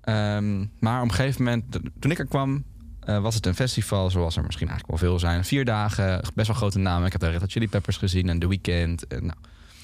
Ehm, 0.00 0.64
maar 0.78 1.02
op 1.02 1.08
een 1.08 1.14
gegeven 1.14 1.42
moment, 1.44 1.64
toen 1.98 2.10
ik 2.10 2.18
er 2.18 2.26
kwam, 2.26 2.64
was 3.00 3.34
het 3.34 3.46
een 3.46 3.54
festival 3.54 4.10
zoals 4.10 4.36
er 4.36 4.44
misschien 4.44 4.68
eigenlijk 4.68 5.00
wel 5.00 5.10
veel 5.10 5.18
zijn. 5.18 5.44
Vier 5.44 5.64
dagen, 5.64 6.20
best 6.34 6.46
wel 6.46 6.56
grote 6.56 6.78
namen. 6.78 7.06
Ik 7.06 7.12
heb 7.12 7.20
daar 7.20 7.30
Red 7.30 7.40
Hot 7.40 7.50
Chili 7.50 7.68
Peppers 7.68 7.96
gezien 7.96 8.28
en 8.28 8.38
The 8.38 8.48
Weeknd. 8.48 9.06
En, 9.06 9.20
nou. 9.26 9.38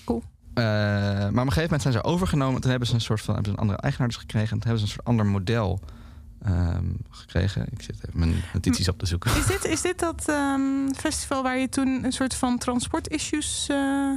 Cool. 0.04 0.22
Eh, 0.54 0.64
maar 0.64 1.28
op 1.28 1.36
een 1.36 1.38
gegeven 1.38 1.62
moment 1.62 1.82
zijn 1.82 1.94
ze 1.94 2.04
overgenomen. 2.04 2.60
Toen 2.60 2.70
hebben 2.70 2.88
ze 2.88 2.94
een 2.94 3.00
soort 3.00 3.20
van 3.20 3.34
hebben 3.34 3.52
ze 3.52 3.58
een 3.58 3.62
andere 3.62 3.82
eigenaar 3.82 4.08
dus 4.08 4.16
gekregen. 4.16 4.50
En 4.50 4.58
toen 4.58 4.68
hebben 4.70 4.78
ze 4.78 4.84
een 4.86 4.92
soort 4.92 5.06
ander 5.06 5.26
model 5.26 5.80
ehm, 6.42 6.84
gekregen. 7.10 7.66
Ik 7.70 7.82
zit 7.82 7.96
even 7.96 8.18
mijn 8.18 8.34
notities 8.52 8.88
op 8.88 8.98
te 8.98 9.06
zoeken. 9.06 9.36
Is 9.36 9.46
dit, 9.46 9.64
is 9.64 9.80
dit 9.80 9.98
dat 9.98 10.28
ehm, 10.28 10.92
festival 10.96 11.42
waar 11.42 11.58
je 11.58 11.68
toen 11.68 12.04
een 12.04 12.12
soort 12.12 12.34
van 12.34 12.58
transportissues 12.58 13.66
eh 13.68 14.12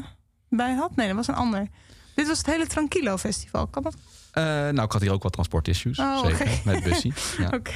bij 0.49 0.73
had? 0.73 0.95
Nee, 0.95 1.07
dat 1.07 1.15
was 1.15 1.27
een 1.27 1.35
ander. 1.35 1.67
Dit 2.15 2.27
was 2.27 2.37
het 2.37 2.47
hele 2.47 2.67
Tranquilo 2.67 3.17
Festival. 3.17 3.67
Kan 3.67 3.83
dat? 3.83 3.95
Eh, 4.37 4.43
nou, 4.43 4.81
ik 4.81 4.91
had 4.91 5.01
hier 5.01 5.11
ook 5.11 5.23
wat 5.23 5.31
transportissues. 5.33 5.99
Oh, 5.99 6.25
zeker. 6.25 6.47
Met 6.65 6.83
bussie. 6.83 7.13
Ja. 7.37 7.45
Oké. 7.53 7.71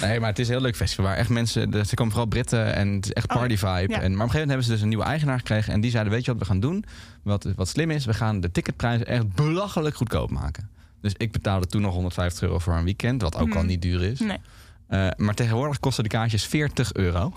Nee, 0.00 0.20
maar 0.20 0.28
het 0.28 0.38
is 0.38 0.46
een 0.46 0.52
heel 0.54 0.62
leuk 0.62 0.76
festival 0.76 1.04
waar 1.04 1.16
echt 1.16 1.28
mensen... 1.28 1.74
Er 1.74 1.94
komen 1.94 2.12
vooral 2.12 2.28
Britten 2.28 2.74
en 2.74 2.88
het 2.88 3.04
is 3.04 3.12
echt 3.12 3.30
Oh, 3.30 3.36
party 3.36 3.56
vibe. 3.56 3.68
ja. 3.68 3.80
En, 3.80 3.86
maar 3.88 4.00
op 4.00 4.02
een 4.02 4.10
gegeven 4.10 4.20
moment 4.20 4.48
hebben 4.48 4.64
ze 4.64 4.70
dus 4.70 4.80
een 4.80 4.88
nieuwe 4.88 5.04
eigenaar 5.04 5.38
gekregen. 5.38 5.72
En 5.72 5.80
die 5.80 5.90
zeiden, 5.90 6.12
weet 6.12 6.24
je 6.24 6.30
wat 6.30 6.40
we 6.40 6.46
gaan 6.46 6.60
doen? 6.60 6.84
Wat, 7.22 7.46
wat 7.56 7.68
slim 7.68 7.90
is, 7.90 8.04
we 8.04 8.14
gaan 8.14 8.40
de 8.40 8.50
ticketprijzen 8.50 9.06
echt 9.06 9.34
belachelijk 9.34 9.96
goedkoop 9.96 10.30
maken. 10.30 10.68
Dus 11.00 11.12
ik 11.16 11.32
betaalde 11.32 11.66
toen 11.66 11.82
nog 11.82 11.94
150 11.94 12.42
euro 12.42 12.58
voor 12.58 12.74
een 12.74 12.84
weekend. 12.84 13.22
Wat 13.22 13.36
ook 13.36 13.54
al 13.54 13.62
niet 13.62 13.82
duur 13.82 14.02
is. 14.02 14.20
Nee. 14.20 14.38
Eh, 14.86 15.08
maar 15.16 15.34
tegenwoordig 15.34 15.80
kosten 15.80 16.02
de 16.02 16.10
kaartjes 16.10 16.44
40 16.44 16.92
euro 16.92 17.30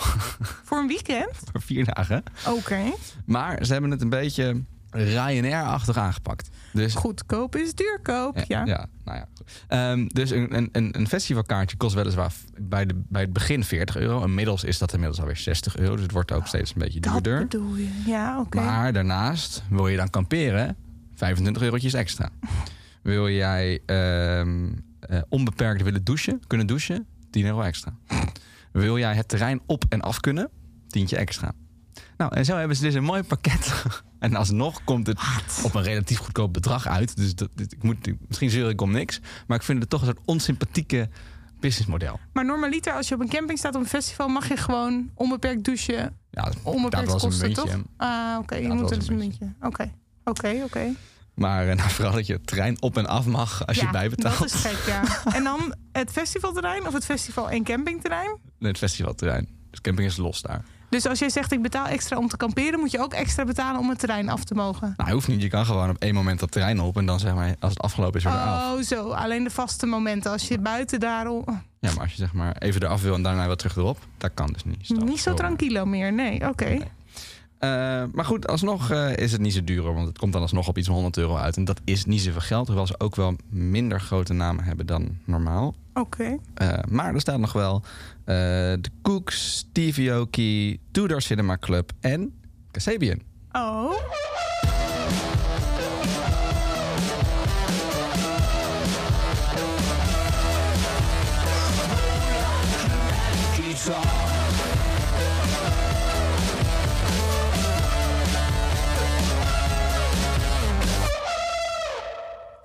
Voor 0.64 0.78
een 0.78 0.88
weekend? 0.88 1.30
voor 1.52 1.62
vier 1.62 1.86
dagen. 1.94 2.24
Oké. 2.48 2.80
Maar 3.26 3.66
ze 3.66 3.72
hebben 3.72 3.92
het 3.92 4.02
een 4.02 4.10
beetje 4.10 4.62
Ryanair-achtig 5.04 5.98
aangepakt. 5.98 6.50
Dus 6.74 6.94
Goedkoop 6.94 7.56
is 7.56 7.74
duurkoop. 7.76 8.44
Ja. 8.48 8.66
ja, 8.66 8.88
nou 9.06 9.18
ja. 9.18 9.28
Ehm, 9.68 10.08
dus 10.08 10.30
een, 10.32 10.54
een- 10.72 10.90
een, 10.98 11.08
festivalkaartje 11.08 11.78
kost 11.78 11.96
weliswaar 11.96 12.32
bij, 12.62 12.86
de, 12.86 13.02
bij 13.08 13.22
het 13.22 13.34
begin 13.34 13.64
40 13.64 13.98
euro. 13.98 14.24
Inmiddels 14.24 14.64
is 14.64 14.78
dat 14.78 14.94
inmiddels 14.94 15.20
alweer 15.20 15.38
60 15.38 15.78
euro. 15.78 15.94
Dus 15.94 16.04
het 16.04 16.12
wordt 16.12 16.32
ook 16.32 16.48
steeds 16.48 16.70
een 16.76 16.82
beetje 16.82 17.00
Dat 17.00 17.14
duurder. 17.24 17.40
bedoel 17.48 17.76
je. 17.76 17.90
Ja, 18.06 18.40
oké. 18.40 18.58
Maar 18.60 18.94
daarnaast 18.94 19.64
wil 19.70 19.88
je 19.88 19.98
dan 19.98 20.10
kamperen, 20.10 20.76
25 21.16 21.64
eurotjes 21.64 21.94
extra. 21.94 22.30
Wil 23.02 23.30
jij 23.30 23.80
ehm, 23.86 24.70
eh, 25.00 25.20
onbeperkt 25.30 25.84
willen 25.84 26.04
douchen, 26.04 26.42
kunnen 26.48 26.68
douchen, 26.68 27.06
10 27.32 27.46
euro 27.46 27.62
extra. 27.62 27.94
Wil 28.72 28.98
jij 28.98 29.16
het 29.16 29.28
terrein 29.28 29.62
op 29.66 29.86
en 29.90 30.02
af 30.02 30.20
kunnen, 30.20 30.50
tientje 30.88 31.18
extra. 31.18 31.54
Nou, 32.18 32.36
en 32.36 32.46
zo 32.46 32.56
hebben 32.58 32.78
ze 32.78 32.84
dus 32.84 32.94
een 32.94 33.04
mooi 33.04 33.24
pakket. 33.24 33.74
En 34.20 34.36
alsnog 34.36 34.84
komt 34.84 35.08
het 35.08 35.20
op 35.64 35.74
een 35.76 35.84
relatief 35.84 36.18
goedkoop 36.18 36.54
bedrag 36.54 36.88
uit. 36.88 37.16
Dus 37.16 37.36
dat, 37.36 37.50
dit- 37.56 37.72
ik 37.72 37.84
moet, 37.84 37.98
misschien 38.28 38.50
zeur 38.50 38.70
ik 38.70 38.82
om 38.82 38.92
niks. 38.92 39.20
Maar 39.48 39.58
ik 39.58 39.64
vind 39.64 39.80
het 39.80 39.90
toch 39.90 40.00
een 40.02 40.06
soort 40.08 40.20
onsympathieke 40.26 41.10
businessmodel. 41.60 42.20
Maar 42.34 42.46
normaliter, 42.46 42.94
als 42.94 43.08
je 43.08 43.16
op 43.16 43.22
een 43.22 43.30
camping 43.30 43.60
staat 43.60 43.76
op 43.76 43.82
een 43.82 43.88
festival, 43.88 44.28
mag 44.28 44.48
je 44.48 44.58
gewoon 44.58 45.10
onbeperkt 45.14 45.64
douchen. 45.64 46.18
Ja, 46.32 46.44
dat 46.44 46.58
Onbeperkt 46.64 47.12
was 47.12 47.24
een 47.24 47.30
kosten, 47.30 47.54
toch? 47.54 47.76
Ah, 47.98 48.38
oké. 48.40 48.56
je 48.56 48.68
dat 48.68 48.78
moet 48.78 48.92
er 48.92 49.00
dus 49.00 49.08
een 49.08 49.18
muntje. 49.18 49.54
Oké. 49.62 49.92
Oké, 50.24 50.62
oké. 50.64 50.94
Maar 51.34 51.68
eh, 51.68 51.76
nou, 51.76 51.90
vooral 51.90 52.14
dat 52.14 52.28
je 52.28 52.34
het 52.34 52.48
terrein 52.48 52.82
op 52.82 52.98
en 52.98 53.06
af 53.08 53.26
mag 53.26 53.68
als 53.68 53.78
je 53.80 53.90
bijbetaalt. 53.90 54.38
Dat 54.40 54.54
is 54.54 54.54
gek, 54.54 54.78
ja. 54.88 55.04
En 55.38 55.44
dan 55.44 55.76
het 55.92 56.12
festivalterrein 56.12 56.88
of 56.88 56.94
het 56.94 57.06
festival 57.06 57.50
en 57.50 57.64
campingterrein? 57.64 58.38
Nee, 58.60 58.70
het 58.72 58.80
festivalterrein. 58.80 59.48
Dus 59.70 59.82
camping 59.82 60.08
is 60.08 60.18
los 60.18 60.42
daar. 60.42 60.64
Dus 60.90 61.06
als 61.06 61.20
jij 61.20 61.30
zegt 61.30 61.52
ik 61.52 61.62
betaal 61.62 61.86
extra 61.86 62.18
om 62.18 62.28
te 62.28 62.38
kamperen, 62.38 62.80
moet 62.80 62.92
je 62.92 63.00
ook 63.00 63.14
extra 63.14 63.46
betalen 63.46 63.80
om 63.80 63.90
het 63.90 64.00
terrein 64.00 64.30
af 64.30 64.44
te 64.44 64.54
mogen. 64.54 64.94
Nou, 64.98 65.12
hoeft 65.12 65.28
niet. 65.28 65.42
Je 65.42 65.48
kan 65.48 65.66
gewoon 65.66 65.90
op 65.90 65.98
één 66.00 66.14
moment 66.14 66.40
dat 66.40 66.52
terrein 66.52 66.80
op. 66.80 66.98
En 66.98 67.06
dan 67.06 67.20
zeg 67.20 67.34
maar, 67.34 67.56
als 67.60 67.74
het 67.74 67.82
afgelopen 67.82 68.18
is, 68.18 68.24
weer 68.24 68.34
af. 68.34 68.74
Oh, 68.74 68.82
zo. 68.82 69.10
Alleen 69.10 69.44
de 69.44 69.50
vaste 69.50 69.86
momenten. 69.86 70.32
Als 70.32 70.48
je 70.48 70.60
buiten 70.60 71.00
daarom. 71.00 71.44
Ja, 71.80 71.92
maar 71.92 72.02
als 72.02 72.12
je 72.12 72.18
zeg 72.18 72.34
maar 72.34 72.56
even 72.58 72.84
eraf 72.84 73.02
wil 73.02 73.14
en 73.14 73.22
daarna 73.22 73.48
weer 73.48 73.56
terug 73.56 73.76
erop. 73.76 73.98
Dat 74.18 74.32
kan 74.34 74.48
dus 74.48 74.64
niet. 74.64 75.04
Niet 75.04 75.20
zo 75.20 75.34
tranquilo 75.34 75.86
meer. 75.86 76.14
Nee, 76.14 76.48
oké. 76.50 76.78
Eh, 77.58 78.04
maar 78.12 78.26
goed, 78.26 78.48
alsnog 78.48 78.92
eh, 78.92 79.18
is 79.18 79.32
het 79.32 79.42
niet 79.42 79.54
zo 79.54 79.64
duur. 79.64 79.94
Want 79.94 80.08
het 80.08 80.18
komt 80.18 80.34
dan 80.34 80.42
alsnog 80.42 80.68
op 80.68 80.78
iets 80.78 80.88
van 80.88 80.96
100 80.96 81.18
euro 81.18 81.36
uit. 81.36 81.58
En 81.58 81.66
dat 81.66 81.82
is 81.84 82.06
niet 82.06 82.22
zoveel 82.22 82.42
geld. 82.42 82.68
Hoewel 82.68 82.88
ze 82.88 83.00
ook 83.00 83.16
wel 83.16 83.36
minder 83.50 84.02
grote 84.02 84.34
namen 84.34 84.64
hebben 84.64 84.86
dan 84.86 85.18
normaal. 85.26 85.76
Oké. 86.00 86.38
Eh, 86.54 86.78
maar 86.90 87.14
er 87.14 87.22
staat 87.22 87.40
nog 87.40 87.54
wel 87.54 87.82
eh, 88.26 88.36
de 88.82 88.90
Cooks, 89.02 89.58
Stevie 89.58 90.12
Aoki, 90.12 90.80
Tudor 90.92 91.22
Cinema 91.22 91.58
Club 91.58 91.92
en 92.00 92.40
Kasabian. 92.72 93.22
Oh. 93.52 93.92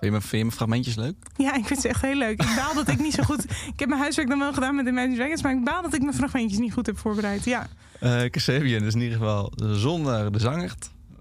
Vind 0.02 0.14
je, 0.14 0.20
mijn, 0.20 0.22
vind 0.22 0.42
je 0.42 0.46
mijn 0.46 0.56
fragmentjes 0.56 0.94
leuk? 0.94 1.14
Ja, 1.36 1.54
ik 1.54 1.64
vind 1.66 1.80
ze 1.80 1.88
echt 1.88 2.02
heel 2.02 2.14
leuk. 2.16 2.42
Ik 2.42 2.54
baal 2.56 2.74
dat 2.74 2.88
ik 2.88 2.98
niet 3.00 3.14
zo 3.14 3.22
goed. 3.22 3.44
Ik 3.44 3.72
heb 3.78 3.88
mijn 3.88 4.00
huiswerk 4.00 4.28
dan 4.28 4.38
wel 4.38 4.52
gedaan 4.52 4.74
met 4.74 4.86
Imagine 4.86 5.14
Dragons, 5.14 5.42
maar 5.42 5.52
ik 5.52 5.64
baal 5.64 5.82
dat 5.82 5.94
ik 5.94 6.02
mijn 6.02 6.14
fragmentjes 6.14 6.58
niet 6.58 6.72
goed 6.72 6.86
heb 6.86 6.98
voorbereid. 6.98 7.44
Ja. 7.44 7.66
Eh 8.00 8.30
Kasabian 8.30 8.82
is 8.84 8.94
in 8.94 9.00
ieder 9.00 9.18
geval 9.18 9.52
zonder 9.56 10.32
de 10.32 10.38
zanger. 10.38 10.74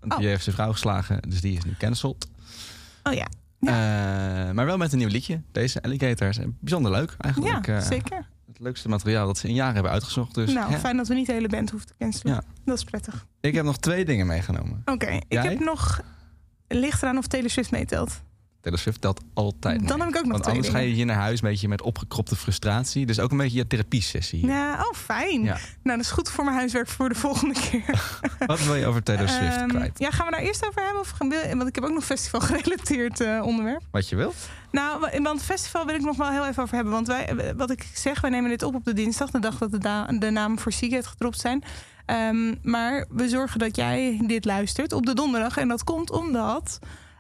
Oh. 0.07 0.17
Die 0.17 0.27
heeft 0.27 0.43
zijn 0.43 0.55
vrouw 0.55 0.71
geslagen, 0.71 1.21
dus 1.29 1.41
die 1.41 1.57
is 1.57 1.63
nu 1.63 1.73
cancelled. 1.77 2.27
Oh 3.03 3.13
ja. 3.13 3.27
Eh, 3.59 4.53
maar 4.53 4.65
wel 4.65 4.77
met 4.77 4.91
een 4.91 4.97
nieuw 4.97 5.07
liedje. 5.07 5.41
Deze 5.51 5.81
Alligators. 5.81 6.39
Bijzonder 6.59 6.91
leuk 6.91 7.15
eigenlijk. 7.17 7.65
Ja, 7.65 7.75
Eh, 7.75 7.81
zeker. 7.81 8.27
Het 8.47 8.59
leukste 8.59 8.89
materiaal 8.89 9.25
dat 9.27 9.37
ze 9.37 9.47
in 9.47 9.53
jaren 9.53 9.73
hebben 9.73 9.91
uitgezocht. 9.91 10.35
Dus 10.35 10.53
nou, 10.53 10.73
fijn 10.77 10.97
dat 10.97 11.07
we 11.07 11.13
niet 11.13 11.25
de 11.27 11.33
hele 11.33 11.47
band 11.49 11.69
hoeven 11.69 11.87
te 11.89 11.93
cancelen. 11.99 12.33
Ja. 12.33 12.41
Dat 12.65 12.77
is 12.77 12.83
prettig. 12.83 13.25
Ik 13.41 13.55
heb 13.55 13.65
nog 13.65 13.77
twee 13.77 14.05
dingen 14.05 14.27
meegenomen. 14.27 14.81
Oké, 14.85 15.19
ik 15.27 15.37
heb 15.41 15.59
nog. 15.59 16.01
Ligt 16.67 17.01
eraan 17.01 17.17
of 17.17 17.27
Taylor 17.27 17.49
Swift 17.49 17.71
meetelt. 17.71 18.21
Taylor 18.61 18.79
Swift 18.79 19.01
telt 19.01 19.21
altijd 19.33 19.87
Dan 19.87 19.97
mee. 19.97 20.07
heb 20.07 20.15
ik 20.15 20.21
ook 20.21 20.23
nog 20.27 20.31
Want 20.31 20.47
anders 20.47 20.69
ga 20.69 20.77
je 20.77 20.93
hier 20.93 21.05
naar 21.05 21.15
huis 21.15 21.41
een 21.41 21.49
beetje 21.49 21.67
met 21.67 21.81
opgekropte 21.81 22.35
frustratie. 22.35 23.05
Dus 23.05 23.19
ook 23.19 23.31
een 23.31 23.37
beetje 23.37 23.57
je 23.57 23.67
therapiesessie. 23.67 24.45
Ja, 24.45 24.73
oh, 24.73 24.93
fijn. 24.97 25.43
Ja. 25.43 25.57
Nou, 25.83 25.97
dat 25.97 25.99
is 26.05 26.11
goed 26.11 26.29
voor 26.29 26.43
mijn 26.43 26.55
huiswerk 26.57 26.87
voor 26.87 27.09
de 27.09 27.15
volgende 27.15 27.53
keer. 27.53 28.13
Wat 28.45 28.63
wil 28.63 28.75
je 28.75 28.85
over 28.85 29.03
Taylor 29.03 29.29
Swift 29.29 29.55
Ehm, 29.55 29.67
kwijt? 29.67 29.99
Ja, 29.99 30.09
gaan 30.11 30.25
we 30.25 30.31
daar 30.31 30.41
eerst 30.41 30.67
over 30.67 30.81
hebben? 30.83 31.01
Of, 31.01 31.09
gaan 31.09 31.29
we- 31.29 31.49
want 31.55 31.67
ik 31.67 31.75
heb 31.75 31.83
ook 31.83 31.93
nog 31.93 32.05
festival-gerelateerd 32.05 33.19
eh, 33.19 33.41
onderwerp. 33.45 33.81
Wat 33.91 34.09
je 34.09 34.15
wil? 34.15 34.33
Nou, 34.71 34.99
wa- 34.99 35.21
want 35.21 35.43
festival 35.43 35.85
wil 35.85 35.95
ik 35.95 36.01
nog 36.01 36.17
wel 36.17 36.29
heel 36.29 36.45
even 36.47 36.63
over 36.63 36.75
hebben. 36.75 36.93
Want 36.93 37.07
wij, 37.07 37.53
wat 37.57 37.71
ik 37.71 37.85
zeg, 37.93 38.21
wij 38.21 38.29
nemen 38.29 38.49
dit 38.49 38.63
op 38.63 38.75
op 38.75 38.85
de 38.85 38.93
dinsdag, 38.93 39.29
de 39.31 39.39
dag 39.39 39.57
dat 39.57 39.71
de, 39.71 39.77
da- 39.77 40.05
de 40.05 40.29
namen 40.29 40.59
voor 40.59 40.71
Seagate 40.71 41.07
gedropt 41.09 41.39
zijn. 41.39 41.63
Ehm, 42.05 42.55
maar 42.63 43.05
we 43.09 43.29
zorgen 43.29 43.59
dat 43.59 43.75
jij 43.75 44.21
dit 44.25 44.45
luistert 44.45 44.93
op 44.93 45.05
de 45.05 45.13
donderdag. 45.13 45.57
En 45.57 45.67
dat 45.67 45.83
komt 45.83 46.11
omdat 46.11 46.79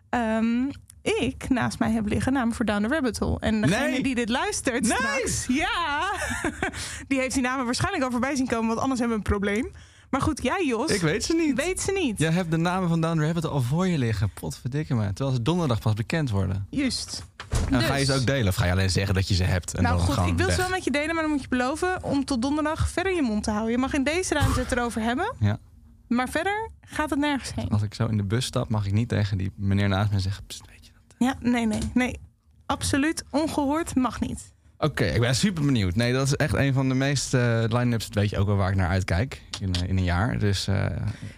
ehm, 0.09 0.69
ik 1.01 1.49
naast 1.49 1.79
mij 1.79 1.91
heb 1.91 2.07
liggen 2.07 2.33
namen 2.33 2.55
voor 2.55 2.65
Down 2.65 2.81
the 2.81 2.87
Rabbit 2.87 3.17
Hole. 3.19 3.39
En 3.39 3.61
degene 3.61 3.89
Nee. 3.89 4.03
die 4.03 4.15
dit 4.15 4.29
luistert 4.29 4.81
Nee. 4.87 4.91
straks, 4.97 5.45
ja, 5.47 6.11
die 7.07 7.19
heeft 7.19 7.33
die 7.33 7.43
namen 7.43 7.65
waarschijnlijk 7.65 8.03
al 8.03 8.11
voorbij 8.11 8.35
zien 8.35 8.47
komen. 8.47 8.67
Want 8.67 8.79
anders 8.79 8.99
hebben 8.99 9.17
we 9.19 9.23
een 9.25 9.31
probleem. 9.39 9.71
Maar 10.09 10.21
goed, 10.21 10.43
jij 10.43 10.65
Jos, 10.65 10.91
Ik 10.91 11.01
weet 11.01 11.23
ze 11.23 11.33
niet. 11.35 11.55
weet 11.55 11.81
ze 11.81 11.91
niet. 11.91 12.19
Jij 12.19 12.31
hebt 12.31 12.51
de 12.51 12.57
namen 12.57 12.89
van 12.89 13.01
Down 13.01 13.17
the 13.19 13.25
Rabbit 13.25 13.45
al 13.45 13.61
voor 13.61 13.87
je 13.87 13.97
liggen. 13.97 14.29
Potverdikke 14.33 14.93
me. 14.95 15.13
Terwijl 15.13 15.35
ze 15.35 15.41
donderdag 15.41 15.79
pas 15.79 15.93
bekend 15.93 16.29
worden. 16.29 16.67
Juist. 16.69 17.23
En 17.69 17.81
ga 17.81 17.95
je 17.95 18.05
ze 18.05 18.11
Dus. 18.11 18.19
ook 18.21 18.27
delen? 18.27 18.47
Of 18.47 18.55
ga 18.55 18.65
je 18.65 18.71
alleen 18.71 18.89
zeggen 18.89 19.13
dat 19.15 19.27
je 19.27 19.33
ze 19.33 19.43
hebt? 19.43 19.73
En 19.73 19.83
nou 19.83 19.97
dan 19.97 20.05
goed, 20.05 20.25
ik 20.27 20.37
wil 20.37 20.45
weg? 20.45 20.55
ze 20.55 20.61
wel 20.61 20.69
met 20.69 20.83
je 20.83 20.91
delen, 20.91 21.13
maar 21.13 21.23
dan 21.23 21.31
moet 21.31 21.41
je 21.41 21.47
beloven 21.47 22.03
om 22.03 22.25
tot 22.25 22.41
donderdag 22.41 22.89
verder 22.89 23.15
je 23.15 23.21
mond 23.21 23.43
te 23.43 23.49
houden. 23.51 23.71
Je 23.71 23.77
mag 23.77 23.93
in 23.93 24.03
deze 24.03 24.33
ruimte 24.33 24.59
het 24.59 24.71
erover 24.71 25.01
hebben, 25.01 25.33
Ja. 25.39 25.57
maar 26.07 26.29
verder 26.29 26.69
gaat 26.81 27.09
het 27.09 27.19
nergens 27.19 27.51
heen. 27.55 27.69
Als 27.69 27.81
ik 27.81 27.93
zo 27.93 28.05
in 28.07 28.17
de 28.17 28.23
bus 28.23 28.45
stap, 28.45 28.69
mag 28.69 28.85
ik 28.85 28.91
niet 28.93 29.09
tegen 29.09 29.37
die 29.37 29.51
meneer 29.55 29.87
naast 29.87 30.11
me 30.11 30.19
zeggen... 30.19 30.45
"Pst, 30.45 30.61
weet 30.69 30.85
je? 30.85 30.90
Ja, 31.25 31.35
nee, 31.39 31.65
nee, 31.65 31.79
nee. 31.93 32.19
Absoluut 32.65 33.23
ongehoord 33.29 33.95
mag 33.95 34.19
niet. 34.19 34.53
Oké, 34.77 35.03
ik 35.05 35.19
ben 35.19 35.35
super 35.35 35.65
benieuwd. 35.65 35.95
Nee, 35.95 36.13
dat 36.13 36.25
is 36.27 36.35
echt 36.35 36.53
een 36.53 36.73
van 36.73 36.89
de 36.89 36.95
meest 36.95 37.33
eh 37.33 37.63
line-ups. 37.67 38.05
Dat 38.05 38.13
weet 38.13 38.29
je 38.29 38.37
ook 38.37 38.47
wel 38.47 38.55
waar 38.55 38.69
ik 38.69 38.75
naar 38.75 38.89
uitkijk 38.89 39.41
in, 39.59 39.73
eh, 39.73 39.89
in 39.89 39.97
een 39.97 40.03
jaar. 40.03 40.39
Dus 40.39 40.67
eh, 40.67 40.85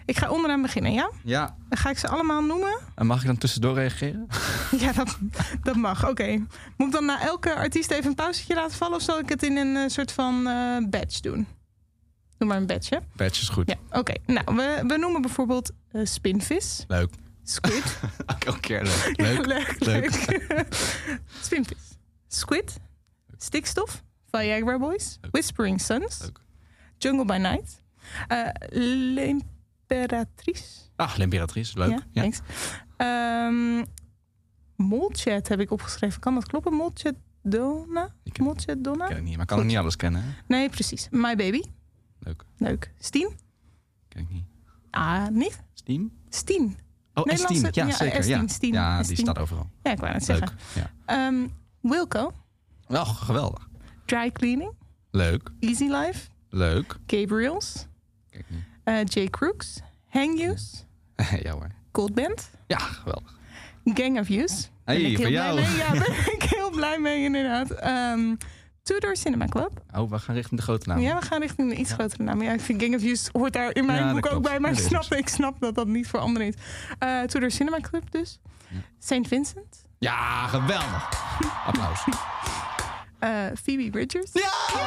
Ik 0.05 0.17
ga 0.17 0.29
onderaan 0.29 0.61
beginnen, 0.61 0.93
ja? 0.93 1.11
ja. 1.23 1.55
Dan 1.69 1.77
ga 1.77 1.89
ik 1.89 1.97
ze 1.97 2.07
allemaal 2.07 2.41
noemen. 2.41 2.79
En 2.95 3.05
mag 3.05 3.21
ik 3.21 3.27
dan 3.27 3.37
tussendoor 3.37 3.73
reageren? 3.75 4.27
Ja, 4.79 4.91
dat, 4.91 5.17
dat 5.63 5.75
mag. 5.75 6.09
Oké. 6.09 6.37
Moet 6.77 6.87
ik 6.87 6.93
dan 6.93 7.05
na 7.05 7.21
elke 7.21 7.55
artiest 7.55 7.91
even 7.91 8.09
een 8.09 8.15
pauzetje 8.15 8.55
laten 8.55 8.77
vallen... 8.77 8.95
of 8.95 9.01
zal 9.01 9.19
ik 9.19 9.29
het 9.29 9.43
in 9.43 9.57
een 9.57 9.89
soort 9.89 10.11
van 10.11 10.43
badge 10.89 11.21
doen? 11.21 11.47
Doe 12.37 12.47
maar 12.47 12.57
een 12.57 12.67
badge, 12.67 12.95
hè? 12.95 12.99
Badge 13.15 13.41
is 13.41 13.49
goed. 13.49 13.69
Ja, 13.69 13.99
oké. 13.99 14.13
Nou, 14.25 14.55
we, 14.55 14.83
we 14.87 14.97
noemen 14.97 15.21
bijvoorbeeld 15.21 15.71
Spinvis, 16.03 16.83
Leuk. 16.87 17.09
Squid... 17.43 17.99
Elke 18.25 18.59
keer 18.59 18.83
leuk. 18.83 19.17
Leuk. 19.17 19.45
leuk, 19.45 19.75
leuk. 19.79 20.11
Squid. 22.27 22.77
Stikstof. 23.37 24.03
Viagra 24.31 24.77
Boys. 24.79 25.19
Whispering 25.31 25.81
Suns. 25.81 26.19
Leuk. 26.21 26.41
Jungle 26.97 27.25
by 27.25 27.37
Night. 27.37 27.81
eh 28.27 28.49
L'Imperatrice. 28.69 30.89
Ah, 30.95 31.13
L'Imperatrice. 31.17 31.77
Leuk. 31.77 31.89
Ja, 31.89 31.99
Ja. 32.11 32.21
thanks. 32.21 32.39
Ehm, 32.97 33.83
Molchat 34.75 35.47
heb 35.47 35.59
ik 35.59 35.71
opgeschreven. 35.71 36.19
Kan 36.19 36.33
dat 36.33 36.45
kloppen? 36.45 36.73
Molchat 36.73 37.15
Donna? 37.41 38.15
Ik 38.23 38.39
Molchat 38.39 38.83
Donna? 38.83 39.07
ken 39.07 39.23
niet, 39.23 39.33
maar 39.33 39.41
ik 39.41 39.47
kan 39.47 39.59
ook 39.59 39.65
niet 39.65 39.77
alles 39.77 39.95
kennen. 39.95 40.23
Hè? 40.23 40.29
Nee, 40.47 40.69
precies. 40.69 41.07
My 41.11 41.35
Baby. 41.35 41.61
Leuk. 42.19 42.43
Leuk. 42.57 42.91
Steen? 42.99 43.29
Ken 44.07 44.21
ik 44.21 44.29
niet. 44.29 44.45
Ah, 44.89 45.27
niet? 45.27 45.63
Steam? 45.73 46.11
Steen. 46.29 46.77
Oh, 47.13 47.25
Nederlandse- 47.25 47.65
Estien. 47.65 47.83
Ja, 47.83 47.89
ja, 47.89 47.95
zeker. 47.95 48.27
Ja, 48.73 48.97
ja 48.97 49.03
die 49.03 49.15
staat 49.17 49.39
overal. 49.39 49.69
Ja, 49.83 49.91
ik 49.91 49.99
wou 49.99 50.11
Leuk. 50.11 50.21
zeggen. 50.23 50.49
Ja. 50.75 50.91
Ehm, 51.05 51.47
Wilco. 51.81 52.33
Wel, 52.87 53.05
geweldig. 53.05 53.67
Dry 54.05 54.31
Cleaning, 54.31 54.71
Leuk, 55.11 55.49
Easy 55.59 55.83
Life, 55.83 56.27
leuk. 56.49 56.95
Gabriels, 57.07 57.87
Kijk 58.29 58.45
eh 58.83 59.03
J. 59.03 59.29
Crooks, 59.29 59.79
Hang 60.09 60.39
Yous, 60.39 60.85
ja 61.43 61.51
hoor. 61.51 61.67
Gold 61.91 62.13
Band, 62.13 62.49
Ja, 62.67 62.77
geweldig. 62.77 63.37
Gang 63.85 64.19
of 64.19 64.27
Youth. 64.27 64.71
Hey, 64.85 65.01
ben 65.01 65.11
ik 65.11 65.17
heel 65.17 65.29
jou. 65.29 65.53
Blij 65.55 65.67
mee. 65.69 65.77
Ja, 65.77 65.93
daar 65.93 65.99
ben 66.25 66.33
ik 66.33 66.43
heel 66.43 66.69
blij 66.69 66.99
mee 66.99 67.23
inderdaad. 67.23 67.71
Ehm 67.71 68.35
Tudor 68.83 69.15
Cinema 69.15 69.45
Club. 69.47 69.71
Oh, 69.95 70.09
we 70.09 70.19
gaan 70.19 70.35
richting 70.35 70.59
de 70.59 70.65
grote 70.65 70.87
naam. 70.89 70.99
Ja, 70.99 71.19
we 71.19 71.25
gaan 71.25 71.39
richting 71.41 71.71
een 71.71 71.79
iets 71.79 71.91
grotere 71.91 72.23
naam. 72.23 72.41
Ja, 72.41 72.51
ik 72.51 72.61
vind 72.61 72.81
Gang 72.81 72.95
of 72.95 73.01
Youth 73.01 73.29
hoort 73.31 73.53
daar 73.53 73.75
in 73.75 73.85
mijn 73.85 74.05
Ja, 74.05 74.13
boek 74.13 74.25
ook 74.31 74.43
bij. 74.43 74.59
Maar 74.59 74.71
ik 74.71 74.79
snap, 74.79 75.03
ik 75.13 75.27
snap 75.29 75.59
dat 75.59 75.75
dat 75.75 75.87
niet 75.87 76.07
voor 76.07 76.19
anderen 76.19 76.47
is. 76.47 76.53
Eh 76.99 77.21
Tudor 77.21 77.51
Cinema 77.51 77.79
Club 77.79 78.11
dus. 78.11 78.39
St. 78.99 79.27
Vincent. 79.27 79.83
Ja, 79.99 80.47
geweldig. 80.47 81.09
Applaus. 81.67 82.03
eh, 83.19 83.29
Phoebe 83.63 83.89
Bridgers. 83.89 84.29
Ja! 84.33 84.51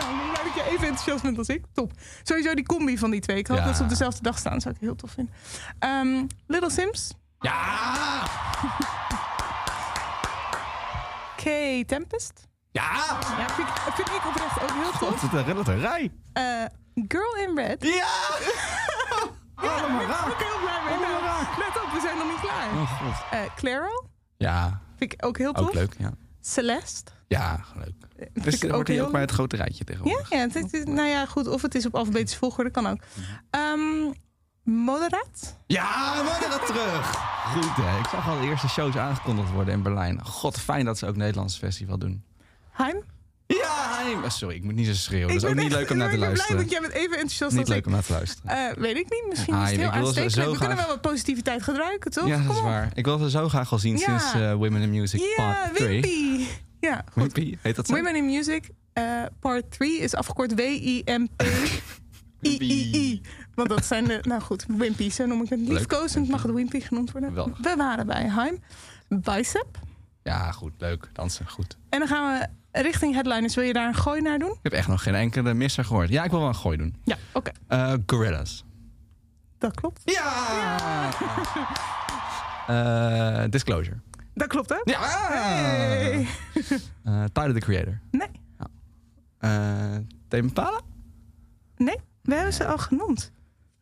nou, 0.00 0.14
nu 0.16 0.48
ik 0.48 0.54
je 0.54 0.64
even 0.70 0.86
enthousiast 0.86 1.22
bent 1.22 1.38
als 1.38 1.48
ik. 1.48 1.64
Top. 1.72 1.92
Sowieso 2.22 2.54
die 2.54 2.64
combi 2.66 2.98
van 2.98 3.10
die 3.10 3.20
twee. 3.20 3.36
Ik 3.36 3.46
hoop 3.46 3.64
dat 3.64 3.76
ze 3.76 3.82
op 3.82 3.88
dezelfde 3.88 4.22
dag 4.22 4.38
staan. 4.38 4.60
Zou 4.60 4.74
ik 4.74 4.80
heel 4.80 4.94
tof 4.96 5.10
vinden. 5.10 5.34
Ehm, 5.78 6.24
Little 6.46 6.70
Sims. 6.70 7.14
Ja! 7.40 7.92
K. 11.44 11.86
Tempest. 11.88 12.46
Ja! 12.70 12.82
Ja, 13.38 13.48
vind 13.48 13.68
ik, 13.68 13.74
vind 13.94 14.08
ik 14.08 14.26
oprecht 14.26 14.62
ook 14.62 14.70
heel 14.72 14.90
tof. 14.90 15.20
Wat 15.22 15.32
een 15.32 15.44
relaterij? 15.44 16.12
Eh, 16.32 16.64
Girl 17.08 17.36
in 17.48 17.56
Red. 17.58 17.82
Ja! 17.84 18.06
Allemaal 19.54 19.88
Daar 19.88 19.98
ben 19.98 20.06
raak. 20.06 20.26
ik 20.32 20.46
heel 20.46 20.58
blij 20.60 20.80
mee. 20.84 20.98
Nou, 21.22 21.44
let 21.58 21.82
op, 21.82 21.90
we 21.92 22.00
zijn 22.02 22.16
nog 22.18 22.26
niet 22.26 22.40
klaar. 22.40 22.68
Oh 22.72 23.00
god. 23.00 23.22
Eh, 23.30 23.40
Claro. 23.56 24.06
Ja, 24.36 24.80
Vind 24.96 25.12
ik 25.12 25.24
ook 25.26 25.38
heel 25.38 25.52
tof. 25.52 25.66
ook 25.66 25.74
leuk, 25.74 25.94
ja. 25.98 26.12
Celeste. 26.40 27.10
Ja, 27.28 27.60
leuk. 27.74 27.94
Vind 28.16 28.44
Dus 28.44 28.54
ik 28.54 28.64
ook 28.64 28.70
wordt 28.74 28.88
hier 28.88 28.96
heel 28.96 29.06
ook 29.06 29.12
bij 29.12 29.20
het 29.20 29.30
grote 29.30 29.56
rijtje 29.56 29.84
Ja, 29.86 29.92
tegenwoordig. 29.92 30.30
ja 30.30 30.38
het 30.38 30.72
is, 30.72 30.84
nou 30.84 31.08
ja, 31.08 31.26
goed. 31.26 31.46
Of 31.48 31.62
het 31.62 31.74
is 31.74 31.86
op 31.86 31.94
alfabetische 31.94 32.38
volgorde, 32.38 32.70
kan 32.70 32.86
ook. 32.86 33.00
Ehm 33.50 34.12
Moderat. 34.64 35.58
Ja, 35.66 36.14
dat 36.48 36.66
terug. 36.66 37.10
Goed, 37.54 37.76
hè. 37.84 37.98
Ik 37.98 38.06
zag 38.10 38.28
al 38.28 38.40
de 38.40 38.46
eerste 38.46 38.68
shows 38.68 38.96
aangekondigd 38.96 39.50
worden 39.50 39.74
in 39.74 39.82
Berlijn. 39.82 40.24
God, 40.24 40.60
fijn 40.60 40.84
dat 40.84 40.98
ze 40.98 41.06
ook 41.06 41.16
Nederlands 41.16 41.58
festival 41.58 41.98
doen. 41.98 42.22
Heim. 42.70 43.02
Ja, 43.46 44.02
nee, 44.04 44.16
maar 44.16 44.30
sorry, 44.32 44.54
ik 44.56 44.62
moet 44.64 44.74
niet 44.74 44.86
zo 44.86 44.92
schreeuwen. 44.94 45.28
Dat 45.28 45.36
is 45.36 45.42
Ik 45.42 45.48
ook 45.48 45.54
niet 45.54 45.64
echt- 45.64 45.74
leuk 45.74 45.90
om 45.90 45.96
naar 45.96 46.08
te 46.08 46.14
Ik 46.14 46.20
ben 46.20 46.28
blij 46.32 46.46
luisteren. 46.46 46.62
dat 46.62 46.70
jij 46.72 46.80
bent 46.80 46.92
even 46.92 47.10
enthousiast 47.16 47.50
Niet 47.52 47.60
als 47.60 47.68
leuk 47.68 47.78
ik. 47.78 47.86
om 47.86 47.92
naar 47.92 48.02
te 48.04 48.12
luisteren. 48.12 48.50
Eh, 48.50 48.72
weet 48.76 48.96
ik 48.96 49.10
niet. 49.10 49.24
Misschien 49.28 49.54
Ah, 49.54 49.62
is 49.62 49.70
het 49.70 49.78
heel 49.80 49.88
ik 49.88 49.94
aanstekelijk. 49.94 50.46
zo 50.46 50.52
We 50.52 50.58
kunnen 50.58 50.76
wel 50.76 50.86
wat 50.86 51.00
positiviteit 51.00 51.62
gebruiken, 51.62 52.10
toch? 52.10 52.26
Ja, 52.26 52.36
dat 52.36 52.46
Kom 52.46 52.56
is 52.56 52.62
waar. 52.62 52.90
Ik 52.94 53.04
wil 53.04 53.18
ze 53.18 53.30
zo 53.30 53.48
graag 53.48 53.72
al 53.72 53.78
zien 53.78 53.96
Ja. 53.96 54.18
sinds 54.18 54.32
eh, 54.34 54.52
Women 54.54 54.82
in 54.82 54.90
Music 54.90 55.20
Ja, 55.20 55.26
Part 55.36 55.76
3. 55.76 56.00
Wimpy. 56.00 56.44
Ja, 56.80 57.04
goed. 57.12 57.32
Wimpy, 57.32 57.58
heet 57.60 57.76
dat 57.76 57.86
zo? 57.86 57.94
Women 57.94 58.16
in 58.16 58.24
Music 58.24 58.70
eh, 58.92 59.22
Part 59.40 59.70
3 59.70 59.98
is 59.98 60.14
afgekort 60.14 60.54
W-I-M-P-I-I-I. 60.54 63.20
Want 63.54 63.68
dat 63.68 63.84
zijn 63.84 64.04
de... 64.04 64.18
Nou 64.22 64.40
goed, 64.40 64.64
Wimpy, 64.68 65.10
zo 65.10 65.26
noem 65.26 65.42
ik 65.42 65.48
het. 65.48 65.60
Liefkozend 65.60 66.28
mag 66.28 66.42
het 66.42 66.52
Wimpy 66.52 66.80
genoemd 66.80 67.12
worden. 67.12 67.34
We 67.62 67.74
waren 67.76 68.06
bij 68.06 68.28
Heim. 68.28 68.58
Bicep. 69.08 69.78
Ja, 70.22 70.52
goed, 70.52 70.72
leuk. 70.78 71.08
Dansen, 71.12 71.48
goed. 71.48 71.76
En 71.88 71.98
dan 71.98 72.08
gaan 72.08 72.38
we 72.38 72.46
richting 72.80 73.14
headliners. 73.14 73.54
Wil 73.54 73.64
je 73.64 73.72
daar 73.72 73.88
een 73.88 73.94
gooi 73.94 74.20
naar 74.20 74.38
doen? 74.38 74.50
Ik 74.50 74.58
heb 74.62 74.72
echt 74.72 74.88
nog 74.88 75.02
geen 75.02 75.14
enkele 75.14 75.54
misser 75.54 75.84
gehoord. 75.84 76.08
Ja, 76.08 76.24
ik 76.24 76.30
wil 76.30 76.38
wel 76.40 76.48
een 76.48 76.54
gooi 76.54 76.76
doen. 76.76 76.96
Ja, 77.04 77.16
oké. 77.32 77.50
Eh 77.68 77.92
Gorillas. 78.06 78.64
Dat 79.58 79.74
klopt. 79.74 80.02
Ja! 80.04 81.08
Eh, 82.66 83.44
Disclosure. 83.50 83.96
Dat 84.34 84.48
klopt, 84.48 84.68
hè? 84.68 84.76
Ja! 84.84 85.00
Hey. 85.28 86.26
Eh, 87.04 87.24
Tyler, 87.32 87.52
the 87.54 87.60
Creator. 87.60 88.00
Nee. 88.10 88.28
Eh 89.38 89.50
Tame 90.28 90.42
Impala? 90.42 90.80
Nee, 91.76 91.96
we 92.22 92.34
hebben 92.34 92.52
ze 92.52 92.66
al 92.66 92.78
genoemd. 92.78 93.32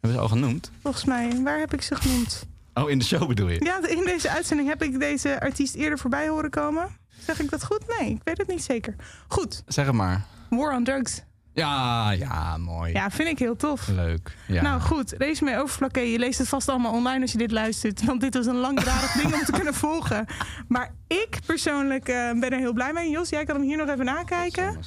Hebben 0.03 0.20
ze 0.20 0.26
al 0.26 0.32
genoemd? 0.38 0.70
Volgens 0.82 1.05
mij. 1.05 1.40
Waar 1.42 1.59
heb 1.59 1.72
ik 1.74 1.82
ze 1.82 1.94
genoemd? 1.94 2.46
Oh, 2.74 2.90
in 2.90 2.98
de 2.98 3.05
show 3.05 3.28
bedoel 3.28 3.48
je? 3.48 3.64
Ja, 3.64 3.88
in 3.88 4.05
deze 4.05 4.30
uitzending 4.30 4.68
heb 4.68 4.82
ik 4.82 5.00
deze 5.00 5.40
artiest 5.40 5.74
eerder 5.74 5.98
voorbij 5.98 6.28
horen 6.28 6.50
komen. 6.50 6.88
Zeg 7.26 7.40
ik 7.40 7.50
dat 7.50 7.64
goed? 7.64 7.98
Nee, 7.98 8.11
ik 8.11 8.20
weet 8.24 8.38
het 8.38 8.46
niet 8.48 8.62
zeker. 8.62 8.94
Goed, 9.28 9.62
Zeg 9.66 9.86
het 9.86 9.94
maar. 9.94 10.24
War 10.50 10.74
on 10.76 10.84
Drugs. 10.84 11.22
Ja, 11.55 12.11
ja, 12.11 12.57
mooi. 12.57 12.92
Ja, 12.92 13.11
vind 13.11 13.28
ik 13.28 13.38
heel 13.38 13.57
tof. 13.57 13.88
Leuk. 13.88 14.36
Ja. 14.46 14.62
Nou 14.62 14.80
goed, 14.80 15.14
resume 15.18 15.59
overflakke. 15.59 16.00
Je 16.00 16.18
leest 16.18 16.38
het 16.38 16.48
vast 16.48 16.68
allemaal 16.68 16.92
online 16.92 17.20
als 17.20 17.32
je 17.32 17.38
dit 17.38 17.50
luistert. 17.50 18.05
Want 18.05 18.20
dit 18.20 18.34
was 18.34 18.46
een 18.46 18.57
langdradig 18.57 19.12
ding 19.12 19.34
om 19.34 19.44
te 19.44 19.53
kunnen 19.53 19.74
volgen. 19.84 20.26
Maar 20.68 20.90
ik 21.07 21.38
persoonlijk 21.46 22.09
eh, 22.09 22.30
ben 22.32 22.50
er 22.50 22.59
heel 22.59 22.72
blij 22.72 22.92
mee. 22.92 23.11
Jos, 23.11 23.28
jij 23.28 23.44
kan 23.44 23.57
hem 23.57 23.64
hier 23.64 23.76
nog 23.76 23.88
even 23.88 24.05
nakijken. 24.05 24.78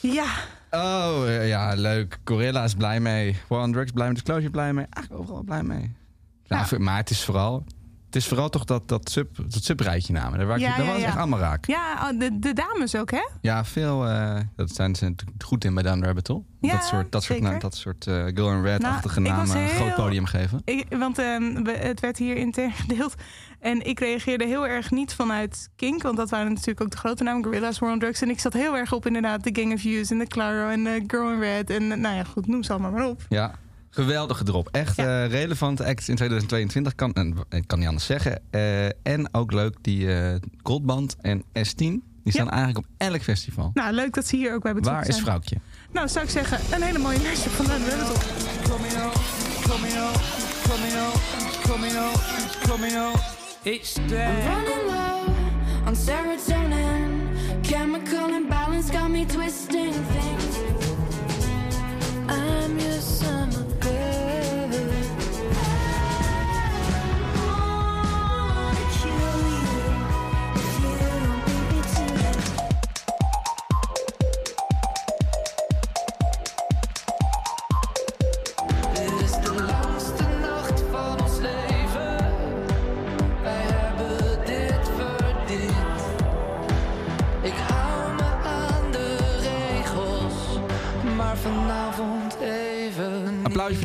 Ja, 0.00 0.26
Oh, 0.76 1.28
eh, 1.28 1.48
ja, 1.48 1.74
leuk. 1.74 2.18
Gorilla 2.24 2.64
is 2.64 2.74
blij 2.74 3.00
mee. 3.00 3.36
War 3.48 3.62
on 3.62 3.72
Drugs 3.72 3.90
blij 3.90 4.06
mee. 4.06 4.14
Disclosure 4.14 4.50
blij 4.50 4.72
mee. 4.72 4.86
Eigenlijk 4.90 5.22
overal 5.22 5.42
blij 5.42 5.62
mee. 5.62 5.94
Ja, 6.44 6.66
Ja. 6.70 6.78
Maar 6.78 6.96
het 6.96 7.10
is 7.10 7.24
vooral... 7.24 7.64
Het 8.16 8.24
is 8.24 8.30
vooral 8.30 8.48
toch 8.48 8.64
dat, 8.64 8.88
dat, 8.88 9.10
sub, 9.10 9.36
dat 9.36 9.64
subrijtje 9.64 10.12
namen. 10.12 10.38
Daar, 10.38 10.46
waar 10.46 10.58
ik- 10.58 10.64
daar 10.66 10.84
ja, 10.84 10.92
was 10.92 11.00
ja. 11.00 11.06
echt 11.06 11.16
allemaal 11.16 11.38
raak. 11.38 11.66
ja 11.66 12.12
de, 12.12 12.38
de 12.38 12.52
dames 12.52 12.94
ook, 12.96 13.10
hè? 13.10 13.28
Ja, 13.40 13.64
veel... 13.64 14.06
eh, 14.08 14.40
dat 14.56 14.70
zijn 14.70 14.94
ze 14.94 15.04
natuurlijk 15.04 15.42
goed 15.42 15.64
in 15.64 15.74
bij 15.74 15.82
the 15.82 15.98
Rabbit. 16.00 16.28
Ja, 16.60 16.72
dat 16.72 16.84
soort, 16.84 17.12
dat 17.12 17.22
soort, 17.22 17.38
zeker. 17.38 17.52
na- 17.52 17.58
dat 17.58 17.74
soort 17.76 18.06
eh, 18.06 18.14
Girl 18.24 18.50
in 18.50 18.62
Red-achtige 18.62 19.20
Nou, 19.20 19.36
namen 19.36 19.56
een 19.62 19.68
groot 19.68 19.94
podium 19.94 20.24
geven. 20.26 20.60
Ik, 20.64 20.86
want 20.98 21.16
we- 21.16 21.76
het 21.78 22.00
werd 22.00 22.18
hier 22.18 22.36
intern 22.36 22.72
gedeeld. 22.82 23.14
En 23.60 23.86
ik 23.86 24.00
reageerde 24.00 24.44
heel 24.46 24.66
erg 24.66 24.90
niet 24.90 25.14
vanuit 25.14 25.68
Kink. 25.76 26.02
Want 26.02 26.16
dat 26.16 26.30
waren 26.30 26.48
natuurlijk 26.52 26.80
ook 26.80 26.90
de 26.90 26.96
grote 26.96 27.22
namen. 27.22 27.44
Gorilla's, 27.44 27.78
War 27.78 27.92
on 27.92 27.98
Drugs. 27.98 28.22
En 28.22 28.30
ik 28.30 28.40
zat 28.40 28.52
heel 28.52 28.76
erg 28.76 28.92
op 28.92 29.06
inderdaad 29.06 29.44
de 29.44 29.60
Gang 29.60 29.72
of 29.72 29.82
Youth 29.82 30.10
en 30.10 30.18
de 30.18 30.26
Claro 30.26 30.68
en 30.68 30.84
de 30.84 31.04
Girl 31.06 31.32
in 31.32 31.38
Red. 31.40 31.70
En 31.70 31.86
nou 32.00 32.14
ja, 32.16 32.24
goed, 32.24 32.46
noem 32.46 32.62
ze 32.62 32.72
allemaal 32.72 32.90
maar 32.90 33.06
op. 33.06 33.22
Ja, 33.28 33.54
geweldige 33.96 34.44
drop. 34.44 34.68
Echt 34.72 34.96
Ja. 34.96 35.24
eh, 35.24 35.30
relevante 35.30 35.84
acts 35.84 36.08
in 36.08 36.16
2022. 36.16 36.94
Kan, 36.94 37.12
en, 37.12 37.36
ik 37.48 37.66
kan 37.66 37.78
niet 37.78 37.88
anders 37.88 38.06
zeggen. 38.06 38.40
Eh, 38.50 38.86
en 38.86 39.28
ook 39.34 39.52
leuk, 39.52 39.76
die 39.80 40.12
eh 40.14 40.34
Goldband 40.62 41.16
en 41.20 41.42
S10. 41.42 42.02
Die 42.22 42.32
staan 42.34 42.50
eigenlijk 42.50 42.78
op 42.78 42.84
elk 42.96 43.22
festival. 43.22 43.70
Nou, 43.74 43.92
leuk 43.92 44.14
dat 44.14 44.26
ze 44.26 44.36
hier 44.36 44.54
ook 44.54 44.62
bij 44.62 44.74
betrokken 44.74 45.00
Waar 45.00 45.08
is 45.08 45.14
zijn. 45.14 45.26
vrouwtje? 45.26 45.56
Nou, 45.92 46.08
zou 46.08 46.24
ik 46.24 46.30
zeggen, 46.30 46.58
een 46.74 46.82
hele 46.82 46.98
mooie 46.98 47.20
lijstje 47.22 47.50
van 47.50 47.64
de 47.64 47.72
serotonin. 55.96 57.28
Chemical 57.62 58.28
imbalance 58.30 58.92
got 58.92 59.08
me 59.10 59.24
twisting 59.26 59.92
things. 59.92 60.56
I'm 62.28 62.78
your 62.78 63.00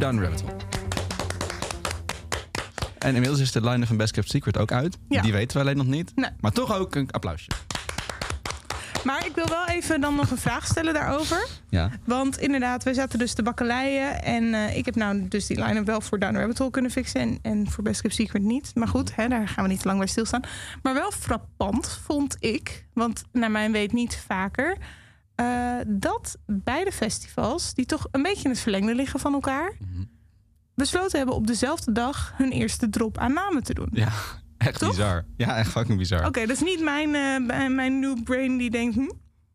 Down 0.02 0.16
the 0.16 0.22
Rabbit 0.22 0.42
Hole. 0.42 0.56
En 2.98 3.14
inmiddels 3.14 3.40
is 3.40 3.52
de 3.52 3.62
line 3.62 3.86
van 3.86 3.98
Best 3.98 4.12
Kept 4.12 4.30
Secret 4.30 4.58
ook 4.58 4.72
uit. 4.72 4.98
Ja. 5.10 5.22
Die 5.22 5.32
weten 5.32 5.58
we 5.58 5.64
alleen 5.64 5.78
nog 5.78 5.86
niet. 5.86 6.12
Nee. 6.16 6.30
Maar 6.40 6.52
toch 6.52 6.78
ook 6.78 6.96
een 6.96 7.12
applausje. 7.12 7.52
Maar 9.04 9.26
ik 9.26 9.36
wil 9.36 9.48
wel 9.48 9.68
even 9.68 10.02
dan 10.02 10.16
nog 10.16 10.32
een 10.32 10.38
vraag 10.38 10.66
stellen 10.66 10.94
daarover. 10.94 11.48
Ja. 11.70 11.92
Want 12.06 12.40
inderdaad, 12.40 12.84
we 12.84 12.94
zaten 12.94 13.20
dus 13.20 13.34
te 13.34 13.44
bakkeleien. 13.44 14.24
En 14.24 14.54
eh, 14.54 14.78
ik 14.78 14.86
heb 14.86 14.96
nou 14.96 15.28
dus 15.28 15.48
die 15.48 15.64
line-up 15.64 15.86
wel 15.86 16.02
voor 16.02 16.20
Down 16.20 16.36
Rabbit 16.36 16.58
Hole 16.58 16.72
kunnen 16.72 16.92
fixen. 16.92 17.22
En, 17.22 17.40
en 17.42 17.70
voor 17.70 17.84
Best 17.84 18.02
Kept 18.02 18.14
Secret 18.14 18.42
niet. 18.42 18.72
Maar 18.76 18.88
goed, 18.88 19.16
hè, 19.16 19.28
daar 19.28 19.48
gaan 19.48 19.64
we 19.64 19.70
niet 19.70 19.82
te 19.82 19.88
lang 19.88 20.00
bij 20.00 20.08
stilstaan. 20.08 20.42
Maar 20.82 20.94
wel 20.94 21.12
frappant 21.12 22.00
vond 22.06 22.36
ik, 22.40 22.86
want 22.94 23.24
naar 23.32 23.52
mijn 23.52 23.72
weet 23.72 23.92
niet 23.92 24.24
vaker... 24.28 24.78
eh, 25.46 25.86
dat 25.88 26.38
beide 26.46 26.92
festivals, 26.92 27.74
die 27.74 27.86
toch 27.86 28.08
een 28.12 28.22
beetje 28.22 28.44
in 28.44 28.50
het 28.50 28.60
verlengde 28.60 28.96
liggen 28.96 29.20
van 29.20 29.34
elkaar... 29.34 29.74
besloten 30.76 31.18
hebben 31.18 31.36
op 31.36 31.48
dezelfde 31.48 31.92
dag 31.92 32.34
hun 32.36 32.52
eerste 32.52 32.90
drop 32.90 33.18
aan 33.18 33.34
namen 33.34 33.64
te 33.64 33.74
doen. 33.74 33.90
Ja, 33.92 34.12
echt 34.58 34.80
Toch? 34.80 34.90
bizar. 34.90 35.26
Ja, 35.38 35.58
echt 35.58 35.70
fucking 35.72 35.98
bizar. 35.98 36.26
Oké, 36.26 36.40
dat 36.46 36.56
is 36.56 36.62
niet 36.64 36.82
mijn, 36.82 37.16
eh, 37.16 37.68
mijn 37.76 38.00
new 38.00 38.24
brain 38.24 38.58
die 38.58 38.70
denkt... 38.70 38.96
Hm, 38.96 39.10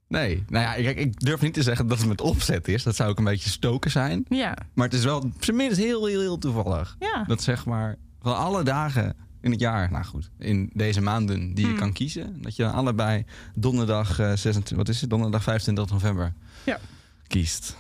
Nee, 0.09 0.45
nou 0.49 0.65
ja, 0.65 0.75
ik, 0.75 0.99
ik 0.99 1.21
durf 1.21 1.41
niet 1.41 1.55
te 1.55 1.63
zeggen 1.63 1.87
dat 1.87 1.99
het 1.99 2.09
met 2.09 2.21
opzet 2.21 2.69
is. 2.69 2.83
Dat 2.83 2.97
zou 2.97 3.11
ook 3.11 3.19
een 3.19 3.25
beetje 3.25 3.51
stoken 3.51 3.91
zijn. 3.91 4.25
ja, 4.29 4.57
Maar 4.75 4.85
het 4.85 4.95
is 4.95 5.05
wel, 5.05 5.31
minst 5.53 5.77
heel, 5.79 6.07
heel, 6.07 6.21
heel 6.21 6.39
toevallig. 6.39 6.97
ja. 6.99 7.25
Dat 7.27 7.43
zeg 7.43 7.65
maar, 7.67 7.97
van 8.21 8.37
alle 8.37 8.63
dagen 8.63 9.17
in 9.41 9.51
het 9.51 9.61
jaar. 9.61 9.91
Nou 9.91 10.05
goed, 10.05 10.31
in 10.39 10.71
deze 10.75 11.01
maanden 11.01 11.55
die 11.55 11.65
je 11.65 11.71
Hmm. 11.71 11.81
kan 11.81 11.93
kiezen. 11.93 12.43
Dat 12.43 12.57
je 12.57 12.63
dan 12.63 12.73
allebei 12.73 13.25
donderdag, 13.55 14.19
eh 14.19 14.27
26, 14.27 14.77
wat 14.77 14.89
is 14.89 15.01
het? 15.01 15.11
Donderdag 15.11 15.43
25 15.43 15.91
november 15.95 16.33
Ja. 16.65 16.79
kiest. 17.27 17.77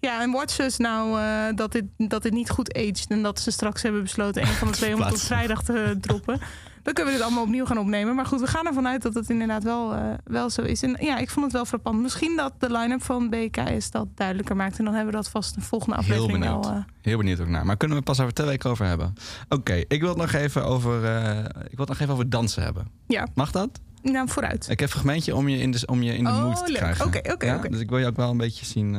Ja, 0.00 0.22
en 0.22 0.30
watch 0.30 0.58
us 0.58 0.76
nou 0.76 1.20
eh, 1.20 1.56
dat, 1.56 1.72
dit, 1.72 1.84
dat 1.96 2.22
dit 2.22 2.32
niet 2.32 2.50
goed 2.50 2.74
aged. 2.76 3.04
En 3.08 3.22
dat 3.22 3.40
ze 3.40 3.50
straks 3.50 3.82
hebben 3.82 4.02
besloten 4.02 4.42
een 4.42 4.48
van 4.48 4.68
de 4.68 4.74
twee 4.74 4.94
om 4.94 5.00
het 5.00 5.12
op 5.12 5.18
vrijdag 5.18 5.62
te 5.62 5.96
droppen. 6.00 6.40
Dan 6.86 6.94
kunnen 6.94 7.12
we 7.12 7.18
dit 7.18 7.26
allemaal 7.28 7.44
opnieuw 7.44 7.64
gaan 7.64 7.78
opnemen. 7.78 8.14
Maar 8.14 8.26
goed, 8.26 8.40
we 8.40 8.46
gaan 8.46 8.66
ervan 8.66 8.86
uit 8.86 9.02
dat 9.02 9.14
het 9.14 9.30
inderdaad 9.30 9.62
wel, 9.62 9.94
eh, 9.94 10.00
wel 10.24 10.50
zo 10.50 10.62
is. 10.62 10.82
En 10.82 10.96
ja, 11.00 11.18
ik 11.18 11.30
vond 11.30 11.44
het 11.44 11.54
wel 11.54 11.64
frappant. 11.64 12.00
Misschien 12.02 12.36
dat 12.36 12.52
de 12.58 12.72
line-up 12.72 13.02
van 13.02 13.30
BKS 13.30 13.90
dat 13.90 14.06
duidelijker 14.14 14.56
maakt. 14.56 14.78
En 14.78 14.84
dan 14.84 14.94
hebben 14.94 15.12
we 15.12 15.18
dat 15.18 15.30
vast 15.30 15.56
een 15.56 15.62
volgende 15.62 15.94
Heel 15.94 16.02
aflevering 16.04 16.40
benieuwd. 16.44 16.64
wel. 16.64 16.74
eh, 16.74 16.82
Heel 17.02 17.16
benieuwd 17.16 17.40
ook 17.40 17.48
naar. 17.48 17.66
Maar 17.66 17.76
kunnen 17.76 17.96
we 17.96 18.02
pas 18.02 18.20
over 18.20 18.32
twee 18.34 18.46
weken 18.46 18.70
over 18.70 18.86
hebben? 18.86 19.12
Oké, 19.48 19.72
ik 19.88 20.00
wil 20.00 20.08
het 20.08 20.18
nog 20.18 20.32
even 20.32 20.64
over, 20.64 21.04
eh, 21.04 21.38
ik 21.44 21.76
wil 21.76 21.86
het 21.86 21.88
nog 21.88 21.98
even 22.00 22.12
over 22.12 22.30
dansen 22.30 22.62
hebben. 22.62 22.86
ja, 23.06 23.26
Mag 23.34 23.50
dat? 23.50 23.80
nou 24.02 24.28
vooruit. 24.28 24.62
Ik 24.62 24.68
heb 24.68 24.88
een 24.88 24.88
fragmentje 24.88 25.34
om 25.36 25.48
je 25.48 25.58
in 25.58 25.70
de, 25.70 25.82
om 25.86 26.02
je 26.02 26.16
in 26.16 26.24
de 26.24 26.30
Oh, 26.30 26.42
mood 26.42 26.56
te 26.56 26.66
leuk. 26.72 26.76
krijgen. 26.76 27.06
Oké, 27.06 27.32
oké, 27.32 27.46
Ja? 27.46 27.56
oké. 27.56 27.68
Dus 27.68 27.80
ik 27.80 27.88
wil 27.88 27.98
je 27.98 28.06
ook 28.06 28.16
wel 28.16 28.30
een 28.30 28.36
beetje 28.36 28.64
zien. 28.66 28.94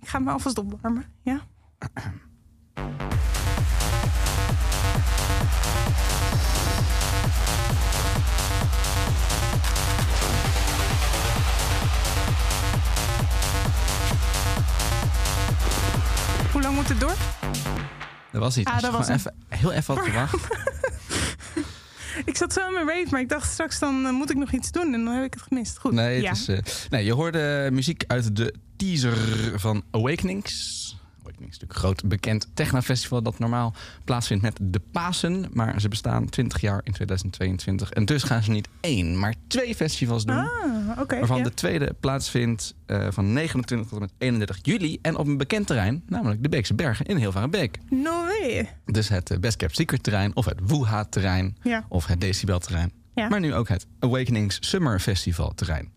Ik 0.00 0.08
ga 0.08 0.18
me 0.18 0.30
alvast 0.30 0.58
opwarmen. 0.58 1.04
Ja. 1.22 1.40
moet 16.88 17.00
het 17.00 17.08
door? 17.08 17.16
er 18.32 18.40
was 18.40 18.56
iets. 18.56 18.70
Ah, 18.70 18.80
dat 18.80 18.92
was 18.92 19.08
even, 19.08 19.34
heel 19.48 19.72
even 19.72 19.94
had 19.94 20.04
gewacht. 20.04 20.46
Ik 22.24 22.36
zat 22.36 22.52
zo 22.52 22.66
in 22.66 22.72
mijn 22.72 22.86
rave, 22.86 23.06
maar 23.10 23.20
ik 23.20 23.28
dacht 23.28 23.52
straks 23.52 23.78
dan 23.78 24.06
eh, 24.06 24.12
moet 24.12 24.30
ik 24.30 24.36
nog 24.36 24.52
iets 24.52 24.70
doen 24.70 24.94
en 24.94 25.04
dan 25.04 25.14
heb 25.14 25.24
ik 25.24 25.34
het 25.34 25.42
gemist. 25.42 25.78
Goed. 25.78 25.92
Nee, 25.92 26.14
het 26.14 26.22
ja. 26.22 26.30
is, 26.30 26.48
eh, 26.48 26.58
nee, 26.90 27.04
je 27.04 27.12
hoorde 27.12 27.68
muziek 27.72 28.04
uit 28.06 28.36
de 28.36 28.54
teaser 28.76 29.16
van 29.60 29.82
Awakenings. 29.90 30.83
Awakenings 31.24 31.56
is 31.56 31.60
natuurlijk 31.60 31.72
een 31.72 31.78
groot 31.78 32.08
bekend 32.08 32.48
technofestival 32.54 33.22
dat 33.22 33.38
normaal 33.38 33.74
plaatsvindt 34.04 34.42
met 34.42 34.58
de 34.60 34.80
Pasen. 34.90 35.46
Maar 35.52 35.80
ze 35.80 35.88
bestaan 35.88 36.28
20 36.28 36.60
jaar 36.60 36.80
in 36.84 36.92
2022. 36.92 37.90
En 37.90 38.04
dus 38.04 38.22
gaan 38.22 38.42
ze 38.42 38.50
niet 38.50 38.68
één, 38.80 39.18
maar 39.18 39.34
twee 39.46 39.74
festivals 39.74 40.24
doen. 40.24 40.36
Ah, 40.36 41.00
waarvan 41.08 41.42
de 41.42 41.54
tweede 41.54 41.94
plaatsvindt 42.00 42.74
eh, 42.86 43.06
van 43.10 43.32
29 43.32 43.88
tot 43.88 43.98
en 43.98 44.04
met 44.04 44.14
31 44.18 44.58
juli. 44.62 44.98
En 45.02 45.16
op 45.16 45.26
een 45.26 45.36
bekend 45.36 45.66
terrein, 45.66 46.02
namelijk 46.06 46.42
de 46.42 46.48
Beekse 46.48 46.74
Bergen 46.74 47.06
in 47.06 47.16
Hilvarenbeek. 47.16 47.78
No 47.88 48.24
way. 48.24 48.68
Dus 48.84 49.08
het 49.08 49.30
eh, 49.30 49.38
Best 49.38 49.56
Kept 49.56 49.76
Secret 49.76 50.02
terrein 50.02 50.36
of 50.36 50.44
het 50.44 50.60
Wuha 50.66 51.04
terrein 51.04 51.56
of 51.88 52.06
het 52.06 52.20
Decibel 52.20 52.58
terrein. 52.58 52.92
Maar 53.14 53.40
nu 53.40 53.54
ook 53.54 53.68
het 53.68 53.86
Awakenings 53.98 54.58
Summer 54.60 55.00
Festival 55.00 55.54
terrein. 55.54 55.92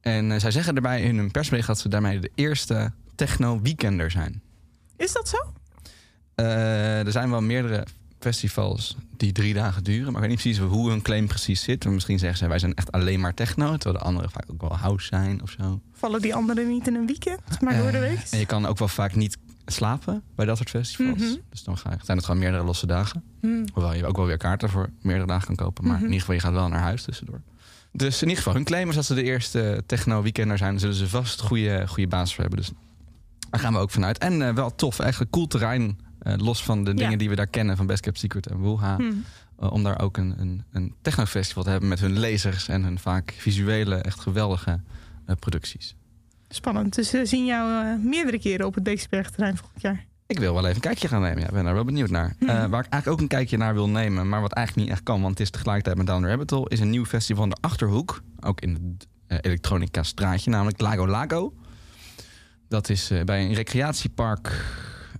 En 0.00 0.32
eh, 0.32 0.38
zij 0.40 0.50
zeggen 0.50 0.74
erbij 0.74 1.02
in 1.02 1.16
hun 1.16 1.30
persbericht 1.30 1.66
dat 1.66 1.78
ze 1.78 1.88
daarmee 1.88 2.18
de 2.18 2.30
eerste 2.34 2.92
techno-weekender 3.14 4.10
zijn. 4.10 4.42
Is 4.96 5.12
dat 5.12 5.28
zo? 5.28 5.36
Eh, 6.34 7.06
er 7.06 7.12
zijn 7.12 7.30
wel 7.30 7.40
meerdere 7.42 7.86
festivals 8.18 8.96
die 9.16 9.32
drie 9.32 9.54
dagen 9.54 9.84
duren. 9.84 10.04
Maar 10.12 10.22
ik 10.22 10.28
weet 10.28 10.28
niet 10.28 10.54
precies 10.54 10.58
hoe 10.72 10.90
hun 10.90 11.02
claim 11.02 11.26
precies 11.26 11.62
zit. 11.62 11.84
Misschien 11.84 12.18
zeggen 12.18 12.38
ze 12.38 12.48
wij 12.48 12.58
zijn 12.58 12.74
echt 12.74 12.92
alleen 12.92 13.20
maar 13.20 13.34
techno. 13.34 13.76
Terwijl 13.76 13.98
de 13.98 14.04
anderen 14.04 14.30
vaak 14.30 14.44
ook 14.50 14.60
wel 14.60 14.76
house 14.76 15.06
zijn 15.06 15.42
of 15.42 15.50
zo. 15.50 15.80
Vallen 15.92 16.20
die 16.20 16.34
anderen 16.34 16.68
niet 16.68 16.86
in 16.86 16.94
een 16.94 17.06
weekend, 17.06 17.60
maar 17.60 17.76
door 17.76 17.90
de 17.90 17.98
Eh, 17.98 18.08
week? 18.08 18.18
En 18.30 18.38
je 18.38 18.46
kan 18.46 18.66
ook 18.66 18.78
wel 18.78 18.88
vaak 18.88 19.14
niet 19.14 19.36
slapen 19.66 20.22
bij 20.34 20.46
dat 20.46 20.56
soort 20.56 20.70
festivals. 20.70 21.18
Mhm. 21.18 21.34
Dus 21.50 21.62
dan 21.64 21.78
ga 21.78 21.96
zijn 22.02 22.16
het 22.16 22.26
gewoon 22.26 22.40
meerdere 22.40 22.64
losse 22.64 22.86
dagen. 22.86 23.22
Hmm. 23.40 23.64
Hoewel 23.72 23.94
je 23.94 24.06
ook 24.06 24.16
wel 24.16 24.26
weer 24.26 24.36
kaarten 24.36 24.70
voor 24.70 24.90
meerdere 25.02 25.26
dagen 25.26 25.46
kan 25.46 25.56
kopen. 25.56 25.84
Maar 25.84 25.92
Mhm. 25.94 26.04
in 26.04 26.12
ieder 26.12 26.20
geval, 26.20 26.34
je 26.34 26.40
gaat 26.40 26.52
wel 26.52 26.68
naar 26.68 26.80
huis 26.80 27.02
tussendoor. 27.02 27.40
Dus 27.92 28.14
in 28.22 28.28
ieder 28.28 28.36
geval, 28.42 28.54
hun 28.54 28.64
claim 28.64 28.88
is 28.88 28.94
dat 28.94 29.04
ze 29.04 29.14
de 29.14 29.22
eerste 29.22 29.82
techno-weekender 29.86 30.58
zijn. 30.58 30.78
Zullen 30.78 30.94
ze 30.94 31.08
vast 31.08 31.40
goede, 31.40 31.84
goede 31.88 32.08
basis 32.08 32.34
voor 32.34 32.40
hebben. 32.44 32.60
Dus 32.60 32.70
daar 33.54 33.62
gaan 33.62 33.72
we 33.72 33.78
ook 33.78 33.90
vanuit. 33.90 34.18
En 34.18 34.42
eh, 34.48 34.54
wel 34.54 34.74
tof, 34.74 34.98
eigenlijk 34.98 35.30
cool 35.30 35.46
terrein. 35.46 35.98
eh, 36.18 36.34
los 36.36 36.64
van 36.64 36.84
de 36.84 36.90
Ja. 36.90 36.96
dingen 36.96 37.18
die 37.18 37.28
we 37.28 37.34
daar 37.34 37.46
kennen 37.46 37.76
van 37.76 37.86
Best 37.86 38.00
Kept 38.00 38.18
Secret 38.18 38.46
en 38.46 38.60
Wuha. 38.62 38.96
Hmm. 38.96 39.24
eh, 39.58 39.72
om 39.72 39.82
daar 39.82 40.00
ook 40.00 40.16
een, 40.16 40.34
een, 40.40 40.62
een 40.72 40.94
technofestival 41.02 41.62
te 41.62 41.70
hebben 41.70 41.88
met 41.88 42.00
hun 42.00 42.18
lasers 42.18 42.68
en 42.68 42.82
hun 42.82 42.98
vaak 42.98 43.34
visuele, 43.38 43.94
echt 43.94 44.20
geweldige 44.20 44.80
producties. 45.38 45.94
Spannend. 46.48 46.94
Dus 46.94 47.10
we 47.10 47.26
zien 47.26 47.44
jou 47.44 47.98
meerdere 47.98 48.38
keren 48.38 48.66
op 48.66 48.74
het 48.74 48.82
Beeksbergterrein 48.84 49.56
volgend 49.56 49.80
jaar. 49.82 50.04
Ik 50.26 50.38
wil 50.38 50.54
wel 50.54 50.62
even 50.64 50.74
een 50.74 50.80
kijkje 50.80 51.08
gaan 51.08 51.20
nemen. 51.20 51.38
Ja, 51.40 51.46
ik 51.46 51.52
ben 51.52 51.64
daar 51.64 51.74
wel 51.74 51.84
benieuwd 51.84 52.10
naar. 52.10 52.36
Eh, 52.38 52.46
waar 52.46 52.84
ik 52.84 52.92
eigenlijk 52.92 53.06
ook 53.08 53.20
een 53.20 53.28
kijkje 53.28 53.56
naar 53.56 53.74
wil 53.74 53.88
nemen, 53.88 54.28
maar 54.28 54.40
wat 54.40 54.52
eigenlijk 54.52 54.86
niet 54.86 54.96
echt 54.96 55.04
kan, 55.04 55.20
want 55.20 55.30
het 55.30 55.40
is 55.40 55.50
tegelijkertijd 55.50 55.96
met 55.96 56.06
Down 56.06 56.22
the 56.22 56.28
Rabbit 56.28 56.50
Hole, 56.50 56.68
is 56.70 56.80
een 56.80 56.90
nieuw 56.90 57.04
festival 57.04 57.44
in 57.44 57.50
de 57.50 57.56
Achterhoek. 57.60 58.22
Ook 58.40 58.60
in 58.60 58.96
het 59.28 59.44
elektronica 59.44 60.02
straatje, 60.02 60.50
namelijk 60.50 60.80
Lago 60.80 61.06
Lago. 61.08 61.52
Dat 62.74 62.88
is 62.88 63.10
eh, 63.10 63.22
bij 63.24 63.44
een 63.44 63.54
recreatiepark 63.54 64.64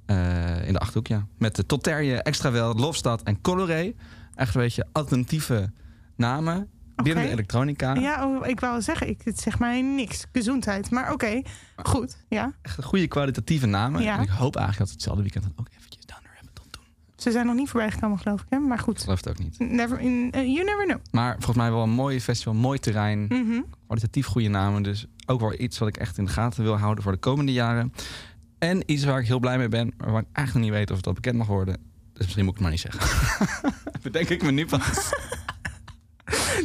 eh, 0.07 0.67
in 0.67 0.73
de 0.73 0.79
Achterhoek, 0.79 1.07
ja. 1.07 1.27
Met 1.39 1.57
de 1.57 1.67
Totterje, 1.67 2.23
Extrawel, 2.23 2.75
Lofstad 2.75 3.23
en 3.23 3.41
Coloré. 3.41 3.93
Echt 4.35 4.55
een 4.55 4.61
beetje 4.61 4.87
alternatieve 4.93 5.73
namen 6.17 6.69
binnen 7.03 7.25
de 7.25 7.31
elektronica. 7.31 7.95
Ja, 7.95 8.27
oh, 8.27 8.47
ik 8.47 8.61
wou 8.61 8.83
zeggen, 8.83 9.09
ik, 9.09 9.21
het 9.25 9.41
zegt 9.41 9.59
mij 9.59 9.83
niks. 9.83 10.27
Gezondheid. 10.33 10.91
Maar 10.91 11.13
oké, 11.13 11.43
goed. 11.77 12.17
Ja. 12.29 12.53
Echt 12.63 12.85
goede 12.85 13.07
kwalitatieve 13.09 13.67
namen. 13.67 14.03
Ja. 14.03 14.17
En 14.17 14.23
ik 14.23 14.29
hoop 14.29 14.57
eigenlijk 14.57 14.79
dat 14.79 14.87
we 14.89 14.93
hetzelfde 14.95 15.23
weekend 15.23 15.45
dan 15.45 15.53
ook 15.57 15.69
eventjes 15.77 16.07
Down 16.07 16.23
Rabbit 16.35 16.59
Hole 16.59 16.71
doen. 16.71 16.85
Ze 17.17 17.31
zijn 17.31 17.47
nog 17.47 17.55
niet 17.55 17.69
voorbij 17.69 17.91
gekomen, 17.91 18.19
geloof 18.19 18.41
ik. 18.41 18.47
Hè? 18.49 18.59
Maar 18.59 18.79
Ik 18.79 18.85
goed. 18.85 19.03
geloof 19.03 19.17
het 19.19 19.29
ook 19.29 19.39
niet. 19.39 19.59
Never 19.59 20.01
in, 20.01 20.29
eh, 20.33 20.43
you 20.43 20.65
never 20.65 20.85
know. 20.87 20.99
Maar 21.11 21.33
volgens 21.35 21.57
mij 21.57 21.71
wel 21.71 21.83
een 21.83 21.91
mooi 21.91 22.21
festival, 22.21 22.55
mooi 22.55 22.79
terrein. 22.79 23.27
Mhm. 23.29 23.61
kwalitatief 23.87 24.27
goede 24.27 24.49
namen. 24.49 24.83
Dus 24.83 25.07
ook 25.27 25.41
wel 25.41 25.55
iets 25.61 25.79
wat 25.79 25.89
ik 25.89 25.97
echt 25.97 26.19
in 26.19 26.25
de 26.25 26.31
gaten 26.31 26.63
wil 26.63 26.77
houden 26.79 27.03
voor 27.03 27.13
de 27.13 27.19
komende 27.19 27.53
jaren. 27.53 27.93
En 28.59 28.83
iets 28.87 29.05
waar 29.05 29.21
ik 29.21 29.27
heel 29.27 29.39
blij 29.39 29.59
mee 29.59 29.69
ben, 29.69 29.93
maar 29.99 30.11
waar 30.11 30.21
ik 30.23 30.27
eigenlijk 30.33 30.55
nog 30.55 30.63
niet 30.63 30.73
weet 30.81 30.91
of 30.91 30.97
het 30.97 31.07
al 31.07 31.13
bekend 31.13 31.37
mag 31.37 31.47
worden. 31.47 31.77
Dus 32.13 32.23
misschien 32.23 32.45
moet 32.45 32.59
ik 32.59 32.65
het 32.65 32.69
maar 32.69 32.71
niet 32.71 32.93
zeggen. 32.93 33.73
Bedenk 34.03 34.29
ik 34.29 34.43
me 34.43 34.51
nu 34.51 34.67
pas. 34.67 34.81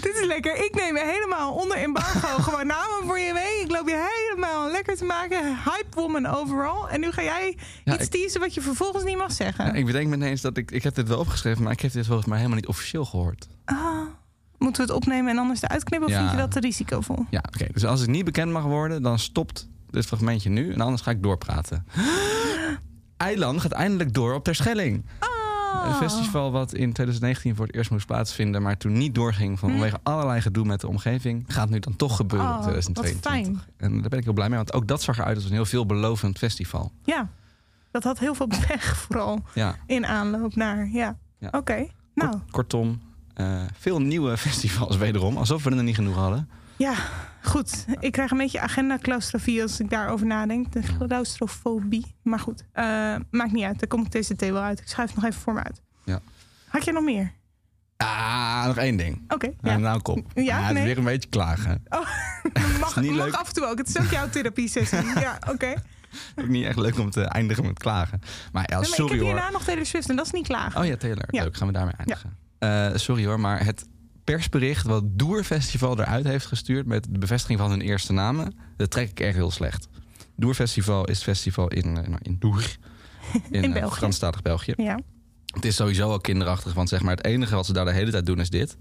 Dit 0.02 0.16
is 0.22 0.26
lekker. 0.26 0.56
Ik 0.66 0.76
neem 0.76 0.96
je 0.98 1.04
helemaal 1.06 1.54
onder 1.54 1.78
embargo 1.78 2.28
gewoon 2.44 2.68
namen 2.68 3.04
voor 3.06 3.20
je 3.20 3.34
mee. 3.34 3.60
Ik 3.64 3.72
loop 3.72 3.88
je 3.88 4.10
helemaal 4.28 4.72
lekker 4.72 4.98
te 4.98 5.06
maken. 5.06 5.46
Hype 5.46 5.86
woman 5.94 6.26
overal. 6.26 6.90
En 6.90 7.00
nu 7.00 7.12
ga 7.12 7.24
jij 7.24 7.58
Ja, 7.84 7.94
iets 7.94 8.04
ik- 8.04 8.12
teasen 8.12 8.40
wat 8.40 8.54
je 8.54 8.62
vervolgens 8.62 9.04
niet 9.04 9.18
mag 9.18 9.32
zeggen. 9.32 9.66
Ja, 9.66 9.74
ik 9.74 9.86
bedenk 9.86 10.08
me 10.08 10.16
ineens 10.16 10.42
dat 10.42 10.58
ik... 10.58 10.72
Ik 10.72 10.84
heb 10.84 10.96
dit 10.96 11.08
wel 11.08 11.18
opgeschreven, 11.20 11.64
maar 11.64 11.72
ik 11.72 11.80
heb 11.80 11.92
dit 11.92 12.06
volgens 12.06 12.28
mij 12.28 12.38
helemaal 12.38 12.58
niet 12.60 12.68
officieel 12.68 13.06
gehoord. 13.06 13.48
Ah, 13.66 14.02
moeten 14.60 14.86
we 14.86 14.92
het 14.94 15.02
opnemen 15.02 15.32
en 15.32 15.38
anders 15.38 15.62
eruit 15.62 15.84
knippen? 15.84 16.08
Of 16.08 16.14
Ja. 16.14 16.20
vind 16.20 16.32
je 16.32 16.38
dat 16.38 16.52
te 16.52 16.60
risicovol? 16.60 17.26
Ja, 17.30 17.44
oké. 17.54 17.68
Dus 17.74 17.86
als 17.86 18.00
het 18.00 18.10
niet 18.10 18.26
bekend 18.26 18.52
mag 18.52 18.64
worden, 18.64 19.02
dan 19.02 19.20
stopt 19.20 19.68
dit 19.90 20.06
fragmentje 20.06 20.50
nu. 20.50 20.74
En 20.74 20.82
anders 20.82 21.02
ga 21.02 21.12
ik 21.12 21.24
doorpraten. 21.24 21.86
Eiland 23.18 23.62
gaat 23.62 23.72
eindelijk 23.72 24.14
door 24.14 24.34
op 24.34 24.44
Terschelling. 24.44 25.06
Ah. 25.20 25.28
Een 25.86 25.94
festival 25.94 26.52
wat 26.52 26.74
in 26.74 26.94
2019 26.94 27.56
voor 27.56 27.66
het 27.66 27.76
eerst 27.76 27.92
moest 27.92 28.06
plaatsvinden, 28.06 28.62
maar 28.62 28.78
toen 28.78 28.94
niet 28.94 29.16
doorging 29.16 29.54
Hm. 29.54 29.68
vanwege 29.68 30.00
allerlei 30.04 30.42
gedoe 30.42 30.66
met 30.66 30.82
de 30.82 30.88
omgeving, 30.88 31.44
gaat 31.48 31.70
nu 31.70 31.80
dan 31.80 31.96
toch 31.96 32.16
gebeuren 32.16 32.48
in 32.50 32.56
Oh, 32.56 32.62
2022. 32.62 33.54
wat 33.66 33.74
En 33.78 34.00
daar 34.02 34.10
ben 34.10 34.20
ik 34.20 34.24
heel 34.26 34.34
blij 34.34 34.48
mee, 34.50 34.58
want 34.58 34.74
ook 34.74 34.88
dat 34.88 35.02
zag 35.02 35.18
eruit 35.18 35.36
als 35.36 35.46
een 35.46 35.52
heel 35.52 35.66
veelbelovend 35.66 36.38
festival. 36.38 36.92
Ja, 37.04 37.30
dat 37.92 38.04
had 38.04 38.20
heel 38.20 38.34
veel 38.34 38.48
weg 38.68 38.98
vooral 38.98 39.40
Ja, 39.54 39.76
in 39.86 40.06
aanloop 40.06 40.56
naar. 40.56 40.90
Ja, 40.92 41.18
Ja. 41.40 41.48
oké. 41.52 41.88
Nou, 42.16 42.30
Kort- 42.32 42.52
kortom, 42.52 43.02
eh, 43.40 43.62
veel 43.80 44.02
nieuwe 44.02 44.38
festivals 44.48 44.98
wederom, 44.98 45.38
alsof 45.38 45.64
we 45.64 45.70
er 45.76 45.84
niet 45.84 45.96
genoeg 45.96 46.16
hadden. 46.16 46.50
ja, 46.78 46.94
goed. 47.44 47.86
Ik 48.00 48.12
krijg 48.12 48.32
een 48.32 48.38
beetje 48.38 48.60
agenda-claustrofie 48.60 49.62
als 49.62 49.80
ik 49.80 49.90
daarover 49.90 50.26
nadenk. 50.26 50.72
De 50.72 50.82
claustrofobie. 51.08 52.16
Maar 52.24 52.40
goed, 52.40 52.64
eh, 52.72 52.84
maakt 53.32 53.52
niet 53.52 53.64
uit. 53.64 53.80
Daar 53.80 53.88
kom 53.88 54.06
ik 54.06 54.22
TCT 54.22 54.42
wel 54.42 54.62
uit. 54.62 54.80
Ik 54.80 54.88
schrijf 54.88 55.08
het 55.08 55.18
nog 55.22 55.26
even 55.30 55.42
voor 55.42 55.54
me 55.54 55.64
uit. 55.64 55.82
Ja. 56.04 56.20
Had 56.68 56.86
je 56.86 56.92
nog 56.92 57.04
meer? 57.04 57.32
Ah, 57.98 58.66
nog 58.66 58.78
één 58.78 58.98
ding. 58.98 59.22
Oké, 59.28 59.50
ja. 59.62 59.78
nou 59.78 60.02
kom. 60.02 60.26
Ja, 60.34 60.58
het 60.60 60.68
is 60.68 60.74
nee. 60.74 60.84
weer 60.84 60.98
een 60.98 61.04
beetje 61.04 61.30
klagen. 61.30 61.84
mag, 62.80 62.96
niet 62.96 63.12
mag 63.12 63.26
leuk. 63.26 63.34
af 63.34 63.48
en 63.48 63.54
toe 63.54 63.66
ook. 63.66 63.78
Het 63.78 63.88
is 63.88 63.98
ook 64.00 64.10
jouw 64.12 64.30
therapie-sessie. 64.30 65.20
ja, 65.20 65.38
oké. 65.48 65.74
Ook 66.36 66.48
niet 66.48 66.66
echt 66.66 66.78
leuk 66.78 67.00
om 67.00 67.10
te 67.10 67.22
eindigen 67.24 67.66
met 67.66 67.80
klagen. 67.80 68.22
Maar 68.52 68.64
ja, 68.70 68.80
Nee, 68.80 68.88
maar 68.90 68.98
sorry 68.98 69.14
ik 69.14 69.20
heb 69.20 69.28
hoor. 69.28 69.36
hierna 69.38 69.52
nog 69.52 69.64
Taylor 69.64 69.86
Swift 69.86 70.10
en 70.10 70.16
dat 70.16 70.26
is 70.26 70.32
niet 70.32 70.48
klagen. 70.48 70.80
Oh 70.82 70.86
ja, 70.88 70.98
Taylor. 70.98 71.26
Ja. 71.30 71.44
Leuk, 71.44 71.58
gaan 71.58 71.68
we 71.68 71.74
daarmee 71.74 71.94
eindigen. 71.98 72.38
Eh, 72.60 72.90
sorry 72.96 73.26
hoor, 73.26 73.40
maar 73.40 73.66
het 73.66 73.88
persbericht 74.24 74.86
wat 74.86 75.04
Doer 75.06 75.44
Festival 75.44 76.00
eruit 76.00 76.26
heeft 76.26 76.46
gestuurd... 76.46 76.86
met 76.86 77.08
de 77.10 77.20
bevestiging 77.20 77.60
van 77.60 77.70
hun 77.70 77.82
eerste 77.82 78.14
namen... 78.14 78.54
dat 78.78 78.92
trek 78.92 79.10
ik 79.10 79.20
echt 79.20 79.36
heel 79.36 79.52
slecht. 79.52 79.88
Doer 80.36 80.54
Festival 80.54 81.06
is 81.06 81.16
het 81.16 81.24
festival 81.24 81.68
in, 81.68 81.92
nou, 81.92 82.18
in 82.22 82.36
Doer. 82.40 82.78
In, 83.52 83.64
eh, 83.64 83.74
België. 83.74 83.96
Franstalig 83.96 84.42
België. 84.42 84.74
Ja. 84.78 85.00
Het 85.46 85.66
is 85.66 85.76
sowieso 85.76 86.10
al 86.10 86.20
kinderachtig, 86.20 86.74
want 86.74 86.90
zeg 86.90 87.02
maar, 87.02 87.16
het 87.16 87.26
enige 87.26 87.56
wat 87.56 87.66
ze 87.66 87.74
daar 87.74 87.86
de 87.86 87.92
hele 87.92 88.12
tijd 88.12 88.26
doen 88.26 88.40
is 88.40 88.50
dit. 88.50 88.78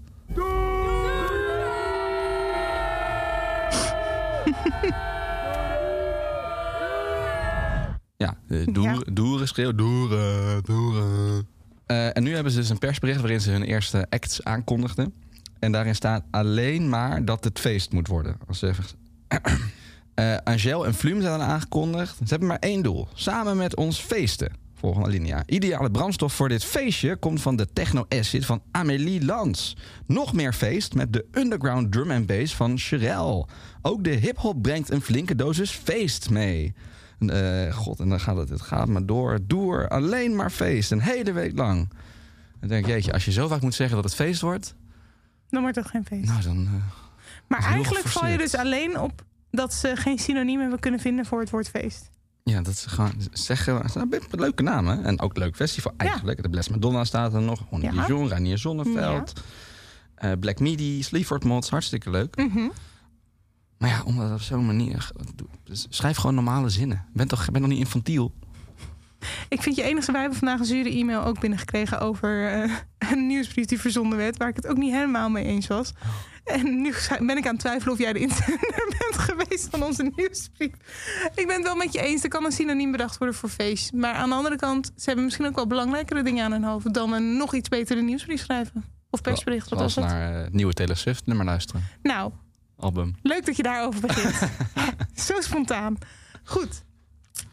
Ja, 8.17 8.37
doeren, 8.65 9.13
doeren 9.13 9.47
schreeuwen, 9.47 9.77
doeren, 9.77 10.63
doeren. 10.63 11.47
Eh, 11.89 12.17
en 12.17 12.23
nu 12.23 12.33
hebben 12.33 12.51
ze 12.51 12.59
dus 12.59 12.69
een 12.69 12.77
persbericht 12.77 13.19
waarin 13.19 13.41
ze 13.41 13.51
hun 13.51 13.63
eerste 13.63 14.05
acts 14.09 14.43
aankondigden. 14.43 15.13
En 15.59 15.71
daarin 15.71 15.95
staat 15.95 16.23
alleen 16.31 16.89
maar 16.89 17.25
dat 17.25 17.43
het 17.43 17.59
feest 17.59 17.91
moet 17.91 18.07
worden. 18.07 18.37
Als 18.47 18.61
even... 18.61 18.83
Eh, 20.13 20.35
Angel 20.43 20.85
en 20.85 20.93
Flume 20.93 21.21
zijn 21.21 21.39
dan 21.39 21.47
aangekondigd. 21.47 22.17
Ze 22.17 22.23
hebben 22.25 22.47
maar 22.47 22.59
één 22.59 22.83
doel. 22.83 23.07
Samen 23.13 23.57
met 23.57 23.75
ons 23.75 23.99
feesten. 23.99 24.51
Volgende 24.75 25.07
alinea. 25.07 25.43
Ideale 25.45 25.91
brandstof 25.91 26.33
voor 26.33 26.49
dit 26.49 26.63
feestje 26.63 27.15
komt 27.15 27.41
van 27.41 27.55
de 27.55 27.67
techno 27.73 28.05
acid 28.09 28.45
van 28.45 28.61
Amélie 28.71 29.25
Lans. 29.25 29.77
Nog 30.05 30.33
meer 30.33 30.53
feest 30.53 30.93
met 30.93 31.13
de 31.13 31.25
underground 31.31 31.91
drum 31.91 32.11
and 32.11 32.25
bass 32.25 32.55
van 32.55 32.79
Sherelle. 32.79 33.45
Ook 33.81 34.03
de 34.03 34.09
hip-hop 34.09 34.61
brengt 34.61 34.91
een 34.91 35.01
flinke 35.01 35.35
dosis 35.35 35.71
feest 35.71 36.29
mee. 36.29 36.73
Eh, 37.19 37.73
God, 37.75 37.99
en 37.99 38.09
dan 38.09 38.19
gaat 38.19 38.35
het, 38.37 38.49
het 38.49 38.61
gaat 38.61 38.87
maar 38.87 39.05
door, 39.05 39.39
door. 39.43 39.87
Alleen 39.87 40.35
maar 40.35 40.49
feest, 40.49 40.91
een 40.91 41.01
hele 41.01 41.31
week 41.31 41.57
lang. 41.57 41.89
Dan 42.59 42.69
denk 42.69 42.85
ik, 42.85 42.91
jeetje, 42.91 43.13
als 43.13 43.25
je 43.25 43.31
zo 43.31 43.47
vaak 43.47 43.61
moet 43.61 43.73
zeggen 43.73 43.95
dat 43.95 44.05
het 44.05 44.15
feest 44.15 44.41
wordt, 44.41 44.75
Dan 45.49 45.61
wordt 45.61 45.75
het 45.75 45.87
geen 45.87 46.05
feest. 46.05 46.27
nou 46.27 46.41
dan. 46.41 46.65
eh, 46.65 46.71
maar 47.47 47.63
eigenlijk 47.63 48.07
val 48.07 48.27
je 48.27 48.37
dus 48.37 48.55
alleen 48.55 48.99
op 48.99 49.23
dat 49.51 49.73
ze 49.73 49.95
geen 49.95 50.19
synoniem 50.19 50.59
hebben 50.59 50.79
kunnen 50.79 50.99
vinden 50.99 51.25
voor 51.25 51.39
het 51.39 51.49
woord 51.49 51.69
feest. 51.69 52.09
ja, 52.43 52.61
dat 52.61 52.77
ze 52.77 52.89
gewoon 52.89 53.13
zeggen. 53.31 53.89
Zijn 53.89 54.09
best 54.09 54.25
leuke 54.35 54.63
namen. 54.63 55.03
En 55.03 55.19
ook 55.19 55.37
leuk 55.37 55.55
festival 55.55 55.93
eigenlijk. 55.97 56.41
De 56.41 56.49
Bless 56.49 56.69
Madonna 56.69 57.03
staat 57.03 57.33
er 57.33 57.41
nog. 57.41 57.65
Ronnie 57.69 57.91
Ja. 57.93 58.05
Dijon, 58.05 58.27
Reinier 58.27 58.57
Zonneveld. 58.57 59.33
eh, 60.15 60.31
Black 60.39 60.59
Midi, 60.59 61.03
Sleaford 61.03 61.43
Mods, 61.43 61.69
hartstikke 61.69 62.09
leuk. 62.09 62.35
Mhm. 62.35 62.67
Maar 63.79 63.89
ja, 63.89 64.01
om 64.05 64.17
dat 64.17 64.31
op 64.31 64.41
zo'n 64.41 64.65
manier. 64.65 65.11
Schrijf 65.89 66.17
gewoon 66.17 66.35
normale 66.35 66.69
zinnen. 66.69 67.05
Ben 67.13 67.27
toch, 67.27 67.51
ben 67.51 67.61
toch 67.61 67.69
niet 67.69 67.79
infantiel? 67.79 68.33
Ik 69.49 69.61
vind 69.61 69.75
je 69.75 69.83
enige, 69.83 70.11
wij 70.11 70.21
hebben 70.21 70.39
vandaag 70.39 70.59
een 70.59 70.65
zure 70.65 70.89
e-mail 70.89 71.23
ook 71.23 71.39
binnengekregen 71.39 71.99
over 71.99 72.51
eh, 72.51 72.73
een 72.97 73.27
nieuwsbrief 73.27 73.65
die 73.65 73.79
verzonden 73.79 74.17
werd, 74.17 74.37
waar 74.37 74.47
ik 74.47 74.55
het 74.55 74.67
ook 74.67 74.77
niet 74.77 74.93
helemaal 74.93 75.29
mee 75.29 75.45
eens 75.45 75.67
was. 75.67 75.93
En 76.43 76.81
nu 76.81 76.93
ben 77.19 77.37
ik 77.37 77.45
aan 77.45 77.51
het 77.51 77.59
twijfelen 77.59 77.93
of 77.93 77.99
jij 77.99 78.13
de 78.13 78.19
inzender 78.19 78.87
bent 78.99 79.17
geweest 79.17 79.67
van 79.71 79.83
onze 79.83 80.11
nieuwsbrief. 80.15 80.71
Ik 81.35 81.47
ben 81.47 81.55
het 81.55 81.63
wel 81.63 81.75
met 81.75 81.93
je 81.93 82.01
eens, 82.01 82.23
er 82.23 82.29
kan 82.29 82.45
een 82.45 82.51
synoniem 82.51 82.91
bedacht 82.91 83.17
worden 83.17 83.35
voor 83.35 83.49
feest. 83.49 83.93
Maar 83.93 84.13
aan 84.13 84.29
de 84.29 84.35
andere 84.35 84.55
kant, 84.55 84.85
ze 84.85 85.03
hebben 85.05 85.23
misschien 85.23 85.45
ook 85.45 85.55
wel 85.55 85.67
belangrijkere 85.67 86.23
dingen 86.23 86.45
aan 86.45 86.51
hun 86.51 86.63
hoofd 86.63 86.93
dan 86.93 87.13
een 87.13 87.37
nog 87.37 87.53
iets 87.53 87.69
betere 87.69 88.01
nieuwsbrief 88.01 88.41
schrijven. 88.41 88.83
Of 89.09 89.21
persbericht, 89.21 89.69
wat 89.69 89.79
was 89.79 89.93
Zoals 89.93 90.11
het? 90.11 90.19
naar 90.19 90.35
eh, 90.35 90.43
het 90.43 90.53
nieuwe 90.53 90.73
Taylor 90.73 90.97
Swift 90.97 91.25
nummer 91.25 91.45
luisteren. 91.45 91.83
Nou, 92.01 92.31
Album. 92.79 93.15
Leuk 93.21 93.45
dat 93.45 93.55
je 93.55 93.63
daarover 93.63 94.01
begint. 94.01 94.51
Zo 95.27 95.41
spontaan. 95.41 95.97
Goed. 96.43 96.83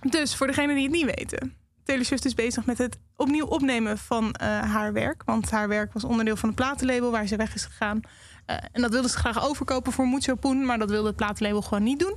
Dus 0.00 0.36
voor 0.36 0.46
degenen 0.46 0.74
die 0.74 0.84
het 0.84 0.92
niet 0.92 1.16
weten. 1.16 1.54
Taylor 1.84 2.04
Swift 2.04 2.24
is 2.24 2.34
bezig 2.34 2.64
met 2.66 2.78
het 2.78 2.98
opnieuw 3.16 3.46
opnemen 3.46 3.98
van 3.98 4.32
eh, 4.32 4.48
haar 4.60 4.92
werk. 4.92 5.22
Want 5.24 5.50
haar 5.50 5.68
werk 5.68 5.92
was 5.92 6.04
onderdeel 6.04 6.36
van 6.36 6.48
een 6.48 6.54
platenlabel 6.54 7.10
waar 7.10 7.26
ze 7.26 7.36
weg 7.36 7.54
is 7.54 7.64
gegaan. 7.64 8.00
Eh, 8.46 8.56
en 8.72 8.82
dat 8.82 8.90
wilde 8.90 9.08
ze 9.08 9.18
graag 9.18 9.44
overkopen 9.48 9.92
voor 9.92 10.08
Mucho 10.08 10.34
Poen. 10.34 10.64
Maar 10.64 10.78
dat 10.78 10.90
wilde 10.90 11.06
het 11.06 11.16
platenlabel 11.16 11.62
gewoon 11.62 11.82
niet 11.82 11.98
doen. 11.98 12.14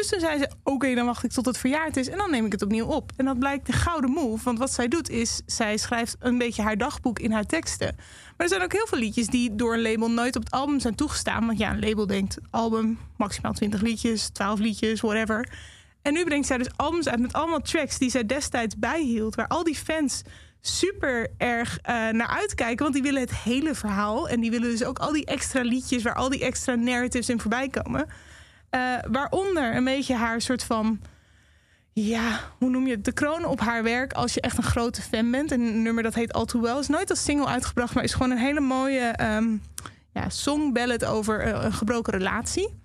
Dus 0.00 0.08
toen 0.08 0.20
zei 0.20 0.38
ze, 0.38 0.50
oké, 0.64 0.94
dan 0.94 1.06
wacht 1.06 1.24
ik 1.24 1.30
tot 1.30 1.46
het 1.46 1.58
verjaard 1.58 1.96
is. 1.96 2.08
En 2.08 2.18
dan 2.18 2.30
neem 2.30 2.46
ik 2.46 2.52
het 2.52 2.62
opnieuw 2.62 2.86
op. 2.86 3.12
En 3.16 3.24
dat 3.24 3.38
blijkt 3.38 3.66
de 3.66 3.72
gouden 3.72 4.10
move. 4.10 4.44
Want 4.44 4.58
wat 4.58 4.72
zij 4.72 4.88
doet 4.88 5.10
is, 5.10 5.40
zij 5.46 5.76
schrijft 5.76 6.16
een 6.18 6.38
beetje 6.38 6.62
haar 6.62 6.76
dagboek 6.76 7.18
in 7.18 7.32
haar 7.32 7.46
teksten. 7.46 7.94
Maar 7.96 8.34
er 8.36 8.48
zijn 8.48 8.62
ook 8.62 8.72
heel 8.72 8.86
veel 8.86 8.98
liedjes 8.98 9.26
die 9.26 9.54
door 9.54 9.74
een 9.74 9.82
label 9.82 10.10
nooit 10.10 10.36
op 10.36 10.44
het 10.44 10.52
album 10.52 10.80
zijn 10.80 10.94
toegestaan. 10.94 11.46
Want 11.46 11.58
ja, 11.58 11.70
een 11.70 11.80
label 11.80 12.06
denkt 12.06 12.36
album, 12.50 12.98
maximaal 13.16 13.52
20 13.52 13.80
liedjes, 13.80 14.28
12 14.28 14.58
liedjes, 14.58 15.00
whatever. 15.00 15.48
En 16.02 16.12
nu 16.12 16.24
brengt 16.24 16.46
zij 16.46 16.58
dus 16.58 16.76
albums 16.76 17.08
uit 17.08 17.20
met 17.20 17.32
allemaal 17.32 17.60
tracks 17.60 17.98
die 17.98 18.10
zij 18.10 18.26
destijds 18.26 18.78
bijhield. 18.78 19.34
Waar 19.34 19.48
al 19.48 19.64
die 19.64 19.76
fans 19.76 20.22
super 20.60 21.28
erg 21.36 21.78
eh, 21.78 21.94
naar 21.94 22.28
uitkijken. 22.28 22.82
Want 22.82 22.94
die 22.94 23.02
willen 23.02 23.20
het 23.20 23.34
hele 23.34 23.74
verhaal. 23.74 24.28
En 24.28 24.40
die 24.40 24.50
willen 24.50 24.70
dus 24.70 24.84
ook 24.84 24.98
al 24.98 25.12
die 25.12 25.24
extra 25.24 25.62
liedjes 25.62 26.02
waar 26.02 26.14
al 26.14 26.28
die 26.28 26.44
extra 26.44 26.74
narratives 26.74 27.28
in 27.28 27.40
voorbij 27.40 27.68
komen. 27.68 28.08
Eh, 28.70 28.94
waaronder 29.10 29.76
een 29.76 29.84
beetje 29.84 30.14
haar 30.14 30.40
soort 30.40 30.64
van 30.64 31.00
ja, 31.92 32.40
hoe 32.58 32.70
noem 32.70 32.86
je 32.86 32.94
het? 32.94 33.04
De 33.04 33.12
kroon 33.12 33.44
op 33.44 33.60
haar 33.60 33.82
werk 33.82 34.12
als 34.12 34.34
je 34.34 34.40
echt 34.40 34.56
een 34.56 34.62
grote 34.62 35.02
fan 35.02 35.30
bent. 35.30 35.52
En 35.52 35.60
een 35.60 35.82
nummer 35.82 36.02
dat 36.02 36.14
heet 36.14 36.32
All 36.32 36.46
Well 36.60 36.78
is 36.78 36.88
nooit 36.88 37.10
als 37.10 37.24
single 37.24 37.46
uitgebracht, 37.46 37.94
maar 37.94 38.04
is 38.04 38.12
gewoon 38.12 38.30
een 38.30 38.38
hele 38.38 38.60
mooie 38.60 39.00
ehm 39.00 39.56
ja, 40.12 40.28
song 40.28 40.72
ballad 40.72 41.04
over 41.04 41.40
eh, 41.40 41.64
een 41.64 41.72
gebroken 41.72 42.12
relatie. 42.12 42.78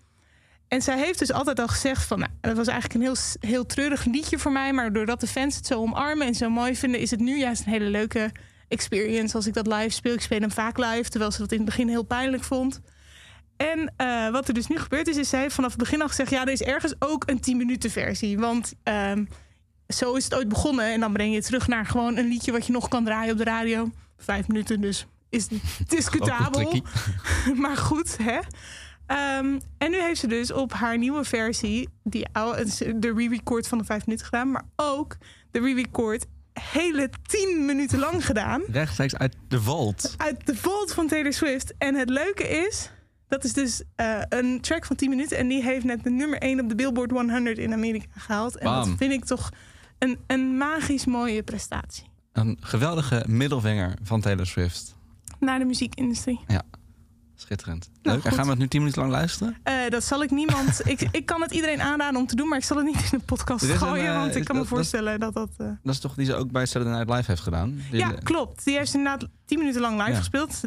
En 0.68 0.82
zij 0.82 0.98
heeft 0.98 1.20
dus 1.20 1.32
altijd 1.32 1.60
al 1.60 1.68
gezegd 1.68 2.04
van, 2.04 2.20
nou, 2.20 2.32
dat 2.42 2.56
was 2.56 2.68
eigenlijk 2.68 3.00
een 3.00 3.14
heel, 3.14 3.50
heel 3.50 3.66
treurig 3.66 4.06
liedje 4.06 4.40
voor 4.40 4.52
mij, 4.52 4.74
maar 4.74 4.94
doordat 4.94 5.20
de 5.20 5.28
fans 5.28 5.56
het 5.56 5.68
zo 5.68 5.80
omarmen 5.80 6.28
en 6.28 6.36
zo 6.36 6.50
mooi 6.50 6.76
vinden, 6.76 7.00
is 7.00 7.12
het 7.12 7.20
nu 7.20 7.38
juist 7.40 7.66
een 7.66 7.72
hele 7.72 7.90
leuke 7.90 8.32
experience 8.68 9.36
als 9.36 9.48
ik 9.48 9.54
dat 9.54 9.68
live 9.68 9.90
speel. 9.90 10.14
Ik 10.14 10.22
speel 10.22 10.40
hem 10.40 10.52
vaak 10.52 10.78
live, 10.78 11.10
terwijl 11.10 11.32
ze 11.32 11.40
dat 11.40 11.52
in 11.52 11.58
het 11.58 11.66
begin 11.66 11.88
heel 11.88 12.04
pijnlijk 12.04 12.44
vond. 12.44 12.82
En 13.58 13.94
eh, 13.98 14.30
wat 14.30 14.48
er 14.48 14.54
dus 14.54 14.68
nu 14.68 14.80
gebeurd 14.80 15.08
is, 15.08 15.18
is 15.18 15.30
zij 15.30 15.50
vanaf 15.50 15.70
het 15.70 15.80
begin 15.80 16.02
al 16.02 16.08
gezegd: 16.08 16.30
ja, 16.30 16.42
er 16.42 16.52
is 16.52 16.62
ergens 16.62 16.96
ook 17.00 17.24
een 17.30 17.40
10 17.40 17.58
minuten 17.58 17.92
versie. 17.92 18.40
Want 18.40 18.74
ehm, 18.84 19.26
zo 19.88 20.14
is 20.14 20.24
het 20.24 20.36
ooit 20.36 20.50
begonnen. 20.50 20.86
En 20.86 21.00
dan 21.00 21.14
breng 21.14 21.30
je 21.30 21.36
het 21.36 21.46
terug 21.46 21.68
naar 21.68 21.86
gewoon 21.86 22.18
een 22.18 22.28
liedje 22.28 22.52
wat 22.52 22.66
je 22.66 22.72
nog 22.72 22.88
kan 22.88 23.04
draaien 23.04 23.32
op 23.32 23.38
de 23.38 23.44
radio. 23.44 23.90
Vijf 24.18 24.48
minuten, 24.48 24.82
dus 24.82 25.06
is 25.30 25.48
discutabel. 25.88 26.84
maar 27.56 27.78
goed, 27.78 28.18
hè? 28.18 28.40
Ehm, 29.06 29.60
en 29.78 29.92
nu 29.92 30.02
heeft 30.02 30.20
ze 30.20 30.28
dus 30.28 30.52
op 30.52 30.74
haar 30.74 30.98
nieuwe 30.98 31.24
versie 31.24 31.90
die 32.04 32.28
oude, 32.32 32.66
de 33.00 33.14
re-record 33.14 33.68
van 33.68 33.78
de 33.78 33.84
vijf 33.84 34.06
minuten 34.06 34.26
gedaan, 34.26 34.52
maar 34.52 34.66
ook 34.76 35.18
de 35.52 35.60
re-record 35.60 36.26
hele 36.54 37.10
tien 37.28 37.66
minuten 37.66 38.00
lang 38.00 38.26
gedaan 38.26 38.62
Rechtstreeks 38.72 39.16
uit 39.16 39.36
de 39.48 39.62
vault. 39.62 40.14
uit 40.18 40.46
de 40.46 40.56
vault 40.56 40.94
van 40.94 41.08
Taylor 41.08 41.34
Swift. 41.34 41.74
En 41.78 41.96
het 41.96 42.10
leuke 42.10 42.48
is, 42.48 42.92
dat 43.28 43.44
is 43.44 43.54
dus 43.54 43.84
eh, 43.96 44.20
een 44.30 44.62
track 44.62 44.86
van 44.86 44.96
10 44.96 45.10
minuten. 45.10 45.38
En 45.38 45.48
die 45.48 45.64
heeft 45.64 45.86
net 45.86 46.04
de 46.04 46.10
nummer 46.10 46.40
1 46.40 46.60
op 46.60 46.70
de 46.70 46.76
Billboard 46.76 47.12
100 47.12 47.58
in 47.58 47.74
Amerika 47.74 48.06
gehaald. 48.16 48.58
En 48.58 48.66
dat 48.66 48.90
vind 48.98 49.12
ik 49.14 49.26
toch 49.26 49.50
een, 50.00 50.18
een 50.28 50.58
magisch 50.58 51.06
mooie 51.06 51.44
prestatie. 51.44 52.04
Een 52.34 52.58
geweldige 52.62 53.24
middelvinger 53.28 53.94
van 54.04 54.22
Taylor 54.22 54.46
Swift. 54.46 54.96
Naar 55.40 55.60
de 55.60 55.66
muziekindustrie. 55.66 56.40
Schitterend. 57.38 57.90
Nou, 58.02 58.16
Leuk. 58.16 58.26
en 58.26 58.32
gaan 58.32 58.44
we 58.44 58.50
het 58.50 58.60
nu 58.60 58.68
10 58.68 58.80
minuten 58.80 59.02
lang 59.02 59.14
luisteren? 59.14 59.56
Eh, 59.64 59.74
dat 59.90 60.04
zal 60.04 60.24
ik 60.24 60.32
niemand. 60.32 60.82
ik, 60.88 61.08
ik 61.12 61.26
kan 61.26 61.42
het 61.42 61.52
iedereen 61.52 61.82
aanraden 61.82 62.20
om 62.20 62.28
te 62.28 62.36
doen, 62.36 62.48
maar 62.48 62.58
ik 62.58 62.64
zal 62.64 62.78
het 62.78 62.86
niet 62.86 62.96
in 63.12 63.18
de 63.18 63.26
podcast 63.26 63.64
een, 63.64 63.78
gooien. 63.78 64.06
eh, 64.08 64.16
want 64.18 64.36
ik 64.36 64.44
kan 64.46 64.56
me 64.56 64.62
dat- 64.62 64.70
voorstellen 64.72 65.20
dat 65.20 65.34
dat. 65.34 65.50
Dat 65.58 65.94
is 65.94 66.00
toch 66.00 66.16
die 66.16 66.26
ze 66.26 66.36
ook 66.36 66.52
bij 66.52 66.66
Saturday 66.66 66.98
Night 66.98 67.16
Live 67.18 67.32
heeft 67.32 67.42
gedaan? 67.44 67.82
Die- 67.92 68.00
Ja, 68.00 68.12
klopt. 68.24 68.66
Die 68.66 68.78
heeft 68.78 68.94
inderdaad 68.94 69.28
10 69.46 69.58
minuten 69.60 69.82
lang 69.82 69.98
live 69.98 70.10
Ja. 70.12 70.18
gespeeld. 70.18 70.62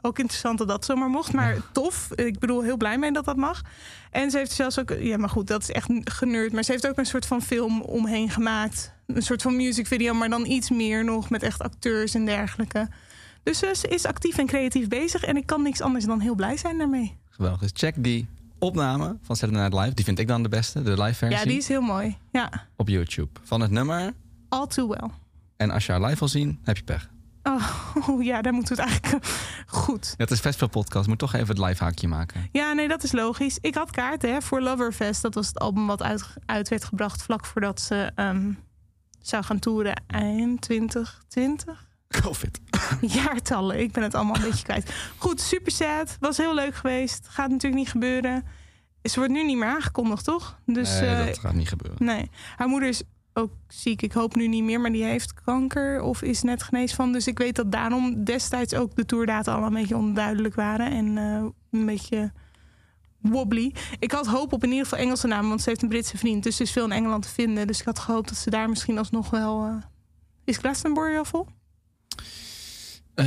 Ook 0.00 0.18
interessant 0.18 0.58
dat 0.58 0.68
dat 0.68 0.84
zomaar 0.84 1.08
mocht, 1.08 1.32
maar 1.32 1.56
tof. 1.72 2.10
Ik 2.14 2.38
bedoel, 2.38 2.62
heel 2.62 2.76
blij 2.76 2.98
mee 2.98 3.12
dat 3.12 3.24
dat 3.24 3.36
mag. 3.36 3.62
En 4.10 4.30
ze 4.30 4.38
heeft 4.38 4.52
zelfs 4.52 4.78
ook, 4.78 4.90
ja, 4.98 5.16
maar 5.16 5.28
goed, 5.28 5.46
dat 5.46 5.62
is 5.62 5.70
echt 5.70 5.88
generd. 6.04 6.52
Maar 6.52 6.62
ze 6.62 6.70
heeft 6.72 6.88
ook 6.88 6.98
een 6.98 7.06
soort 7.06 7.26
van 7.26 7.42
film 7.42 7.80
omheen 7.80 8.30
gemaakt. 8.30 8.92
Een 9.06 9.22
soort 9.22 9.42
van 9.42 9.56
music 9.56 9.86
video, 9.86 10.14
maar 10.14 10.28
dan 10.28 10.46
iets 10.46 10.70
meer 10.70 11.04
nog 11.04 11.30
met 11.30 11.42
echt 11.42 11.62
acteurs 11.62 12.14
en 12.14 12.24
dergelijke. 12.24 12.88
Dus 13.42 13.62
eh, 13.62 13.74
ze 13.74 13.88
is 13.88 14.04
actief 14.06 14.38
en 14.38 14.46
creatief 14.46 14.88
bezig 14.88 15.22
en 15.24 15.36
ik 15.36 15.46
kan 15.46 15.62
niks 15.62 15.80
anders 15.80 16.04
dan 16.04 16.20
heel 16.20 16.34
blij 16.34 16.56
zijn 16.56 16.78
daarmee. 16.78 17.16
Geweldig. 17.30 17.60
Dus 17.60 17.70
check 17.74 17.94
die 17.98 18.26
opname 18.58 19.16
van 19.22 19.36
Saturday 19.36 19.62
Night 19.62 19.80
Live. 19.82 19.94
Die 19.94 20.04
vind 20.04 20.18
ik 20.18 20.28
dan 20.28 20.42
de 20.42 20.48
beste, 20.48 20.82
de 20.82 21.02
live 21.02 21.14
versie. 21.14 21.38
Ja, 21.38 21.44
die 21.44 21.56
is 21.56 21.68
heel 21.68 21.80
mooi. 21.80 22.16
Ja, 22.32 22.66
Op 22.76 22.88
YouTube. 22.88 23.40
Van 23.42 23.60
het 23.60 23.70
nummer. 23.70 24.12
all 24.48 24.66
too 24.66 24.88
well. 24.88 25.10
En 25.56 25.70
als 25.70 25.86
je 25.86 25.92
haar 25.92 26.00
live 26.00 26.18
wil 26.18 26.28
zien, 26.28 26.58
heb 26.64 26.76
je 26.76 26.82
pech. 26.82 27.08
Oh 28.08 28.22
ja, 28.22 28.42
daar 28.42 28.52
moeten 28.52 28.76
we 28.76 28.82
het 28.82 28.90
eigenlijk 28.90 29.24
eh, 29.24 29.30
goed. 29.66 30.14
Het 30.16 30.30
is 30.30 30.40
Festival 30.40 30.68
Podcast. 30.68 31.08
Moet 31.08 31.18
toch 31.18 31.34
even 31.34 31.48
het 31.48 31.58
live 31.58 31.84
haakje 31.84 32.08
maken. 32.08 32.48
Ja, 32.52 32.72
nee, 32.72 32.88
dat 32.88 33.02
is 33.02 33.12
logisch. 33.12 33.58
Ik 33.60 33.74
had 33.74 33.90
kaarten 33.90 34.32
hè, 34.32 34.42
voor 34.42 34.60
Loverfest. 34.60 35.22
Dat 35.22 35.34
was 35.34 35.46
het 35.46 35.58
album 35.58 35.86
wat 35.86 36.02
uit, 36.02 36.24
uit 36.46 36.68
werd 36.68 36.84
gebracht 36.84 37.22
vlak 37.22 37.46
voordat 37.46 37.80
ze 37.80 38.10
ehm, 38.14 38.52
zou 39.20 39.44
gaan 39.44 39.58
toeren 39.58 40.02
eind 40.06 40.60
2020. 40.60 41.84
Covid. 42.08 42.60
Jaartallen, 43.00 43.80
ik 43.80 43.92
ben 43.92 44.02
het 44.02 44.14
allemaal 44.14 44.36
een 44.36 44.42
beetje 44.42 44.64
kwijt. 44.64 44.94
Goed, 45.16 45.40
super 45.40 45.72
sad. 45.72 46.16
Was 46.20 46.36
heel 46.36 46.54
leuk 46.54 46.74
geweest. 46.74 47.28
Gaat 47.28 47.50
natuurlijk 47.50 47.82
niet 47.82 47.90
gebeuren. 47.90 48.44
Ze 49.02 49.18
wordt 49.18 49.32
nu 49.32 49.44
niet 49.44 49.56
meer 49.56 49.68
aangekondigd, 49.68 50.24
toch? 50.24 50.58
Dus 50.66 51.00
nee, 51.00 51.10
eh, 51.10 51.26
dat 51.26 51.38
gaat 51.38 51.54
niet 51.54 51.68
gebeuren. 51.68 52.04
nee. 52.04 52.30
Haar 52.56 52.68
moeder 52.68 52.88
is 52.88 53.02
ook 53.36 53.52
ziek. 53.68 54.02
Ik 54.02 54.12
hoop 54.12 54.34
nu 54.36 54.48
niet 54.48 54.62
meer, 54.64 54.80
maar 54.80 54.92
die 54.92 55.04
heeft 55.04 55.34
kanker 55.34 56.00
of 56.02 56.22
is 56.22 56.42
net 56.42 56.62
genezen 56.62 56.96
van. 56.96 57.12
Dus 57.12 57.26
ik 57.26 57.38
weet 57.38 57.56
dat 57.56 57.72
daarom 57.72 58.24
destijds 58.24 58.74
ook 58.74 58.96
de 58.96 59.04
tourdata 59.06 59.54
al 59.54 59.62
een 59.66 59.72
beetje 59.72 59.96
onduidelijk 59.96 60.54
waren. 60.54 60.90
En 60.90 61.18
eh, 61.18 61.44
een 61.80 61.86
beetje 61.86 62.32
wobbly. 63.20 63.74
Ik 63.98 64.12
had 64.12 64.26
hoop 64.26 64.52
op 64.52 64.62
in 64.64 64.70
ieder 64.70 64.84
geval 64.84 64.98
Engelse 65.04 65.26
namen, 65.26 65.48
want 65.48 65.62
ze 65.62 65.68
heeft 65.68 65.82
een 65.82 65.88
Britse 65.88 66.18
vriend. 66.18 66.42
Dus 66.42 66.54
er 66.56 66.64
is 66.64 66.72
veel 66.72 66.84
in 66.84 66.92
Engeland 66.92 67.22
te 67.22 67.28
vinden. 67.28 67.66
Dus 67.66 67.78
ik 67.80 67.84
had 67.86 67.98
gehoopt 67.98 68.28
dat 68.28 68.38
ze 68.38 68.50
daar 68.50 68.68
misschien 68.68 68.98
alsnog 68.98 69.30
wel... 69.30 69.64
eh, 69.64 69.74
Is 70.44 70.56
Glastonbury 70.56 71.16
al 71.16 71.24
vol? 71.24 71.46
Eh, 73.14 73.26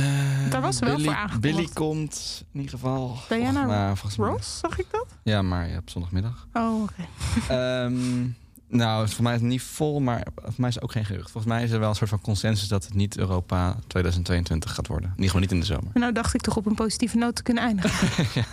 Daar 0.50 0.60
was 0.60 0.76
ze 0.76 0.84
wel 0.84 0.98
voor 1.00 1.14
aangekondigd. 1.14 1.40
Billy 1.56 1.68
komt 1.74 2.44
in 2.52 2.60
ieder 2.60 2.78
geval. 2.78 3.18
Diana 3.28 3.52
volgens 3.52 3.66
mij- 3.66 3.86
volgens 3.96 4.16
mij- 4.16 4.28
Ross, 4.30 4.58
zag 4.58 4.78
ik 4.78 4.86
dat? 4.90 5.06
Ja, 5.24 5.42
maar 5.42 5.68
ja, 5.68 5.76
op 5.78 5.90
zondagmiddag. 5.90 6.46
Oh, 6.52 6.82
oké. 6.82 7.06
Ehm, 7.48 8.26
Nou, 8.70 9.08
voor 9.08 9.22
mij 9.24 9.34
is 9.34 9.40
het 9.40 9.48
niet 9.48 9.62
vol, 9.62 10.00
maar 10.00 10.26
voor 10.34 10.52
mij 10.56 10.68
is 10.68 10.74
het 10.74 10.84
ook 10.84 10.92
geen 10.92 11.04
gerucht. 11.04 11.30
Volgens 11.30 11.52
mij 11.52 11.62
is 11.62 11.70
er 11.70 11.78
wel 11.80 11.88
een 11.88 11.94
soort 11.94 12.10
van 12.10 12.20
consensus 12.20 12.68
dat 12.68 12.84
het 12.84 12.94
niet 12.94 13.18
Europa 13.18 13.76
2022 13.86 14.74
gaat 14.74 14.86
worden. 14.86 15.08
Ieder 15.10 15.24
geval 15.24 15.40
niet 15.40 15.52
in 15.52 15.60
de 15.60 15.66
zomer. 15.66 15.90
Nou 15.94 16.12
dacht 16.12 16.34
ik 16.34 16.40
toch 16.40 16.56
op 16.56 16.66
een 16.66 16.74
positieve 16.74 17.16
noot 17.16 17.36
te 17.36 17.42
kunnen 17.42 17.62
eindigen. 17.62 18.08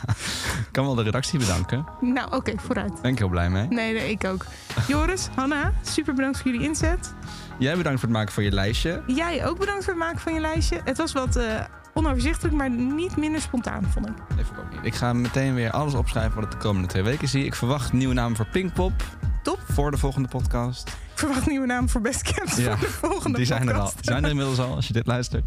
Ik 0.68 0.68
kan 0.72 0.86
wel 0.86 0.96
de 0.96 1.04
redactie 1.04 1.40
bedanken. 1.40 1.86
nou, 2.02 2.36
oké, 2.36 2.54
vooruit. 2.58 2.92
Daar 2.92 3.02
ben 3.02 3.12
ik 3.12 3.18
heel 3.18 3.30
blij 3.30 3.50
mee. 3.50 3.68
Nee, 3.68 3.94
nee, 3.94 4.10
ik 4.10 4.24
ook. 4.26 4.46
Joris, 4.88 5.28
Hanna, 5.36 5.74
super 5.82 6.14
bedankt 6.14 6.38
voor 6.42 6.52
jullie 6.52 6.68
inzet. 6.68 7.14
Jij 7.60 7.78
bedankt 7.78 8.00
voor 8.00 8.10
het 8.10 8.18
maken 8.18 8.34
van 8.34 8.44
je 8.44 8.52
lijstje. 8.52 9.04
Jij 9.08 9.46
ook 9.48 9.60
bedankt 9.60 9.84
voor 9.84 9.94
het 9.94 10.02
maken 10.04 10.20
van 10.20 10.34
je 10.34 10.40
lijstje. 10.40 10.82
Het 10.84 10.98
was 10.98 11.12
wat 11.14 11.36
eh, 11.36 11.64
onoverzichtelijk, 11.94 12.56
maar 12.56 12.70
niet 12.70 13.18
minder 13.18 13.42
spontaan, 13.42 13.84
vond 13.84 14.08
ik. 14.08 14.14
Nee, 14.36 14.46
vond 14.46 14.58
ik 14.58 14.64
ook 14.64 14.72
niet. 14.72 14.86
Ik 14.86 14.96
ga 14.96 15.14
meteen 15.14 15.54
weer 15.54 15.72
alles 15.72 15.94
opschrijven 15.94 16.36
wat 16.36 16.44
ik 16.44 16.52
de 16.52 16.58
komende 16.58 16.88
twee 16.88 17.04
weken 17.04 17.28
zie. 17.28 17.46
Ik 17.46 17.56
verwacht 17.56 17.94
nieuwe 17.94 18.14
namen 18.14 18.38
voor 18.38 18.48
Pinkpop. 18.48 19.04
Top. 19.48 19.60
Voor 19.68 19.92
de 19.92 19.98
volgende 19.98 20.28
podcast. 20.28 20.88
Ik 20.88 20.96
verwacht 21.16 21.48
nieuwe 21.48 21.66
naam 21.66 21.90
voor 21.90 22.02
Best 22.02 22.22
Camps 22.22 22.56
Ja, 22.56 22.78
voor 22.78 22.88
de 22.88 23.08
volgende 23.08 23.38
Die 23.38 23.46
zijn 23.46 23.68
er 23.68 23.80
al. 23.80 23.92
Die 23.96 24.04
zijn 24.04 24.24
er 24.24 24.30
inmiddels 24.30 24.60
al, 24.60 24.76
als 24.76 24.88
je 24.88 24.94
dit 24.94 25.08
luistert. 25.08 25.44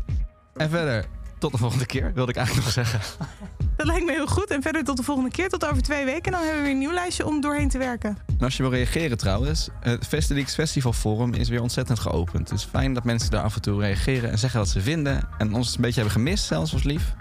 En 0.54 0.70
verder, 0.70 1.04
tot 1.38 1.52
de 1.52 1.58
volgende 1.58 1.86
keer, 1.86 2.12
wilde 2.14 2.30
ik 2.30 2.36
eigenlijk 2.36 2.66
nog 2.66 2.74
zeggen. 2.86 3.00
Dat 3.76 3.86
lijkt 3.86 4.04
me 4.04 4.12
heel 4.12 4.26
goed. 4.26 4.50
En 4.50 4.62
verder 4.62 4.84
tot 4.84 4.96
de 4.96 5.02
volgende 5.02 5.30
keer, 5.30 5.48
tot 5.48 5.66
over 5.66 5.82
twee 5.82 6.04
weken. 6.04 6.22
En 6.22 6.32
dan 6.32 6.40
hebben 6.40 6.56
we 6.56 6.62
weer 6.62 6.72
een 6.72 6.78
nieuw 6.78 6.92
lijstje 6.92 7.26
om 7.26 7.40
doorheen 7.40 7.68
te 7.68 7.78
werken. 7.78 8.18
En 8.26 8.44
als 8.44 8.56
je 8.56 8.62
wil 8.62 8.72
reageren 8.72 9.18
trouwens, 9.18 9.68
het 9.80 10.06
Festelix 10.06 10.54
Festival 10.54 10.92
Forum 10.92 11.34
is 11.34 11.48
weer 11.48 11.62
ontzettend 11.62 11.98
geopend. 11.98 12.52
Is 12.52 12.64
fijn 12.64 12.94
dat 12.94 13.04
mensen 13.04 13.30
daar 13.30 13.42
af 13.42 13.54
en 13.54 13.60
toe 13.60 13.80
reageren 13.80 14.30
en 14.30 14.38
zeggen 14.38 14.60
wat 14.60 14.68
ze 14.68 14.80
vinden. 14.80 15.28
En 15.38 15.54
ons 15.54 15.74
een 15.74 15.80
beetje 15.80 16.00
hebben 16.00 16.18
gemist, 16.20 16.44
zelfs 16.44 16.72
was 16.72 16.82
lief. 16.82 17.14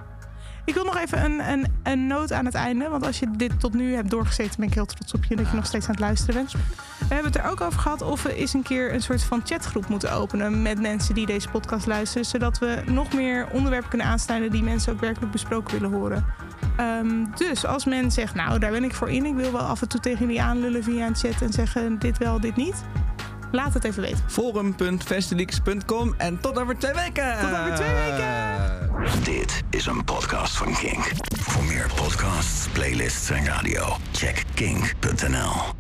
Ik 0.66 0.74
wil 0.74 0.84
nog 0.84 0.98
even 0.98 1.24
een, 1.26 1.52
een, 1.52 1.68
een 1.84 2.08
noot 2.08 2.32
aan 2.32 2.46
het 2.46 2.54
einde. 2.54 2.90
Want 2.90 3.06
als 3.06 3.20
je 3.20 3.32
dit 3.32 3.60
tot 3.60 3.74
nu 3.74 3.94
hebt 3.94 4.10
doorgezeten, 4.10 4.56
ben 4.58 4.68
ik 4.68 4.74
heel 4.74 4.86
trots 4.86 5.14
op 5.14 5.26
je 5.26 5.36
dat 5.36 5.50
je 5.50 5.56
nog 5.56 5.66
steeds 5.66 5.86
aan 5.86 5.92
het 5.92 6.00
luisteren 6.00 6.36
bent. 6.36 6.52
We 6.52 7.16
hebben 7.16 7.32
het 7.32 7.42
er 7.42 7.50
ook 7.50 7.62
over 7.62 7.80
gehad 7.80 8.02
of 8.02 8.24
we 8.24 8.36
eens 8.36 8.54
een 8.54 8.64
keer 8.64 8.94
een 8.94 9.02
soort 9.02 9.24
van 9.24 9.42
chatgroep 9.44 9.88
moeten 9.88 10.12
openen 10.12 10.62
met 10.62 10.82
mensen 10.82 11.16
die 11.16 11.26
deze 11.26 11.50
podcast 11.50 11.88
luisteren. 11.88 12.26
Zodat 12.26 12.60
we 12.60 12.84
nog 12.86 13.14
meer 13.14 13.48
onderwerpen 13.52 13.90
kunnen 13.90 14.08
aansnijden 14.08 14.52
die 14.52 14.64
mensen 14.64 14.94
ook 14.94 15.00
werkelijk 15.00 15.32
besproken 15.32 15.80
willen 15.80 15.98
horen. 15.98 16.26
Ehm, 16.78 17.26
dus 17.36 17.66
als 17.66 17.86
men 17.86 18.12
zegt, 18.12 18.36
nou 18.36 18.60
daar 18.60 18.72
ben 18.72 18.84
ik 18.84 18.94
voor 18.94 19.10
in, 19.10 19.26
ik 19.26 19.36
wil 19.36 19.52
wel 19.52 19.62
af 19.62 19.82
en 19.82 19.88
toe 19.88 20.00
tegen 20.00 20.20
jullie 20.20 20.42
aanlullen 20.42 20.84
via 20.84 21.08
een 21.08 21.16
chat 21.16 21.42
en 21.42 21.54
zeggen 21.54 22.00
dit 22.00 22.18
wel, 22.18 22.40
dit 22.40 22.56
niet. 22.56 22.84
Laat 23.52 23.74
het 23.74 23.84
even 23.84 24.02
weten. 24.02 24.20
Forum.festelix.com 24.28 26.14
en 26.18 26.40
tot 26.40 26.60
over 26.60 26.78
twee 26.78 26.94
weken! 26.94 27.40
Tot 27.40 27.60
over 27.60 27.76
twee 27.76 27.94
weken! 27.94 29.24
Dit 29.24 29.64
is 29.70 29.86
een 29.86 30.04
podcast 30.04 30.58
van 30.58 30.74
Kink. 30.76 31.12
Voor 31.40 31.64
meer 31.64 31.92
podcasts, 31.96 32.68
playlists 32.68 33.30
en 33.30 33.46
radio, 33.46 33.96
check 34.12 34.44
kink.nl. 34.54 35.80